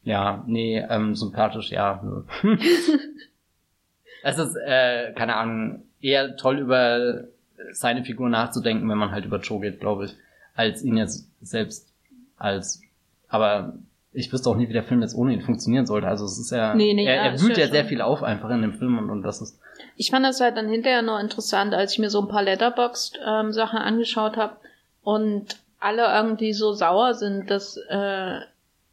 [0.05, 2.03] ja, nee, ähm, sympathisch, ja.
[4.23, 7.25] es ist, äh, keine Ahnung, eher toll über
[7.73, 10.17] seine Figur nachzudenken, wenn man halt über Joe geht, glaube ich,
[10.55, 11.93] als ihn jetzt selbst
[12.37, 12.83] als,
[13.29, 13.75] aber
[14.15, 16.07] ich wüsste auch nie, wie der Film jetzt ohne ihn funktionieren sollte.
[16.07, 18.51] Also es ist ja, nee, nee, er, ja, er wühlt ja sehr viel auf einfach
[18.51, 19.59] in dem Film und, und das ist.
[19.97, 23.79] Ich fand das halt dann hinterher noch interessant, als ich mir so ein paar Letterboxd-Sachen
[23.79, 24.57] ähm, angeschaut habe
[25.03, 28.41] und alle irgendwie so sauer sind, dass äh,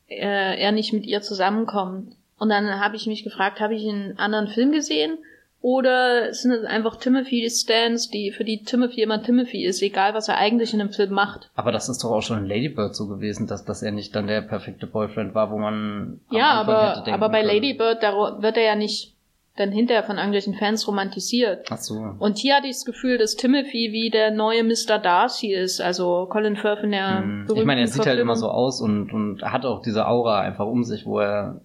[0.08, 2.16] er nicht mit ihr zusammenkommt.
[2.40, 5.18] Und dann habe ich mich gefragt, habe ich einen anderen Film gesehen?
[5.62, 10.38] Oder sind es einfach Timothy-Stans, die, für die Timothy immer Timothy ist, egal was er
[10.38, 11.52] eigentlich in dem Film macht.
[11.56, 14.28] Aber das ist doch auch schon in Ladybird so gewesen, dass, dass er nicht dann
[14.28, 16.22] der perfekte Boyfriend war, wo man.
[16.32, 17.56] Ja, aber, aber bei können.
[17.56, 19.16] Ladybird, da wird er ja nicht
[19.58, 21.68] dann hinterher von irgendwelchen Fans romantisiert.
[21.70, 22.16] Ach so.
[22.20, 24.98] Und hier hatte ich das Gefühl, dass Timothy wie der neue Mr.
[24.98, 27.48] Darcy ist, also Colin Firth in der hm.
[27.54, 30.66] Ich meine, er sieht halt immer so aus und, und hat auch diese Aura einfach
[30.66, 31.60] um sich, wo er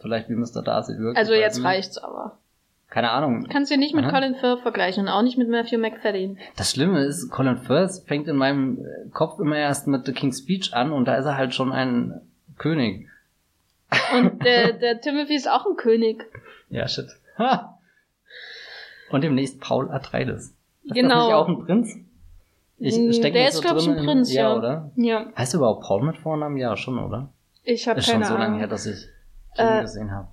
[0.00, 0.62] vielleicht wie Mr.
[0.62, 1.16] Darcy wirkt.
[1.16, 2.36] Also jetzt reicht's aber.
[2.92, 3.46] Keine Ahnung.
[3.48, 4.12] Kannst du nicht mit Aha.
[4.12, 6.38] Colin Firth vergleichen und auch nicht mit Matthew McFadden.
[6.56, 8.84] Das Schlimme ist, Colin Firth fängt in meinem
[9.14, 12.20] Kopf immer erst mit The King's Speech an und da ist er halt schon ein
[12.58, 13.08] König.
[14.14, 16.22] Und der, der Timothy ist auch ein König.
[16.68, 17.06] Ja, shit.
[17.38, 17.78] Ha.
[19.10, 20.54] Und demnächst Paul Atreides.
[20.82, 21.26] Ist genau.
[21.26, 21.96] Nicht auch ein Prinz?
[22.78, 24.42] Ich mm, steck Der ist, so glaube ich, ein Prinz, ja.
[24.42, 24.56] ja.
[24.56, 24.90] oder?
[24.96, 25.26] Ja.
[25.36, 26.58] Heißt er überhaupt Paul mit Vornamen?
[26.58, 27.32] Ja, schon, oder?
[27.64, 28.22] Ich habe keine Ahnung.
[28.22, 29.08] Ist schon so lange her, dass ich
[29.56, 30.28] Dune äh, gesehen habe.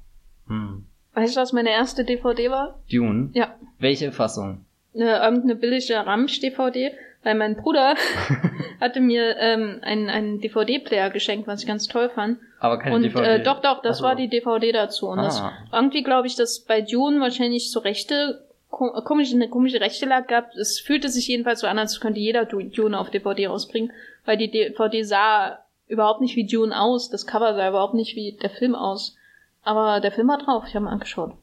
[0.48, 0.89] Hm.
[1.20, 2.80] Weißt du, was meine erste DVD war?
[2.92, 3.30] Dune?
[3.34, 3.56] Ja.
[3.80, 4.66] Welche Fassung?
[4.96, 6.92] Eine, irgendeine billige Ramsch-DVD,
[7.24, 7.96] weil mein Bruder
[8.80, 12.40] hatte mir ähm, einen, einen DVD-Player geschenkt, was ich ganz toll fand.
[12.60, 13.36] Aber keine und, DVD.
[13.36, 14.04] Äh, doch, doch, das also.
[14.04, 15.08] war die DVD dazu.
[15.08, 15.24] Und ah.
[15.24, 15.44] das,
[15.74, 20.54] irgendwie glaube ich, dass bei Dune wahrscheinlich so rechte komische, eine komische rechte Lage gab.
[20.56, 23.92] Es fühlte sich jedenfalls so an, als könnte jeder Dune auf DVD rausbringen,
[24.26, 27.10] weil die DVD sah überhaupt nicht wie Dune aus.
[27.10, 29.18] Das Cover sah überhaupt nicht wie der Film aus.
[29.64, 31.34] Aber der Film war drauf, ich habe ihn angeschaut.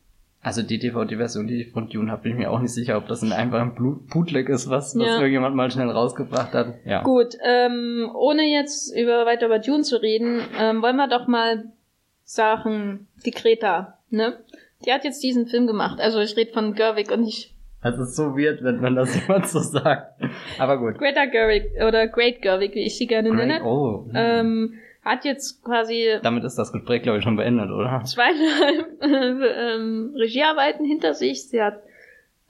[0.47, 3.09] Also die DVD-Version, die ich von Dune habe, bin ich mir auch nicht sicher, ob
[3.09, 5.17] das ein einfacher Bootleg ist, was, was ja.
[5.17, 6.75] irgendjemand mal schnell rausgebracht hat.
[6.85, 7.03] Ja.
[7.03, 11.65] Gut, ähm, ohne jetzt über, weiter über Dune zu reden, ähm, wollen wir doch mal
[12.23, 14.35] sagen, die Greta, ne?
[14.85, 15.99] Die hat jetzt diesen Film gemacht.
[16.01, 17.53] Also ich rede von Gerwig und ich.
[17.81, 20.23] Also es ist so weird, wenn man das jemand so sagt.
[20.59, 20.99] Aber gut.
[20.99, 23.65] Greta Gerwig oder Great Gerwig, wie ich sie gerne Great, nenne.
[23.65, 24.07] Oh.
[24.15, 24.75] Ähm,
[25.07, 26.19] hat jetzt quasi.
[26.23, 28.03] Damit ist das Gespräch, glaube ich, schon beendet, oder?
[28.05, 31.49] Zweieinhalb äh, ähm, Regiearbeiten hinter sich.
[31.49, 31.83] Sie hat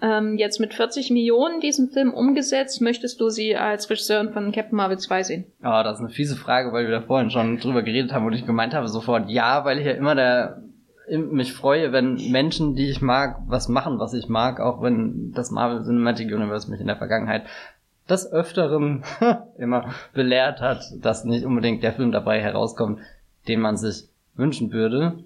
[0.01, 2.81] ähm, jetzt mit 40 Millionen diesen Film umgesetzt.
[2.81, 5.45] Möchtest du sie als Regisseurin von Captain Marvel 2 sehen?
[5.63, 8.27] Ah, oh, das ist eine fiese Frage, weil wir da vorhin schon drüber geredet haben
[8.27, 10.63] und ich gemeint habe sofort ja, weil ich ja immer der
[11.09, 15.53] mich freue, wenn Menschen, die ich mag, was machen, was ich mag, auch wenn das
[15.53, 17.45] Marvel Cinematic Universe mich in der Vergangenheit
[18.09, 19.03] des Öfteren
[19.59, 23.01] immer belehrt hat, dass nicht unbedingt der Film dabei herauskommt,
[23.49, 25.25] den man sich wünschen würde.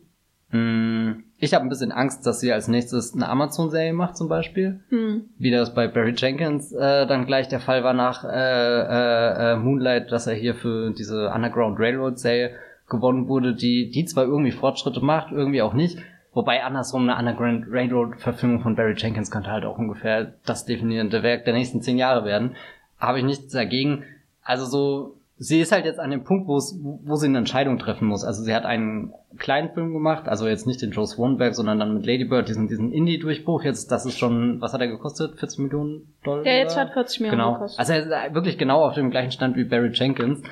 [0.51, 4.81] Hm, ich habe ein bisschen Angst, dass sie als nächstes eine Amazon-Serie macht zum Beispiel.
[4.89, 5.25] Hm.
[5.39, 9.57] Wie das bei Barry Jenkins äh, dann gleich der Fall war nach äh, äh, äh,
[9.57, 12.57] Moonlight, dass er hier für diese Underground Railroad-Serie
[12.89, 15.99] gewonnen wurde, die, die zwar irgendwie Fortschritte macht, irgendwie auch nicht,
[16.33, 21.23] Wobei andersrum eine Underground Railroad Verfilmung von Barry Jenkins könnte halt auch ungefähr das definierende
[21.23, 22.55] Werk der nächsten zehn Jahre werden.
[22.99, 24.05] habe ich nichts dagegen.
[24.43, 27.79] Also so, sie ist halt jetzt an dem Punkt, wo es, wo sie eine Entscheidung
[27.79, 28.25] treffen muss.
[28.25, 31.95] Also sie hat einen kleinen Film gemacht, also jetzt nicht den Joe Swanberg, sondern dann
[31.95, 33.65] mit Lady Bird diesen, diesen Indie-Durchbruch.
[33.65, 35.39] Jetzt, das ist schon, was hat er gekostet?
[35.39, 36.45] 40 Millionen Dollar?
[36.45, 37.53] Der jetzt hat 40 Millionen genau.
[37.55, 37.79] gekostet.
[37.81, 40.43] Also er ist wirklich genau auf dem gleichen Stand wie Barry Jenkins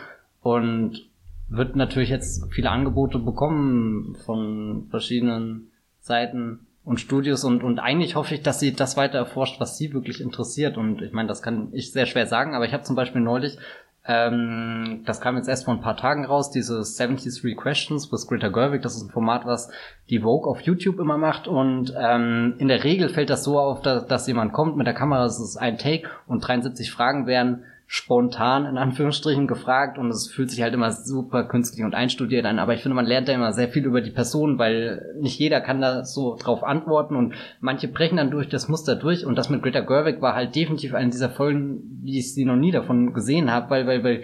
[0.43, 1.08] und
[1.49, 5.71] wird natürlich jetzt viele Angebote bekommen von verschiedenen
[6.01, 9.93] Seiten und Studios und, und eigentlich hoffe ich, dass sie das weiter erforscht, was sie
[9.93, 10.79] wirklich interessiert.
[10.79, 13.59] Und ich meine, das kann ich sehr schwer sagen, aber ich habe zum Beispiel neulich,
[14.07, 18.49] ähm, das kam jetzt erst vor ein paar Tagen raus, diese 73 Questions with Greta
[18.49, 19.71] Gerwig, das ist ein Format, was
[20.09, 23.83] die Vogue auf YouTube immer macht und ähm, in der Regel fällt das so auf,
[23.83, 27.65] dass, dass jemand kommt mit der Kamera, das ist ein Take und 73 Fragen werden
[27.91, 32.59] spontan in Anführungsstrichen gefragt und es fühlt sich halt immer super künstlich und einstudiert an.
[32.59, 35.63] Aber ich finde, man lernt da immer sehr viel über die Person, weil nicht jeder
[35.63, 39.49] kann da so drauf antworten und manche brechen dann durch das Muster durch und das
[39.49, 43.15] mit Greta Gerwig war halt definitiv eine dieser Folgen, wie ich sie noch nie davon
[43.15, 44.23] gesehen habe, weil, weil, weil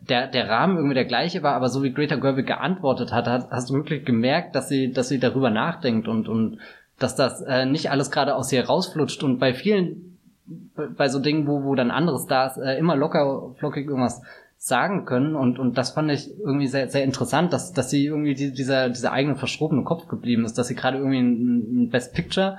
[0.00, 3.68] der, der Rahmen irgendwie der gleiche war, aber so wie Greta Gerwig geantwortet hat, hast
[3.68, 6.60] du wirklich gemerkt, dass sie, dass sie darüber nachdenkt und, und
[6.98, 10.13] dass das äh, nicht alles gerade aus ihr rausflutscht und bei vielen
[10.46, 14.22] bei so Dingen, wo, wo dann andere Stars äh, immer locker, flockig irgendwas
[14.64, 18.34] sagen können und, und das fand ich irgendwie sehr, sehr interessant, dass, dass sie irgendwie
[18.34, 22.58] die, dieser, dieser eigene verschrobene Kopf geblieben ist, dass sie gerade irgendwie einen, Best Picture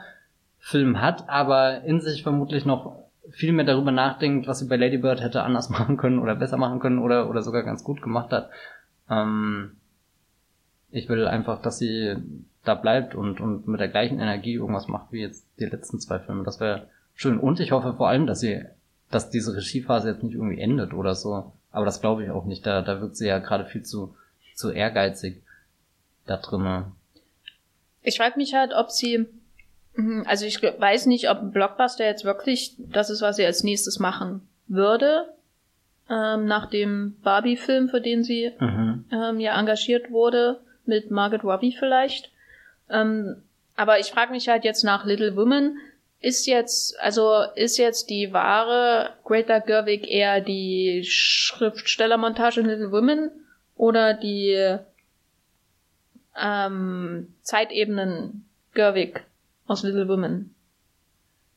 [0.59, 2.95] Film hat, aber in sich vermutlich noch
[3.31, 6.57] viel mehr darüber nachdenkt, was sie bei Lady Bird hätte anders machen können oder besser
[6.57, 8.49] machen können oder, oder sogar ganz gut gemacht hat.
[9.09, 9.77] Ähm,
[10.91, 12.15] ich will einfach, dass sie
[12.63, 16.19] da bleibt und, und mit der gleichen Energie irgendwas macht wie jetzt die letzten zwei
[16.19, 16.43] Filme.
[16.43, 17.39] Das wäre schön.
[17.39, 18.63] Und ich hoffe vor allem, dass sie,
[19.09, 21.51] dass diese Regiephase jetzt nicht irgendwie endet oder so.
[21.71, 22.65] Aber das glaube ich auch nicht.
[22.65, 24.15] Da, da wirkt sie ja gerade viel zu,
[24.53, 25.41] zu ehrgeizig
[26.25, 26.93] da drinnen.
[28.01, 29.25] Ich frage mich halt, ob sie,
[29.95, 33.63] mhm, also ich weiß nicht, ob ein Blockbuster jetzt wirklich das ist, was sie als
[33.63, 35.29] nächstes machen würde.
[36.07, 39.05] Ähm, nach dem Barbie-Film, für den sie mhm.
[39.11, 42.31] ähm, ja engagiert wurde, mit Margaret Robbie vielleicht.
[42.89, 43.41] Ähm,
[43.75, 45.77] aber ich frage mich halt jetzt nach Little Women,
[46.25, 53.29] ist jetzt, also ist jetzt die wahre Greta Gerwig eher die Schriftstellermontage in Little Women
[53.75, 54.75] oder die
[56.35, 59.23] ähm, Zeitebenen Gerwig
[59.67, 60.55] aus Little Women?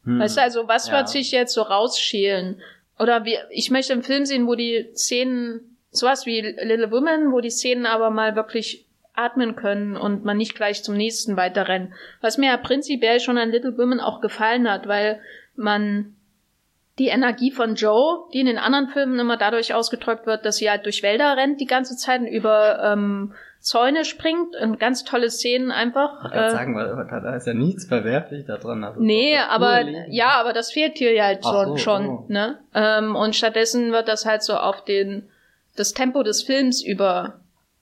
[0.05, 0.21] Hm.
[0.21, 0.99] Weißt du, also was ja.
[0.99, 2.61] wird sich jetzt so rausschälen?
[2.99, 7.41] Oder wie, ich möchte einen Film sehen, wo die Szenen, sowas wie Little Women, wo
[7.41, 8.85] die Szenen aber mal wirklich
[9.19, 11.91] atmen können und man nicht gleich zum nächsten weiterrennt.
[12.21, 15.21] Was mir ja prinzipiell schon an Little Women auch gefallen hat, weil
[15.57, 16.15] man
[16.99, 20.71] die Energie von Joe, die in den anderen Filmen immer dadurch ausgedrückt wird, dass sie
[20.71, 25.31] halt durch Wälder rennt die ganze Zeit und über ähm, Zäune springt und ganz tolle
[25.31, 26.25] Szenen einfach.
[26.25, 28.85] Ich kann äh, sagen, weil da ist ja nichts verwerflich da dran.
[28.85, 32.25] Also nee, aber ja, aber das fehlt hier ja halt schon, so, schon oh.
[32.29, 32.59] ne?
[32.75, 35.29] Ähm, und stattdessen wird das halt so auf den
[35.77, 37.41] das Tempo des Films über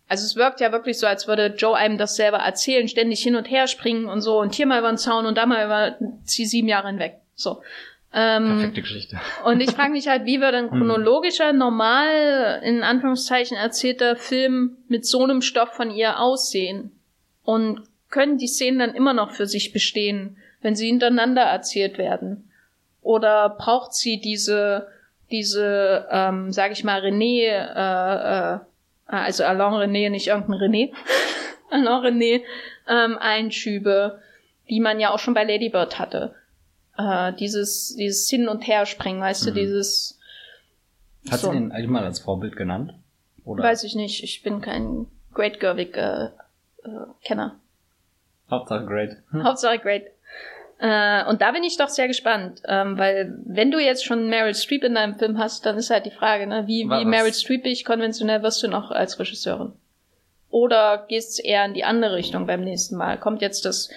[0.09, 3.37] also es wirkt ja wirklich so, als würde Joe einem das selber erzählen, ständig hin
[3.37, 5.97] und her springen und so und hier mal über den Zaun und da mal über
[6.25, 7.17] sie sieben Jahre hinweg.
[7.35, 7.63] So.
[8.13, 9.21] Ähm, Perfekte Geschichte.
[9.45, 10.79] Und ich frage mich halt, wie wird ein hm.
[10.79, 16.93] chronologischer, normal, in Anführungszeichen erzählter Film mit so einem Stoff von ihr aussehen?
[17.45, 22.51] Und können die Szenen dann immer noch für sich bestehen, wenn sie hintereinander erzählt werden?
[23.03, 24.89] Oder braucht sie diese,
[25.31, 28.59] diese, ähm, sag ich mal, René, äh, äh,
[29.07, 30.93] also Alain René, nicht irgendein René,
[31.71, 32.43] Alain René
[32.89, 34.21] ähm, Einschübe,
[34.69, 36.35] die man ja auch schon bei Ladybird hatte.
[36.99, 39.47] Äh, dieses, dieses Hin- und Herspringen, weißt mhm.
[39.47, 40.19] du, dieses.
[41.31, 41.51] Hat so.
[41.51, 42.95] sie den eigentlich mal als Vorbild genannt?
[43.45, 43.63] Oder?
[43.63, 47.61] Weiß ich nicht, ich bin kein Great Gerwig äh, äh, Kenner.
[48.51, 49.17] Hauptsache Great.
[49.30, 49.45] Hm.
[49.45, 50.07] Hauptsache Great.
[50.79, 54.55] Äh, und da bin ich doch sehr gespannt, ähm, weil wenn du jetzt schon Meryl
[54.55, 57.85] Streep in deinem Film hast, dann ist halt die Frage, ne, wie, wie Meryl Streepig
[57.85, 59.73] konventionell wirst du noch als Regisseurin?
[60.51, 63.19] Oder gehst du eher in die andere Richtung beim nächsten Mal?
[63.19, 63.89] Kommt jetzt das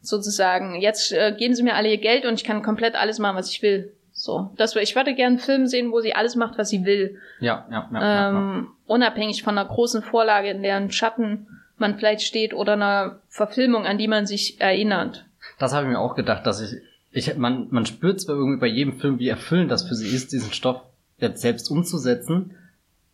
[0.00, 3.36] sozusagen, jetzt äh, geben sie mir alle ihr Geld und ich kann komplett alles machen,
[3.36, 3.92] was ich will.
[4.12, 7.18] So, das, ich würde gerne einen Film sehen, wo sie alles macht, was sie will.
[7.40, 8.28] Ja, ja, ja.
[8.28, 8.66] Ähm, ja, ja.
[8.86, 11.46] Unabhängig von einer großen Vorlage, in deren Schatten
[11.78, 15.24] man vielleicht steht oder einer Verfilmung, an die man sich erinnert.
[15.60, 16.80] Das habe ich mir auch gedacht, dass ich,
[17.12, 20.32] ich man, man spürt zwar irgendwie bei jedem Film, wie erfüllend das für sie ist,
[20.32, 20.80] diesen Stoff
[21.18, 22.56] jetzt selbst umzusetzen,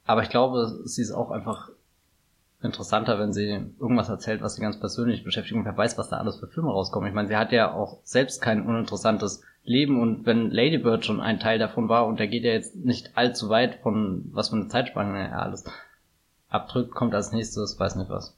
[0.05, 1.71] aber ich glaube, sie ist auch einfach
[2.63, 3.49] interessanter, wenn sie
[3.81, 6.71] irgendwas erzählt, was sie ganz persönlich beschäftigt und wer weiß, was da alles für Filme
[6.71, 7.09] rauskommen.
[7.09, 11.21] Ich meine, sie hat ja auch selbst kein uninteressantes Leben und wenn Lady Bird schon
[11.21, 14.57] ein Teil davon war und der geht ja jetzt nicht allzu weit von was für
[14.57, 15.65] eine Zeitspanne er alles
[16.49, 18.37] abdrückt, kommt als nächstes, weiß nicht was.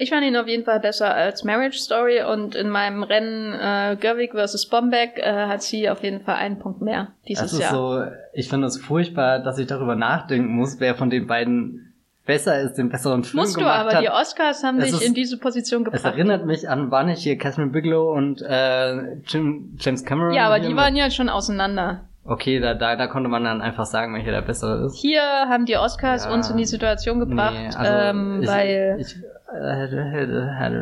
[0.00, 3.96] Ich fand ihn auf jeden Fall besser als Marriage Story und in meinem Rennen äh,
[4.00, 7.60] Gerwig versus Bombeck äh, hat sie auf jeden Fall einen Punkt mehr dieses Das ist
[7.60, 7.70] Jahr.
[7.72, 11.94] so, ich finde es furchtbar, dass ich darüber nachdenken muss, wer von den beiden
[12.24, 14.02] besser ist, den besseren Film Musst du gemacht aber, hat.
[14.04, 16.04] die Oscars haben Es dich ist- in diese Position es gebracht.
[16.14, 20.32] erinnert mich an, war nicht hier Catherine Bigelow und äh, Jim, James Cameron?
[20.32, 22.02] ja, aber die waren ja schon auseinander.
[22.24, 24.96] Okay, da, da, da konnte man dann einfach sagen, welcher der bessere ist.
[25.00, 26.32] Hier haben die Oscars Ja.
[26.34, 29.16] uns in die Situation gebracht, Nee, also ähm, ich, weil ich,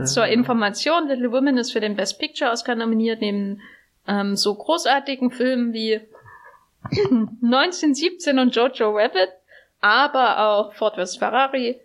[0.05, 3.61] zur Information, Little Women ist für den Best Picture Oscar nominiert, neben
[4.09, 6.01] ähm, so großartigen Filmen wie
[6.91, 9.29] 1917 und Jojo Rabbit,
[9.81, 11.17] aber auch Ford vs.
[11.17, 11.81] Ferrari,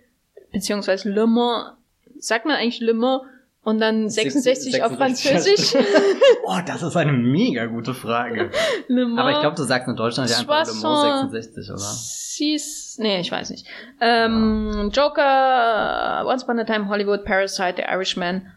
[0.51, 1.77] beziehungsweise Le Mans,
[2.17, 3.23] sagt man eigentlich Le Mans
[3.63, 4.97] und dann 66 auf 66.
[4.97, 5.85] Französisch.
[6.45, 8.51] oh, das ist eine mega gute Frage.
[8.88, 9.19] Le Mans.
[9.19, 11.79] Aber ich glaube, du sagst in Deutschland ja einfach Le Mans 60, 66, oder?
[11.79, 13.67] Sis, nee, ich weiß nicht.
[13.99, 18.47] Ähm, Joker, Once Upon a Time Hollywood, Parasite, The Irishman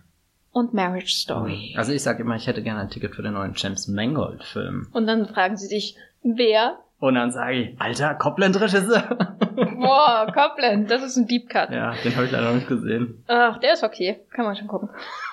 [0.52, 1.74] und Marriage Story.
[1.76, 4.88] Also ich sag immer, ich hätte gerne ein Ticket für den neuen James Mangold Film.
[4.92, 6.78] Und dann fragen sie sich, wer?
[7.04, 9.02] Und dann sage ich, alter, Copland-Regisseur.
[9.76, 11.68] Boah, Copland, das ist ein Deep Cut.
[11.68, 13.22] ja, den habe ich leider noch nicht gesehen.
[13.26, 14.20] Ach, der ist okay.
[14.30, 14.88] Kann man schon gucken.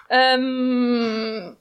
[0.10, 1.56] Ähm,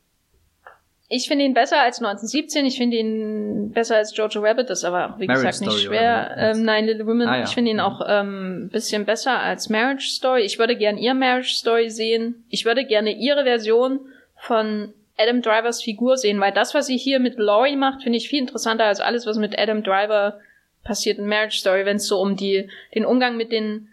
[1.08, 2.66] ich finde ihn besser als 1917.
[2.66, 4.68] Ich finde ihn besser als Jojo Rabbit.
[4.68, 6.34] Das ist aber, wie Marriage gesagt, nicht Story, schwer.
[6.36, 7.28] Ähm, nein, Little Women.
[7.28, 7.44] Ah, ja.
[7.44, 10.42] Ich finde ihn auch ähm, ein bisschen besser als Marriage Story.
[10.42, 12.44] Ich würde gern ihr Marriage Story sehen.
[12.48, 14.00] Ich würde gerne ihre Version
[14.34, 18.28] von Adam Drivers Figur sehen, weil das, was sie hier mit Laurie macht, finde ich
[18.28, 20.40] viel interessanter als alles, was mit Adam Driver
[20.82, 23.88] passiert in Marriage Story, wenn es so um die, den Umgang mit den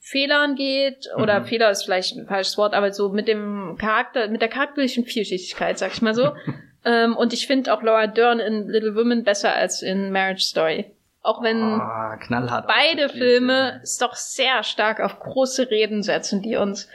[0.00, 1.44] Fehlern geht, oder Mhm.
[1.44, 5.78] Fehler ist vielleicht ein falsches Wort, aber so mit dem Charakter, mit der charakterlichen Vielschichtigkeit,
[5.78, 6.32] sag ich mal so.
[6.84, 10.86] ähm, und ich finde auch Laura Dern in Little Women besser als in Marriage Story.
[11.20, 11.78] Auch wenn
[12.20, 12.66] knallhart.
[12.68, 16.88] beide Filme es doch sehr stark auf große Reden setzen, die uns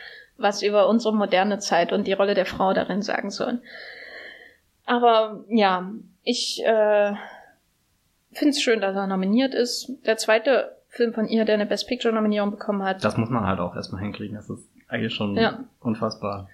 [0.43, 3.61] was über unsere moderne Zeit und die Rolle der Frau darin sagen sollen.
[4.85, 5.89] Aber ja,
[6.23, 7.13] ich äh,
[8.33, 9.91] finde es schön, dass er nominiert ist.
[10.05, 13.03] Der zweite Film von ihr, der eine Best Picture Nominierung bekommen hat.
[13.03, 14.35] Das muss man halt auch erstmal hinkriegen.
[14.35, 15.63] Das ist eigentlich schon Ja.
[15.79, 16.49] unfassbar.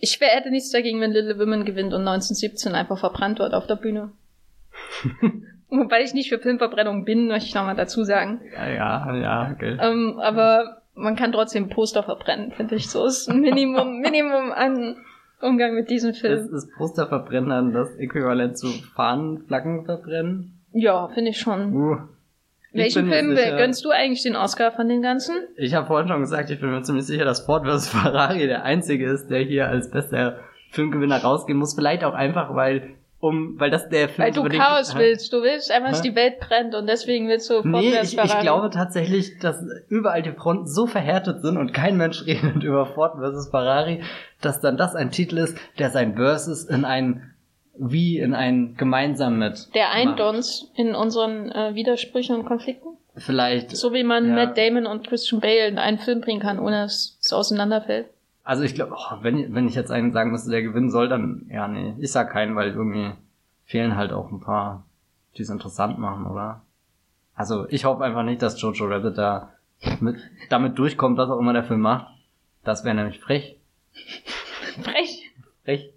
[0.00, 3.66] Ich wär, hätte nichts dagegen, wenn Little Women gewinnt und 1917 einfach verbrannt wird auf
[3.66, 4.10] der Bühne.
[5.70, 8.40] Wobei ich nicht für Filmverbrennung bin, möchte ich nochmal dazu sagen.
[8.54, 9.76] Ja, ja, ja, okay.
[9.80, 12.90] Ähm, aber man kann trotzdem Poster verbrennen, finde ich.
[12.90, 14.96] So ist ein Minimum, Minimum an
[15.40, 16.54] Umgang mit diesem Ist, Film.
[16.54, 20.60] ist Posterverbrennen dann das Äquivalent zu Fahnenflaggen verbrennen?
[20.72, 21.72] Ja, finde ich schon.
[21.74, 21.96] Uh,
[22.72, 25.36] ich Welchen Film gönnst du eigentlich den Oscar von den ganzen?
[25.56, 27.88] Ich habe vorhin schon gesagt, ich bin mir ziemlich sicher, dass Ford vs.
[27.88, 31.74] Ferrari der einzige ist, der hier als bester Filmgewinner rausgehen muss.
[31.74, 35.32] Vielleicht auch einfach, weil um, weil das der Film Weil du den- Chaos willst.
[35.32, 38.38] Du willst einfach, dass die Welt brennt und deswegen willst du Ford Nee, ich, ich
[38.40, 43.14] glaube tatsächlich, dass überall die Fronten so verhärtet sind und kein Mensch redet über Ford
[43.18, 43.48] vs.
[43.50, 44.02] Ferrari,
[44.40, 47.34] dass dann das ein Titel ist, der sein Versus in ein
[47.80, 50.20] wie in ein gemeinsam mit Der eint macht.
[50.36, 52.88] uns in unseren äh, Widersprüchen und Konflikten.
[53.16, 54.34] Vielleicht So wie man Ja.
[54.34, 58.06] Matt Damon und Christian Bale in einen Film bringen kann, ohne dass es auseinanderfällt.
[58.48, 61.44] Also ich glaube, oh, wenn, wenn ich jetzt einen sagen müsste, der gewinnen soll, dann
[61.50, 61.94] ja, nee.
[61.98, 63.10] Ich sag keinen, weil irgendwie
[63.66, 64.86] fehlen halt auch ein paar,
[65.36, 66.62] die es interessant machen, oder?
[67.34, 69.50] Also ich hoffe einfach nicht, dass Jojo Rabbit da
[70.00, 70.16] mit,
[70.48, 72.06] damit durchkommt, was auch immer der Film macht.
[72.64, 73.60] Das wäre nämlich frech.
[74.82, 75.30] Frech.
[75.64, 75.92] Frech.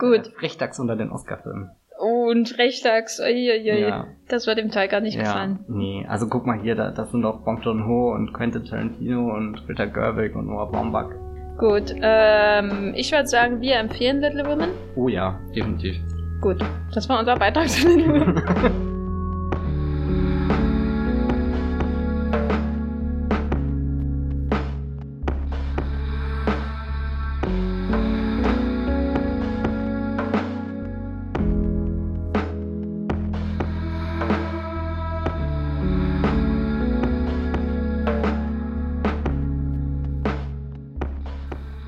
[0.00, 0.32] Gut.
[0.38, 1.70] Frechdachs unter den Oscar-Filmen.
[2.00, 3.82] Und Rechtags, uiuiui.
[3.82, 4.08] Ja.
[4.26, 5.60] Das wird dem Teil gar nicht Ja, gefallen.
[5.68, 6.04] nee.
[6.08, 9.84] Also guck mal hier, da, das sind doch Bong Joon-ho und Quentin Tarantino und Greta
[9.84, 11.10] Gerwig und Noah Baumbach.
[11.58, 14.70] Gut, ähm, ich würde sagen, wir empfehlen Little Women.
[14.96, 15.96] Oh ja, definitiv.
[16.40, 16.58] Gut,
[16.94, 18.88] das war unser Beitrag zu Little Women.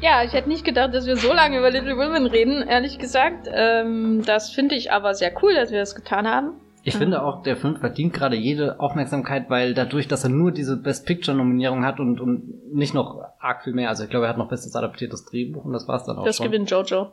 [0.05, 3.49] Ja, ich hätte nicht gedacht, dass wir so lange über Little Women reden, ehrlich gesagt.
[3.51, 6.53] Ähm, das finde ich aber sehr cool, dass wir das getan haben.
[6.83, 10.77] Ich finde auch, der Film verdient gerade jede Aufmerksamkeit, weil dadurch, dass er nur diese
[10.77, 14.29] Best Picture Nominierung hat und, und nicht noch arg viel mehr, also ich glaube, er
[14.29, 16.49] hat noch bestes adaptiertes Drehbuch und das war's dann auch Das schon.
[16.49, 17.13] gewinnt Jojo.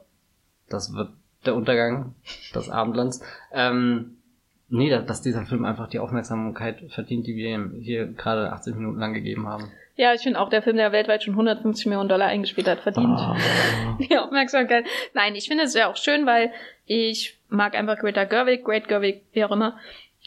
[0.70, 1.12] Das wird
[1.46, 2.16] der Untergang
[2.54, 3.24] des Abendlands.
[3.54, 4.18] Ähm,
[4.68, 8.76] nee, da- dass dieser Film einfach die Aufmerksamkeit verdient, die wir ihm hier gerade 80
[8.76, 9.72] Minuten lang gegeben haben.
[9.96, 13.20] Ja, ich finde auch, der Film, der weltweit schon 150 Millionen Dollar eingespielt hat, verdient
[13.20, 13.38] Ah.
[14.00, 14.86] die Aufmerksamkeit.
[15.14, 16.52] Nein, ich finde es ja auch schön, weil
[16.86, 19.78] ich mag einfach Greta Gerwig, Great Gerwig, wie auch immer.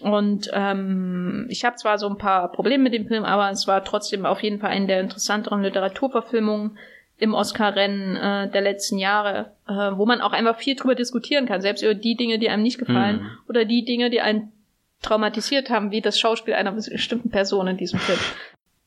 [0.00, 3.84] Und ähm, ich habe zwar so ein paar Probleme mit dem Film, aber es war
[3.84, 6.78] trotzdem auf jeden Fall eine der interessanteren Literaturverfilmungen
[7.18, 11.60] im Oscar-Rennen äh, der letzten Jahre, äh, wo man auch einfach viel drüber diskutieren kann,
[11.60, 13.30] selbst über die Dinge, die einem nicht gefallen mhm.
[13.48, 14.52] oder die Dinge, die einen
[15.00, 18.18] traumatisiert haben, wie das Schauspiel einer bestimmten Person in diesem Film.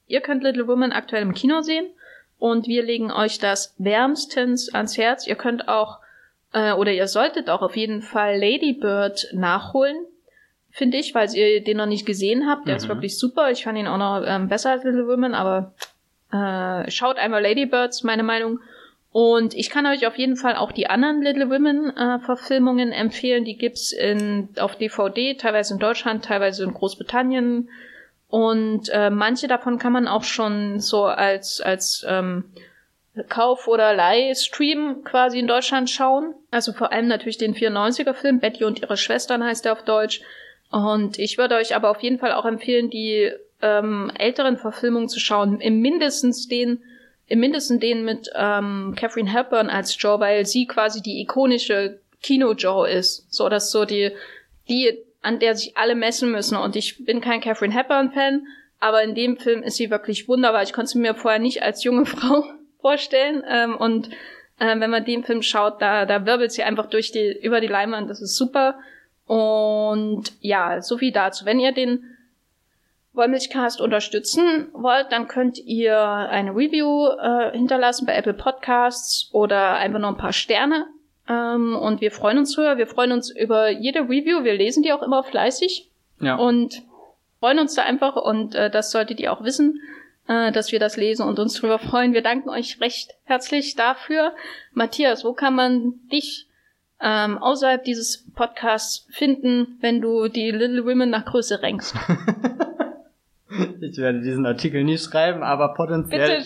[0.07, 1.87] Ihr könnt Little Women aktuell im Kino sehen
[2.39, 5.27] und wir legen euch das wärmstens ans Herz.
[5.27, 5.99] Ihr könnt auch
[6.53, 9.97] äh, oder ihr solltet auch auf jeden Fall Lady Bird nachholen
[10.77, 12.67] finde ich, weil ihr den noch nicht gesehen habt.
[12.67, 12.77] Der mhm.
[12.77, 13.49] ist wirklich super.
[13.49, 15.73] Ich fand ihn auch noch ähm, besser als Little Women, aber
[16.31, 18.59] äh, schaut einmal Ladybirds, meine Meinung.
[19.11, 23.43] Und ich kann euch auf jeden Fall auch die anderen Little Women äh, Verfilmungen empfehlen.
[23.43, 27.69] Die gibt's in, auf DVD, teilweise in Deutschland, teilweise in Großbritannien.
[28.29, 32.45] Und äh, manche davon kann man auch schon so als, als ähm,
[33.29, 36.35] Kauf- oder Leihstream quasi in Deutschland schauen.
[36.51, 40.21] Also vor allem natürlich den 94er Film, Betty und ihre Schwestern heißt er auf Deutsch.
[40.69, 43.31] Und ich würde euch aber auf jeden Fall auch empfehlen, die
[43.61, 45.61] ähm, älteren Verfilmungen zu schauen.
[45.61, 46.81] Im mindestens den,
[47.27, 52.89] im mindesten den mit ähm, Catherine Hepburn als Joe, weil sie quasi die ikonische Kino-Joe
[52.89, 53.33] ist.
[53.33, 54.11] So, dass so die,
[54.67, 56.57] die, an der sich alle messen müssen.
[56.57, 58.47] Und ich bin kein Catherine Hepburn-Fan,
[58.79, 60.63] aber in dem Film ist sie wirklich wunderbar.
[60.63, 62.45] Ich konnte sie mir vorher nicht als junge Frau
[62.79, 63.43] vorstellen.
[63.45, 64.09] Ähm, und
[64.59, 67.67] äh, wenn man den Film schaut, da, da wirbelt sie einfach durch die, über die
[67.67, 68.09] Leinwand.
[68.09, 68.79] Das ist super.
[69.25, 71.45] Und ja, so viel dazu.
[71.45, 72.05] Wenn ihr den
[73.11, 79.99] Wollmilchcast unterstützen wollt, dann könnt ihr eine Review äh, hinterlassen bei Apple Podcasts oder einfach
[79.99, 80.85] nur ein paar Sterne.
[81.29, 82.77] Ähm, und wir freuen uns drüber.
[82.77, 84.43] Wir freuen uns über jede Review.
[84.43, 85.89] Wir lesen die auch immer fleißig.
[86.19, 86.35] Ja.
[86.35, 86.83] Und
[87.39, 88.15] freuen uns da einfach.
[88.15, 89.81] Und äh, das solltet ihr auch wissen,
[90.27, 92.13] äh, dass wir das lesen und uns drüber freuen.
[92.13, 94.33] Wir danken euch recht herzlich dafür.
[94.73, 96.47] Matthias, wo kann man dich
[96.99, 101.95] ähm, außerhalb dieses Podcasts finden, wenn du die Little Women nach Größe rankst?
[103.81, 106.43] ich werde diesen Artikel nie schreiben, aber potenziell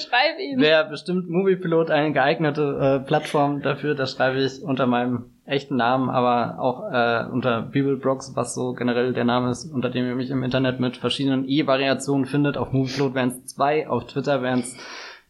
[0.56, 3.96] wäre bestimmt Moviepilot eine geeignete äh, Plattform dafür.
[3.96, 9.14] Da schreibe ich unter meinem echten Namen, aber auch äh, unter Bibelbrox, was so generell
[9.14, 12.58] der Name ist, unter dem ihr mich im Internet mit verschiedenen E-Variationen findet.
[12.58, 14.78] Auf Moviepilot wären es zwei, auf Twitter wären es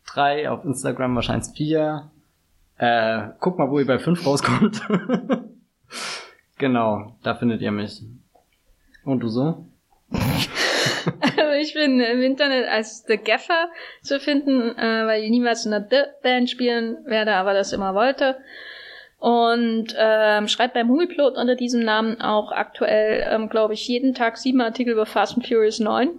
[0.05, 2.11] drei, auf Instagram wahrscheinlich vier,
[2.81, 4.81] äh, guck mal, wo ihr bei 5 rauskommt.
[6.57, 8.01] genau, da findet ihr mich.
[9.05, 9.67] Und du so?
[11.61, 13.69] ich bin im Internet als The Gaffer
[14.01, 18.37] zu finden, äh, weil ich niemals in einer The-Band spielen werde, aber das immer wollte.
[19.19, 24.37] Und ähm, schreibt beim Movieplot unter diesem Namen auch aktuell, ähm, glaube ich, jeden Tag
[24.37, 26.09] sieben Artikel über Fast and Furious 9.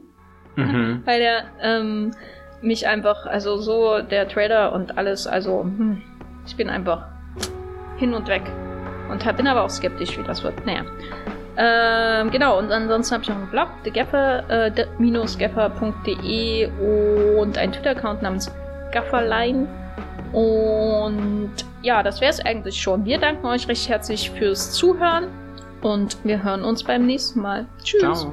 [0.54, 1.02] Mhm.
[1.06, 2.12] weil er ähm,
[2.60, 6.02] mich einfach, also so der Trailer und alles, also hm,
[6.46, 7.06] ich bin einfach
[7.98, 8.42] hin und weg.
[9.10, 10.64] Und bin aber auch skeptisch, wie das wird.
[10.64, 10.84] Naja.
[11.56, 14.86] Ähm, genau, und ansonsten habe ich noch einen Blog, thegaffer, äh,
[17.38, 18.50] und einen Twitter-Account namens
[18.92, 19.66] Gafferline.
[20.32, 21.52] Und
[21.82, 23.04] ja, das wäre es eigentlich schon.
[23.04, 25.28] Wir danken euch recht herzlich fürs Zuhören
[25.82, 27.66] und wir hören uns beim nächsten Mal.
[27.82, 28.00] Tschüss.
[28.00, 28.32] Ciao.